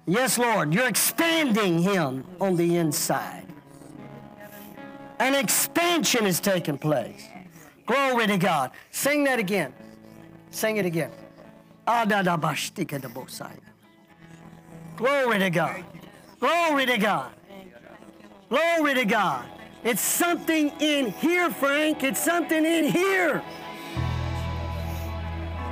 yes, 0.07 0.39
Lord, 0.39 0.75
you're 0.75 0.89
expanding 0.89 1.81
him 1.83 2.25
on 2.41 2.57
the 2.57 2.77
inside. 2.77 3.47
An 5.19 5.35
expansion 5.35 6.27
is 6.27 6.41
taking 6.41 6.79
place. 6.79 7.29
Glory 7.87 8.27
to 8.27 8.39
God. 8.39 8.73
Sing 8.91 9.25
that 9.25 9.39
again. 9.39 9.73
Sing 10.51 10.79
it 10.79 10.87
again. 10.87 11.11
Glory 14.97 15.39
to 15.39 15.51
God. 15.51 15.85
Glory 16.41 16.87
to 16.87 16.99
God. 16.99 17.33
Glory 18.49 18.95
to 18.95 19.05
God. 19.05 19.47
It's 19.85 20.01
something 20.01 20.71
in 20.81 21.11
here, 21.13 21.51
Frank. 21.51 22.05
It's 22.05 22.23
something 22.23 22.65
in 22.65 22.85
here. 22.85 23.43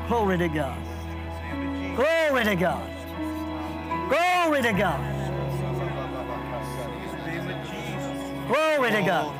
Glory 0.08 0.38
to 0.38 0.48
God. 0.48 0.89
Glory 2.00 2.44
to 2.44 2.56
God. 2.56 2.90
Glory 4.08 4.62
to 4.62 4.72
God. 4.72 5.00
Glory 8.48 8.90
to 8.90 9.02
God. 9.02 9.36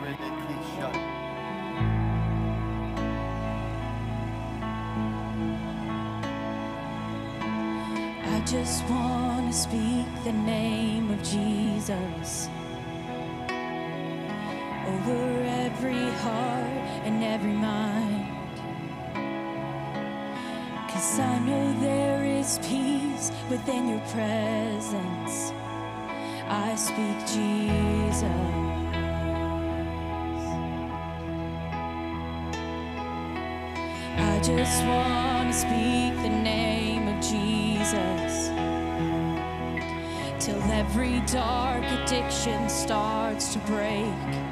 I 8.27 8.43
just 8.45 8.85
want 8.91 9.51
to 9.51 9.59
speak 9.59 10.07
the 10.25 10.33
name 10.33 11.11
of 11.13 11.23
Jesus 11.23 12.51
over 14.87 15.45
every 15.47 16.11
heart 16.21 17.07
and 17.07 17.25
every 17.25 17.55
mind. 17.55 18.30
Cause 21.01 21.19
I 21.19 21.39
know 21.39 21.81
there 21.81 22.27
is 22.27 22.59
peace 22.59 23.33
within 23.49 23.89
your 23.89 24.01
presence. 24.13 25.51
I 26.47 26.75
speak 26.77 27.17
Jesus. 27.21 28.25
I 34.19 34.41
just 34.45 34.85
want 34.85 35.51
to 35.51 35.59
speak 35.59 36.21
the 36.21 36.37
name 36.43 37.09
of 37.09 37.19
Jesus 37.25 38.49
till 40.39 40.63
every 40.71 41.21
dark 41.21 41.83
addiction 41.83 42.69
starts 42.69 43.55
to 43.55 43.59
break. 43.61 44.50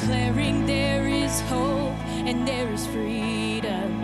Declaring 0.00 0.64
there 0.64 1.06
is 1.06 1.42
hope 1.42 1.94
and 2.24 2.48
there 2.48 2.72
is 2.72 2.86
freedom. 2.86 4.00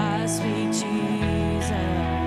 I 0.00 0.26
speak 0.26 0.72
Jesus. 0.72 2.23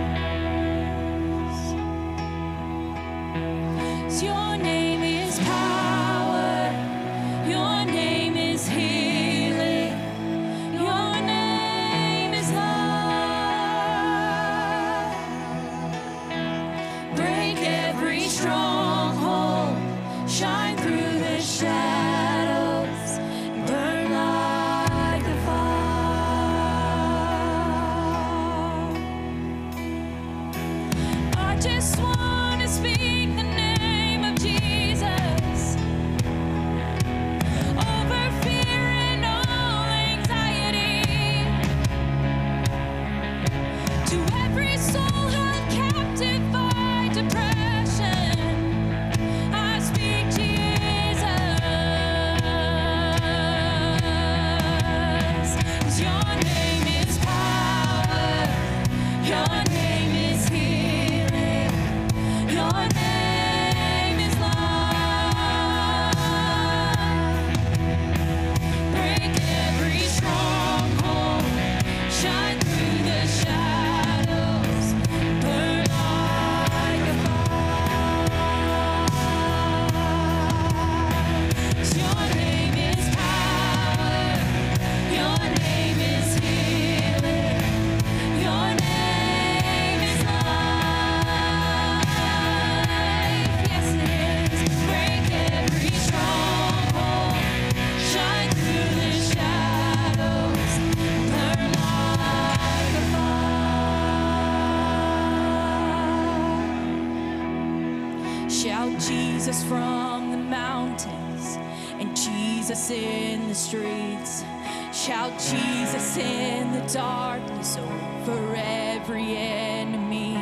Every 119.09 119.38
enemy. 119.38 120.35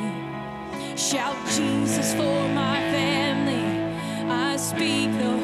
Shout 0.97 1.35
Jesus 1.49 2.15
for 2.15 2.49
my 2.49 2.79
family. 2.89 3.63
I 4.27 4.57
speak 4.57 5.11
the 5.19 5.34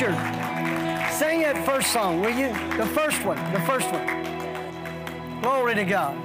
Richard, 0.00 0.16
sing 1.12 1.42
that 1.42 1.62
first 1.66 1.92
song, 1.92 2.22
will 2.22 2.30
you? 2.30 2.48
The 2.78 2.86
first 2.86 3.22
one, 3.22 3.36
the 3.52 3.60
first 3.60 3.86
one. 3.92 5.42
Glory 5.42 5.74
to 5.74 5.84
God. 5.84 6.16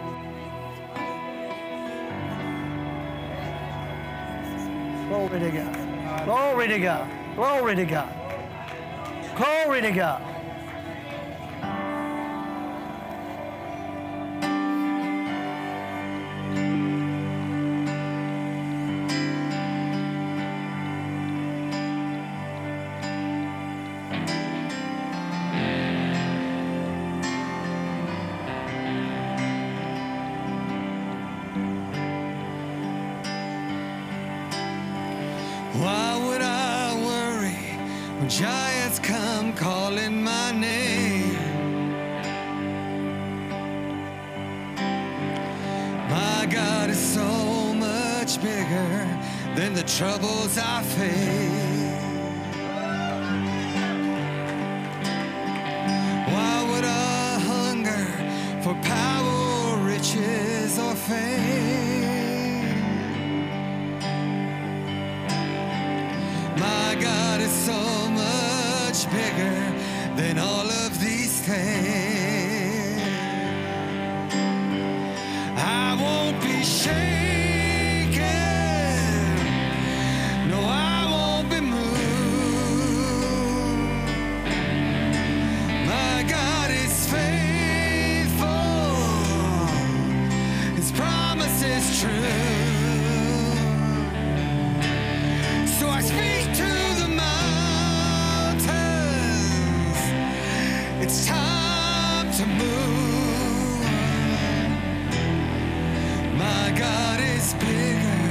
Glory 5.09 5.39
to 5.39 5.51
God. 5.51 6.25
Glory 6.25 6.67
to 6.69 6.79
God. 6.79 7.35
Glory 7.35 7.75
to 7.75 7.85
God. 7.85 8.13
Glory 9.35 9.81
to 9.81 9.91
God. 9.91 10.21
than 70.15 70.39
all 70.39 70.67
of 70.67 70.99
these 71.01 71.41
things. 71.41 73.01
I 75.57 75.97
won't 75.99 76.41
be 76.41 76.63
shamed. 76.63 77.34
It's 101.07 101.27
time 101.27 102.31
to 102.31 102.45
move. 102.47 103.85
My 106.35 106.73
God 106.75 107.19
is 107.19 107.53
bigger. 107.53 108.24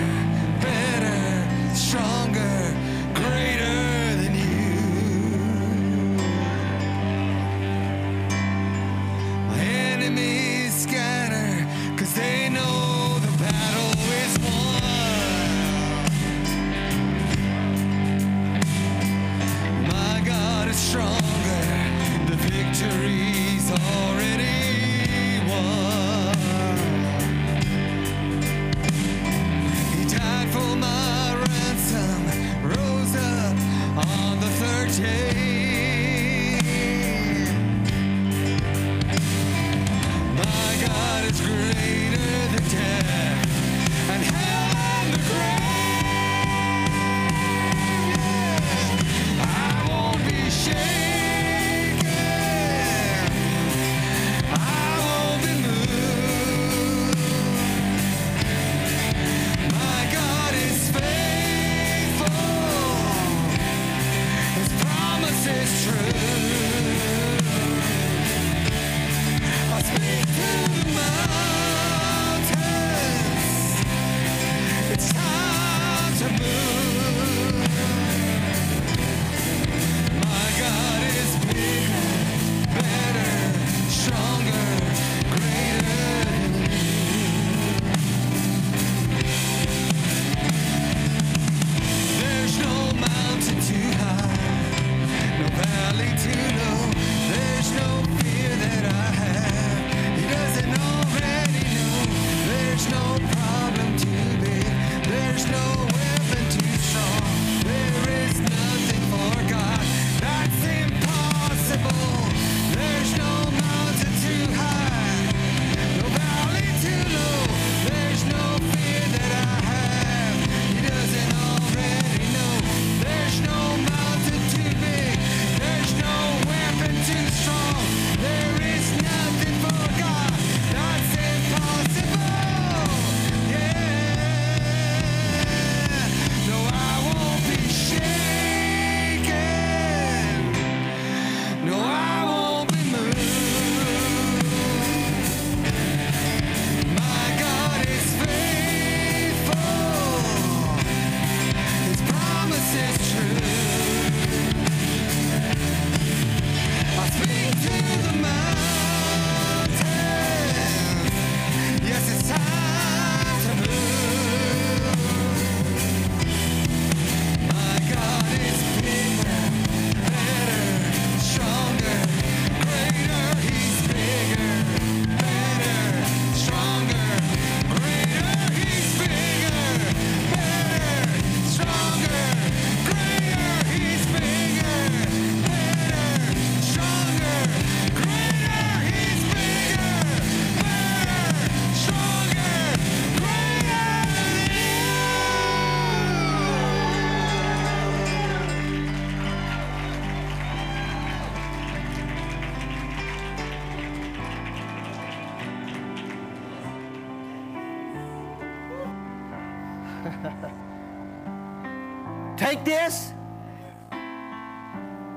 This, 212.64 213.12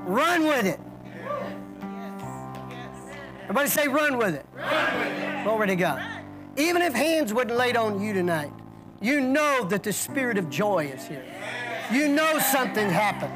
run 0.04 0.44
with 0.44 0.66
it. 0.66 0.78
Everybody 3.44 3.68
say, 3.70 3.88
run 3.88 4.18
with 4.18 4.34
it. 4.34 4.44
Glory 5.44 5.68
to 5.68 5.76
God. 5.76 6.02
Even 6.58 6.82
if 6.82 6.92
hands 6.92 7.32
wasn't 7.32 7.56
laid 7.56 7.76
on 7.76 8.02
you 8.02 8.12
tonight, 8.12 8.52
you 9.00 9.22
know 9.22 9.64
that 9.64 9.82
the 9.82 9.92
spirit 9.92 10.36
of 10.36 10.50
joy 10.50 10.90
is 10.94 11.06
here. 11.06 11.24
You 11.90 12.08
know 12.08 12.38
something 12.38 12.90
happened. 12.90 13.32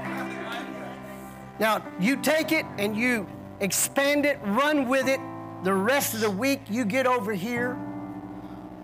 Now, 1.58 1.82
you 1.98 2.16
take 2.16 2.52
it 2.52 2.66
and 2.78 2.94
you 2.94 3.26
expand 3.60 4.26
it, 4.26 4.38
run 4.42 4.88
with 4.88 5.08
it. 5.08 5.20
The 5.62 5.72
rest 5.72 6.12
of 6.12 6.20
the 6.20 6.30
week, 6.30 6.60
you 6.68 6.84
get 6.84 7.06
over 7.06 7.32
here. 7.32 7.78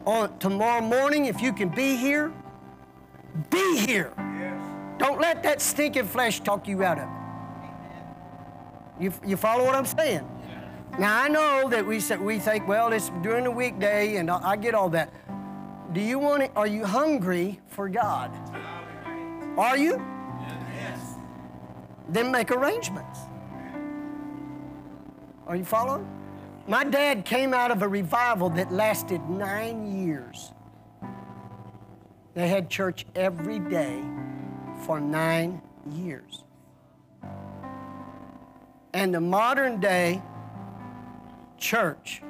On 0.06 0.38
tomorrow 0.38 0.80
morning, 0.80 1.26
if 1.26 1.42
you 1.42 1.52
can 1.52 1.68
be 1.68 1.96
here, 1.96 2.32
be 3.50 3.84
here. 3.84 4.14
Don't 4.98 5.20
let 5.20 5.42
that 5.44 5.62
stinking 5.62 6.06
flesh 6.06 6.40
talk 6.40 6.66
you 6.66 6.82
out 6.82 6.98
of 6.98 7.04
it. 7.04 7.18
You, 9.00 9.12
you 9.24 9.36
follow 9.36 9.64
what 9.64 9.74
I'm 9.76 9.86
saying? 9.86 10.28
Now 10.98 11.22
I 11.22 11.28
know 11.28 11.68
that 11.70 11.86
we 11.86 12.00
we 12.20 12.38
think, 12.40 12.66
well, 12.66 12.92
it's 12.92 13.10
during 13.22 13.44
the 13.44 13.50
weekday, 13.50 14.16
and 14.16 14.28
I, 14.30 14.50
I 14.50 14.56
get 14.56 14.74
all 14.74 14.88
that. 14.90 15.12
Do 15.92 16.00
you 16.00 16.18
want 16.18 16.42
it? 16.42 16.50
Are 16.56 16.66
you 16.66 16.84
hungry 16.84 17.60
for 17.68 17.88
God? 17.88 18.32
Are 19.56 19.76
you? 19.76 20.02
Then 22.08 22.32
make 22.32 22.50
arrangements. 22.50 23.20
Are 25.46 25.56
you 25.56 25.64
following? 25.64 26.08
My 26.66 26.84
dad 26.84 27.24
came 27.24 27.54
out 27.54 27.70
of 27.70 27.82
a 27.82 27.88
revival 27.88 28.50
that 28.50 28.72
lasted 28.72 29.20
nine 29.30 30.04
years. 30.04 30.52
They 32.34 32.48
had 32.48 32.68
church 32.68 33.06
every 33.14 33.58
day 33.58 34.02
for 34.80 35.00
nine 35.00 35.62
years. 35.90 36.44
And 38.92 39.14
the 39.14 39.20
modern 39.20 39.80
day 39.80 40.22
church 41.58 42.22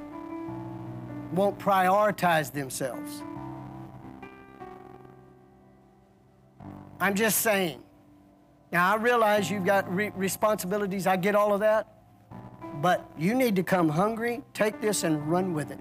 won't 1.31 1.57
prioritize 1.59 2.51
themselves. 2.51 3.23
I'm 6.99 7.15
just 7.15 7.41
saying. 7.41 7.81
Now, 8.71 8.93
I 8.93 8.97
realize 8.97 9.49
you've 9.49 9.65
got 9.65 9.91
re- 9.93 10.11
responsibilities, 10.15 11.07
I 11.07 11.15
get 11.15 11.35
all 11.35 11.53
of 11.53 11.61
that. 11.61 11.87
But 12.81 13.09
you 13.17 13.33
need 13.33 13.55
to 13.55 13.63
come 13.63 13.89
hungry, 13.89 14.41
take 14.53 14.79
this 14.79 15.03
and 15.03 15.29
run 15.29 15.53
with 15.53 15.71
it. 15.71 15.79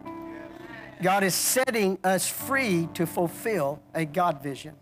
God 1.03 1.23
is 1.23 1.35
setting 1.35 1.99
us 2.03 2.28
free 2.28 2.89
to 2.95 3.07
fulfill 3.07 3.81
a 3.95 4.05
God 4.05 4.43
vision. 4.43 4.74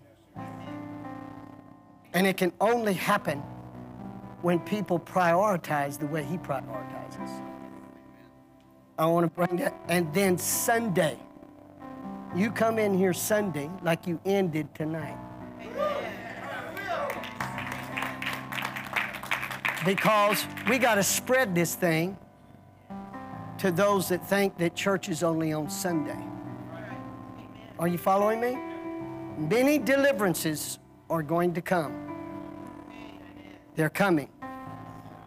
And 2.16 2.26
it 2.26 2.38
can 2.38 2.50
only 2.62 2.94
happen 2.94 3.40
when 4.40 4.58
people 4.60 4.98
prioritize 4.98 5.98
the 5.98 6.06
way 6.06 6.24
He 6.24 6.38
prioritizes. 6.38 7.42
I 8.98 9.04
want 9.04 9.26
to 9.26 9.30
bring 9.30 9.58
that. 9.58 9.78
And 9.90 10.12
then 10.14 10.38
Sunday, 10.38 11.18
you 12.34 12.50
come 12.50 12.78
in 12.78 12.96
here 12.96 13.12
Sunday 13.12 13.70
like 13.82 14.06
you 14.06 14.18
ended 14.24 14.74
tonight. 14.74 15.18
Because 19.84 20.46
we 20.70 20.78
got 20.78 20.94
to 20.94 21.02
spread 21.02 21.54
this 21.54 21.74
thing 21.74 22.16
to 23.58 23.70
those 23.70 24.08
that 24.08 24.26
think 24.26 24.56
that 24.56 24.74
church 24.74 25.10
is 25.10 25.22
only 25.22 25.52
on 25.52 25.68
Sunday. 25.68 26.24
Are 27.78 27.88
you 27.88 27.98
following 27.98 28.40
me? 28.40 28.56
Many 29.36 29.76
deliverances 29.76 30.78
are 31.10 31.22
going 31.22 31.52
to 31.52 31.60
come. 31.60 32.05
They're 33.76 33.90
coming. 33.90 34.30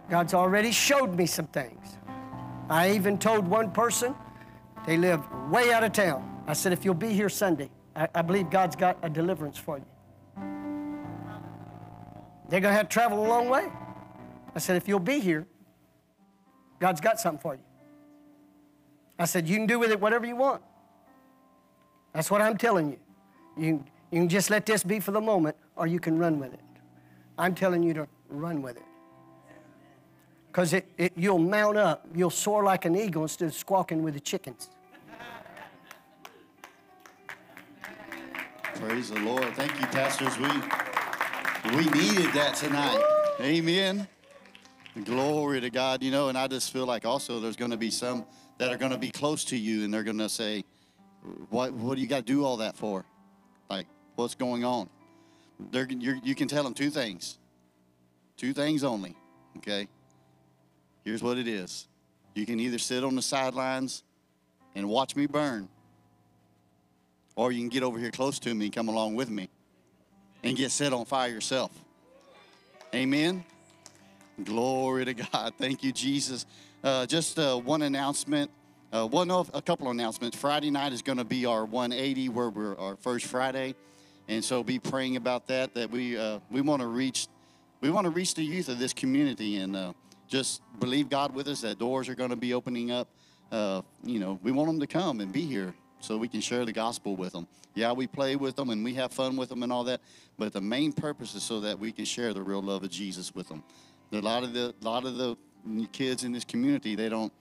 God's 0.09 0.33
already 0.33 0.71
showed 0.71 1.15
me 1.15 1.27
some 1.27 1.47
things. 1.47 1.97
I 2.69 2.91
even 2.91 3.17
told 3.17 3.47
one 3.47 3.71
person, 3.71 4.15
they 4.85 4.97
live 4.97 5.23
way 5.49 5.71
out 5.71 5.83
of 5.83 5.91
town. 5.91 6.43
I 6.47 6.53
said, 6.53 6.73
if 6.73 6.83
you'll 6.83 6.95
be 6.95 7.13
here 7.13 7.29
Sunday, 7.29 7.69
I, 7.95 8.07
I 8.15 8.21
believe 8.23 8.49
God's 8.49 8.75
got 8.75 8.97
a 9.03 9.09
deliverance 9.09 9.57
for 9.57 9.77
you. 9.77 9.85
They're 12.49 12.59
going 12.59 12.73
to 12.73 12.77
have 12.77 12.89
to 12.89 12.93
travel 12.93 13.23
a 13.23 13.27
long 13.27 13.49
way. 13.49 13.67
I 14.55 14.59
said, 14.59 14.75
if 14.77 14.87
you'll 14.87 14.99
be 14.99 15.19
here, 15.19 15.45
God's 16.79 17.01
got 17.01 17.19
something 17.19 17.39
for 17.39 17.53
you. 17.53 17.61
I 19.19 19.25
said, 19.25 19.47
you 19.47 19.57
can 19.57 19.67
do 19.67 19.77
with 19.77 19.91
it 19.91 19.99
whatever 19.99 20.25
you 20.25 20.35
want. 20.35 20.63
That's 22.13 22.31
what 22.31 22.41
I'm 22.41 22.57
telling 22.57 22.89
you. 22.89 22.99
You, 23.57 23.85
you 24.11 24.21
can 24.21 24.29
just 24.29 24.49
let 24.49 24.65
this 24.65 24.83
be 24.83 24.99
for 24.99 25.11
the 25.11 25.21
moment, 25.21 25.55
or 25.75 25.85
you 25.85 25.99
can 25.99 26.17
run 26.17 26.39
with 26.39 26.53
it. 26.53 26.61
I'm 27.37 27.53
telling 27.53 27.83
you 27.83 27.93
to 27.93 28.07
run 28.29 28.61
with 28.61 28.77
it. 28.77 28.83
Because 30.47 30.73
it, 30.73 30.87
it, 30.97 31.13
you'll 31.15 31.37
mount 31.37 31.77
up, 31.77 32.07
you'll 32.15 32.29
soar 32.29 32.63
like 32.63 32.85
an 32.85 32.95
eagle 32.95 33.23
instead 33.23 33.47
of 33.47 33.53
squawking 33.53 34.01
with 34.01 34.15
the 34.15 34.19
chickens. 34.19 34.69
Praise 38.75 39.09
the 39.09 39.19
Lord. 39.19 39.53
Thank 39.55 39.79
you, 39.79 39.87
pastors. 39.87 40.37
We 40.37 40.47
we 41.75 41.85
needed 41.91 42.33
that 42.33 42.55
tonight. 42.55 43.03
Amen. 43.41 44.07
Glory 45.03 45.59
to 45.59 45.69
God. 45.69 46.01
You 46.01 46.11
know, 46.11 46.29
and 46.29 46.37
I 46.37 46.47
just 46.47 46.71
feel 46.71 46.85
like 46.85 47.05
also 47.05 47.41
there's 47.41 47.57
going 47.57 47.71
to 47.71 47.77
be 47.77 47.91
some 47.91 48.25
that 48.57 48.71
are 48.71 48.77
going 48.77 48.93
to 48.93 48.97
be 48.97 49.11
close 49.11 49.43
to 49.45 49.57
you, 49.57 49.83
and 49.83 49.93
they're 49.93 50.05
going 50.05 50.17
to 50.19 50.29
say, 50.29 50.63
"What 51.49 51.73
what 51.73 51.95
do 51.95 52.01
you 52.01 52.07
got 52.07 52.25
to 52.25 52.33
do 52.33 52.45
all 52.45 52.57
that 52.57 52.77
for? 52.77 53.05
Like, 53.69 53.85
what's 54.15 54.35
going 54.35 54.63
on?" 54.63 54.89
They're, 55.71 55.87
you 55.89 56.33
can 56.35 56.47
tell 56.47 56.63
them 56.63 56.73
two 56.73 56.89
things. 56.89 57.37
Two 58.39 58.53
things 58.53 58.85
only. 58.85 59.15
Okay. 59.57 59.89
Here's 61.03 61.21
what 61.21 61.37
it 61.37 61.47
is. 61.47 61.89
You 62.33 62.45
can 62.45 62.57
either 62.61 62.77
sit 62.77 63.03
on 63.03 63.15
the 63.15 63.21
sidelines 63.21 64.03
and 64.75 64.87
watch 64.87 65.13
me 65.13 65.25
burn, 65.25 65.67
or 67.35 67.51
you 67.51 67.59
can 67.59 67.67
get 67.67 67.83
over 67.83 67.99
here 67.99 68.11
close 68.11 68.39
to 68.39 68.55
me 68.55 68.67
and 68.67 68.73
come 68.73 68.87
along 68.87 69.15
with 69.15 69.29
me 69.29 69.49
and 70.41 70.55
get 70.55 70.71
set 70.71 70.93
on 70.93 71.03
fire 71.03 71.29
yourself. 71.29 71.71
Amen. 72.95 73.43
Glory 74.41 75.03
to 75.03 75.13
God. 75.13 75.53
Thank 75.57 75.83
you, 75.83 75.91
Jesus. 75.91 76.45
Uh, 76.81 77.05
just 77.05 77.37
uh, 77.37 77.57
one 77.57 77.81
announcement. 77.81 78.51
Uh, 78.93 79.05
one 79.05 79.29
of 79.31 79.51
a 79.53 79.61
couple 79.61 79.87
of 79.87 79.91
announcements. 79.91 80.37
Friday 80.37 80.71
night 80.71 80.93
is 80.93 81.01
going 81.01 81.17
to 81.17 81.25
be 81.25 81.45
our 81.45 81.65
180, 81.65 82.29
where 82.29 82.49
we're 82.49 82.77
our 82.77 82.95
first 82.95 83.25
Friday, 83.25 83.75
and 84.29 84.45
so 84.45 84.63
be 84.63 84.79
praying 84.79 85.17
about 85.17 85.47
that. 85.47 85.73
That 85.73 85.91
we 85.91 86.17
uh, 86.17 86.39
we 86.49 86.61
want 86.61 86.81
to 86.81 86.87
reach, 86.87 87.27
we 87.81 87.89
want 87.89 88.05
to 88.05 88.11
reach 88.11 88.33
the 88.33 88.43
youth 88.43 88.69
of 88.69 88.79
this 88.79 88.93
community, 88.93 89.57
and 89.57 89.75
uh, 89.75 89.93
just 90.27 90.61
believe 90.79 91.09
God 91.09 91.33
with 91.33 91.47
us 91.47 91.61
that 91.61 91.79
doors 91.79 92.09
are 92.09 92.15
going 92.15 92.29
to 92.29 92.35
be 92.35 92.53
opening 92.53 92.91
up. 92.91 93.07
Uh, 93.51 93.81
you 94.03 94.19
know, 94.19 94.39
we 94.43 94.51
want 94.51 94.69
them 94.69 94.79
to 94.79 94.87
come 94.87 95.21
and 95.21 95.31
be 95.31 95.41
here 95.41 95.73
so 95.99 96.17
we 96.17 96.27
can 96.27 96.41
share 96.41 96.65
the 96.65 96.71
gospel 96.71 97.15
with 97.15 97.33
them. 97.33 97.47
Yeah, 97.75 97.91
we 97.91 98.07
play 98.07 98.35
with 98.35 98.55
them 98.55 98.69
and 98.69 98.83
we 98.83 98.93
have 98.95 99.11
fun 99.11 99.37
with 99.37 99.49
them 99.49 99.63
and 99.63 99.71
all 99.71 99.83
that, 99.85 100.01
but 100.37 100.53
the 100.53 100.61
main 100.61 100.91
purpose 100.91 101.35
is 101.35 101.43
so 101.43 101.59
that 101.61 101.79
we 101.79 101.91
can 101.91 102.05
share 102.05 102.33
the 102.33 102.41
real 102.41 102.61
love 102.61 102.83
of 102.83 102.89
Jesus 102.89 103.33
with 103.33 103.47
them. 103.47 103.63
A 104.11 104.19
lot 104.19 104.43
of 104.43 104.53
the 104.53 104.73
lot 104.81 105.05
of 105.05 105.17
the 105.17 105.37
kids 105.91 106.23
in 106.23 106.31
this 106.31 106.43
community, 106.43 106.95
they 106.95 107.09
don't 107.09 107.31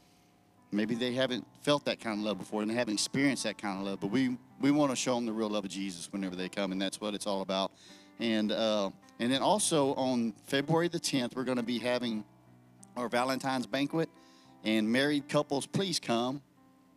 maybe 0.70 0.94
they 0.94 1.14
haven't 1.14 1.46
felt 1.62 1.84
that 1.86 1.98
kind 1.98 2.18
of 2.18 2.24
love 2.24 2.38
before 2.38 2.62
and 2.62 2.70
they 2.70 2.74
haven't 2.74 2.94
experienced 2.94 3.44
that 3.44 3.58
kind 3.58 3.80
of 3.80 3.86
love, 3.86 4.00
but 4.00 4.08
we 4.08 4.36
we 4.60 4.70
want 4.70 4.90
to 4.90 4.96
show 4.96 5.14
them 5.14 5.26
the 5.26 5.32
real 5.32 5.48
love 5.48 5.64
of 5.64 5.70
Jesus 5.70 6.12
whenever 6.12 6.36
they 6.36 6.48
come, 6.48 6.72
and 6.72 6.80
that's 6.80 7.00
what 7.00 7.14
it's 7.14 7.26
all 7.26 7.42
about. 7.42 7.72
And 8.20 8.52
uh, 8.52 8.90
and 9.18 9.32
then 9.32 9.42
also 9.42 9.94
on 9.94 10.32
February 10.46 10.88
the 10.88 11.00
10th, 11.00 11.34
we're 11.34 11.44
going 11.44 11.56
to 11.56 11.62
be 11.62 11.78
having 11.78 12.24
our 12.96 13.08
Valentine's 13.08 13.66
banquet, 13.66 14.08
and 14.64 14.90
married 14.90 15.28
couples, 15.28 15.66
please 15.66 16.00
come. 16.00 16.42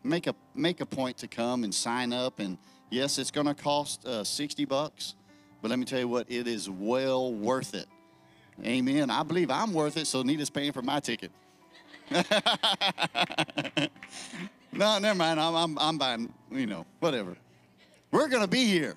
Make 0.03 0.25
a 0.25 0.33
make 0.55 0.81
a 0.81 0.85
point 0.85 1.17
to 1.19 1.27
come 1.27 1.63
and 1.63 1.73
sign 1.73 2.11
up. 2.11 2.39
And 2.39 2.57
yes 2.89 3.19
it's 3.19 3.29
going 3.29 3.45
to 3.47 3.53
cost 3.53 4.05
uh, 4.05 4.23
60 4.23 4.65
bucks 4.65 5.15
but 5.61 5.69
let 5.69 5.79
me 5.79 5.85
tell 5.85 5.99
you 5.99 6.07
what 6.07 6.25
it 6.29 6.47
is 6.47 6.69
well 6.69 7.33
worth 7.33 7.75
it. 7.75 7.85
Amen. 8.65 9.09
I 9.09 9.23
believe 9.23 9.49
i'm 9.49 9.73
worth 9.73 9.97
it 9.97 10.05
so 10.07 10.21
nita's 10.21 10.49
paying 10.49 10.71
for 10.71 10.81
my 10.81 10.99
ticket. 10.99 11.31
No 14.73 14.99
never 14.99 15.17
mind. 15.17 15.37
I'm, 15.37 15.53
I'm, 15.53 15.77
I'm 15.79 15.97
buying 15.97 16.33
you 16.49 16.65
know 16.65 16.85
whatever. 17.01 17.35
We're 18.09 18.29
going 18.29 18.41
to 18.41 18.47
be 18.47 18.65
here. 18.65 18.95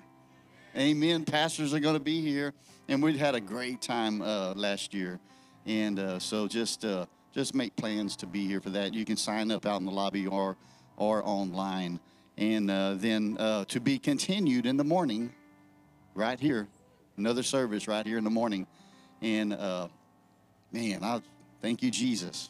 Amen. 0.75 1.25
Pastors 1.25 1.73
are 1.73 1.81
going 1.81 1.95
to 1.95 2.01
be 2.01 2.21
here 2.21 2.53
and 2.87 3.01
we 3.01 3.17
had 3.17 3.35
a 3.35 3.41
great 3.41 3.81
time 3.81 4.21
uh, 4.21 4.53
last 4.55 4.93
year 4.93 5.19
and 5.65 5.99
uh, 5.99 6.19
so 6.19 6.47
just 6.47 6.85
uh, 6.85 7.05
just 7.33 7.55
make 7.55 7.75
plans 7.75 8.15
to 8.15 8.25
be 8.25 8.47
here 8.47 8.61
for 8.61 8.69
that 8.69 8.93
you 8.93 9.05
can 9.05 9.17
sign 9.17 9.51
up 9.51 9.65
out 9.65 9.79
in 9.79 9.85
the 9.85 9.91
lobby 9.91 10.27
or 10.27 10.55
or 10.97 11.21
online. 11.25 11.99
And 12.37 12.69
uh, 12.69 12.95
then 12.95 13.37
uh, 13.39 13.65
to 13.65 13.79
be 13.79 13.97
continued 13.97 14.65
in 14.65 14.77
the 14.77 14.83
morning, 14.83 15.33
right 16.13 16.39
here, 16.39 16.67
another 17.17 17.43
service 17.43 17.87
right 17.87 18.05
here 18.05 18.17
in 18.17 18.23
the 18.23 18.29
morning. 18.29 18.67
And 19.21 19.53
uh, 19.53 19.87
man, 20.71 21.03
I 21.03 21.21
thank 21.61 21.81
you, 21.81 21.91
Jesus. 21.91 22.49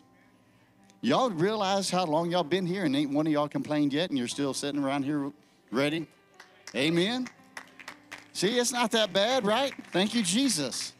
Y'all 1.01 1.29
realize 1.29 1.91
how 1.91 2.05
long 2.05 2.31
y'all 2.31 2.43
been 2.43 2.65
here 2.65 2.85
and 2.85 2.95
ain't 2.95 3.11
one 3.11 3.27
of 3.27 3.33
y'all 3.33 3.47
complained 3.47 3.93
yet, 3.93 4.09
and 4.09 4.17
you're 4.17 4.27
still 4.27 4.55
sitting 4.55 4.83
around 4.83 5.03
here 5.03 5.31
ready? 5.71 6.07
Amen. 6.73 7.27
See, 8.35 8.59
it's 8.59 8.73
not 8.73 8.91
that 8.91 9.13
bad, 9.13 9.45
right? 9.45 9.73
Thank 9.93 10.13
you, 10.13 10.21
Jesus. 10.21 10.91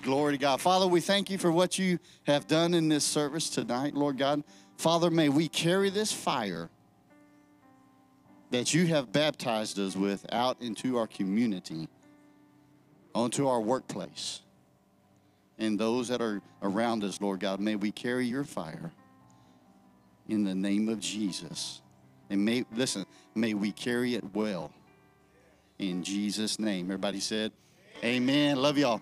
Glory 0.00 0.32
to 0.32 0.38
God. 0.38 0.58
Father, 0.58 0.86
we 0.86 1.02
thank 1.02 1.28
you 1.28 1.36
for 1.36 1.52
what 1.52 1.78
you 1.78 1.98
have 2.22 2.46
done 2.46 2.72
in 2.72 2.88
this 2.88 3.04
service 3.04 3.50
tonight, 3.50 3.92
Lord 3.92 4.16
God. 4.16 4.42
Father, 4.78 5.10
may 5.10 5.28
we 5.28 5.48
carry 5.48 5.90
this 5.90 6.12
fire 6.12 6.70
that 8.52 8.72
you 8.72 8.86
have 8.86 9.12
baptized 9.12 9.78
us 9.78 9.94
with 9.94 10.24
out 10.32 10.62
into 10.62 10.96
our 10.96 11.06
community, 11.06 11.90
onto 13.14 13.48
our 13.48 13.60
workplace, 13.60 14.40
and 15.58 15.78
those 15.78 16.08
that 16.08 16.22
are 16.22 16.40
around 16.62 17.04
us, 17.04 17.20
Lord 17.20 17.40
God. 17.40 17.60
May 17.60 17.76
we 17.76 17.92
carry 17.92 18.24
your 18.24 18.44
fire 18.44 18.90
in 20.26 20.42
the 20.42 20.54
name 20.54 20.88
of 20.88 21.00
Jesus. 21.00 21.82
And 22.30 22.42
may, 22.42 22.64
listen, 22.74 23.04
may 23.34 23.52
we 23.52 23.72
carry 23.72 24.14
it 24.14 24.24
well 24.34 24.72
in 25.90 26.02
Jesus' 26.02 26.58
name. 26.58 26.86
Everybody 26.86 27.20
said, 27.20 27.52
Amen. 28.04 28.56
Love 28.56 28.78
y'all. 28.78 29.00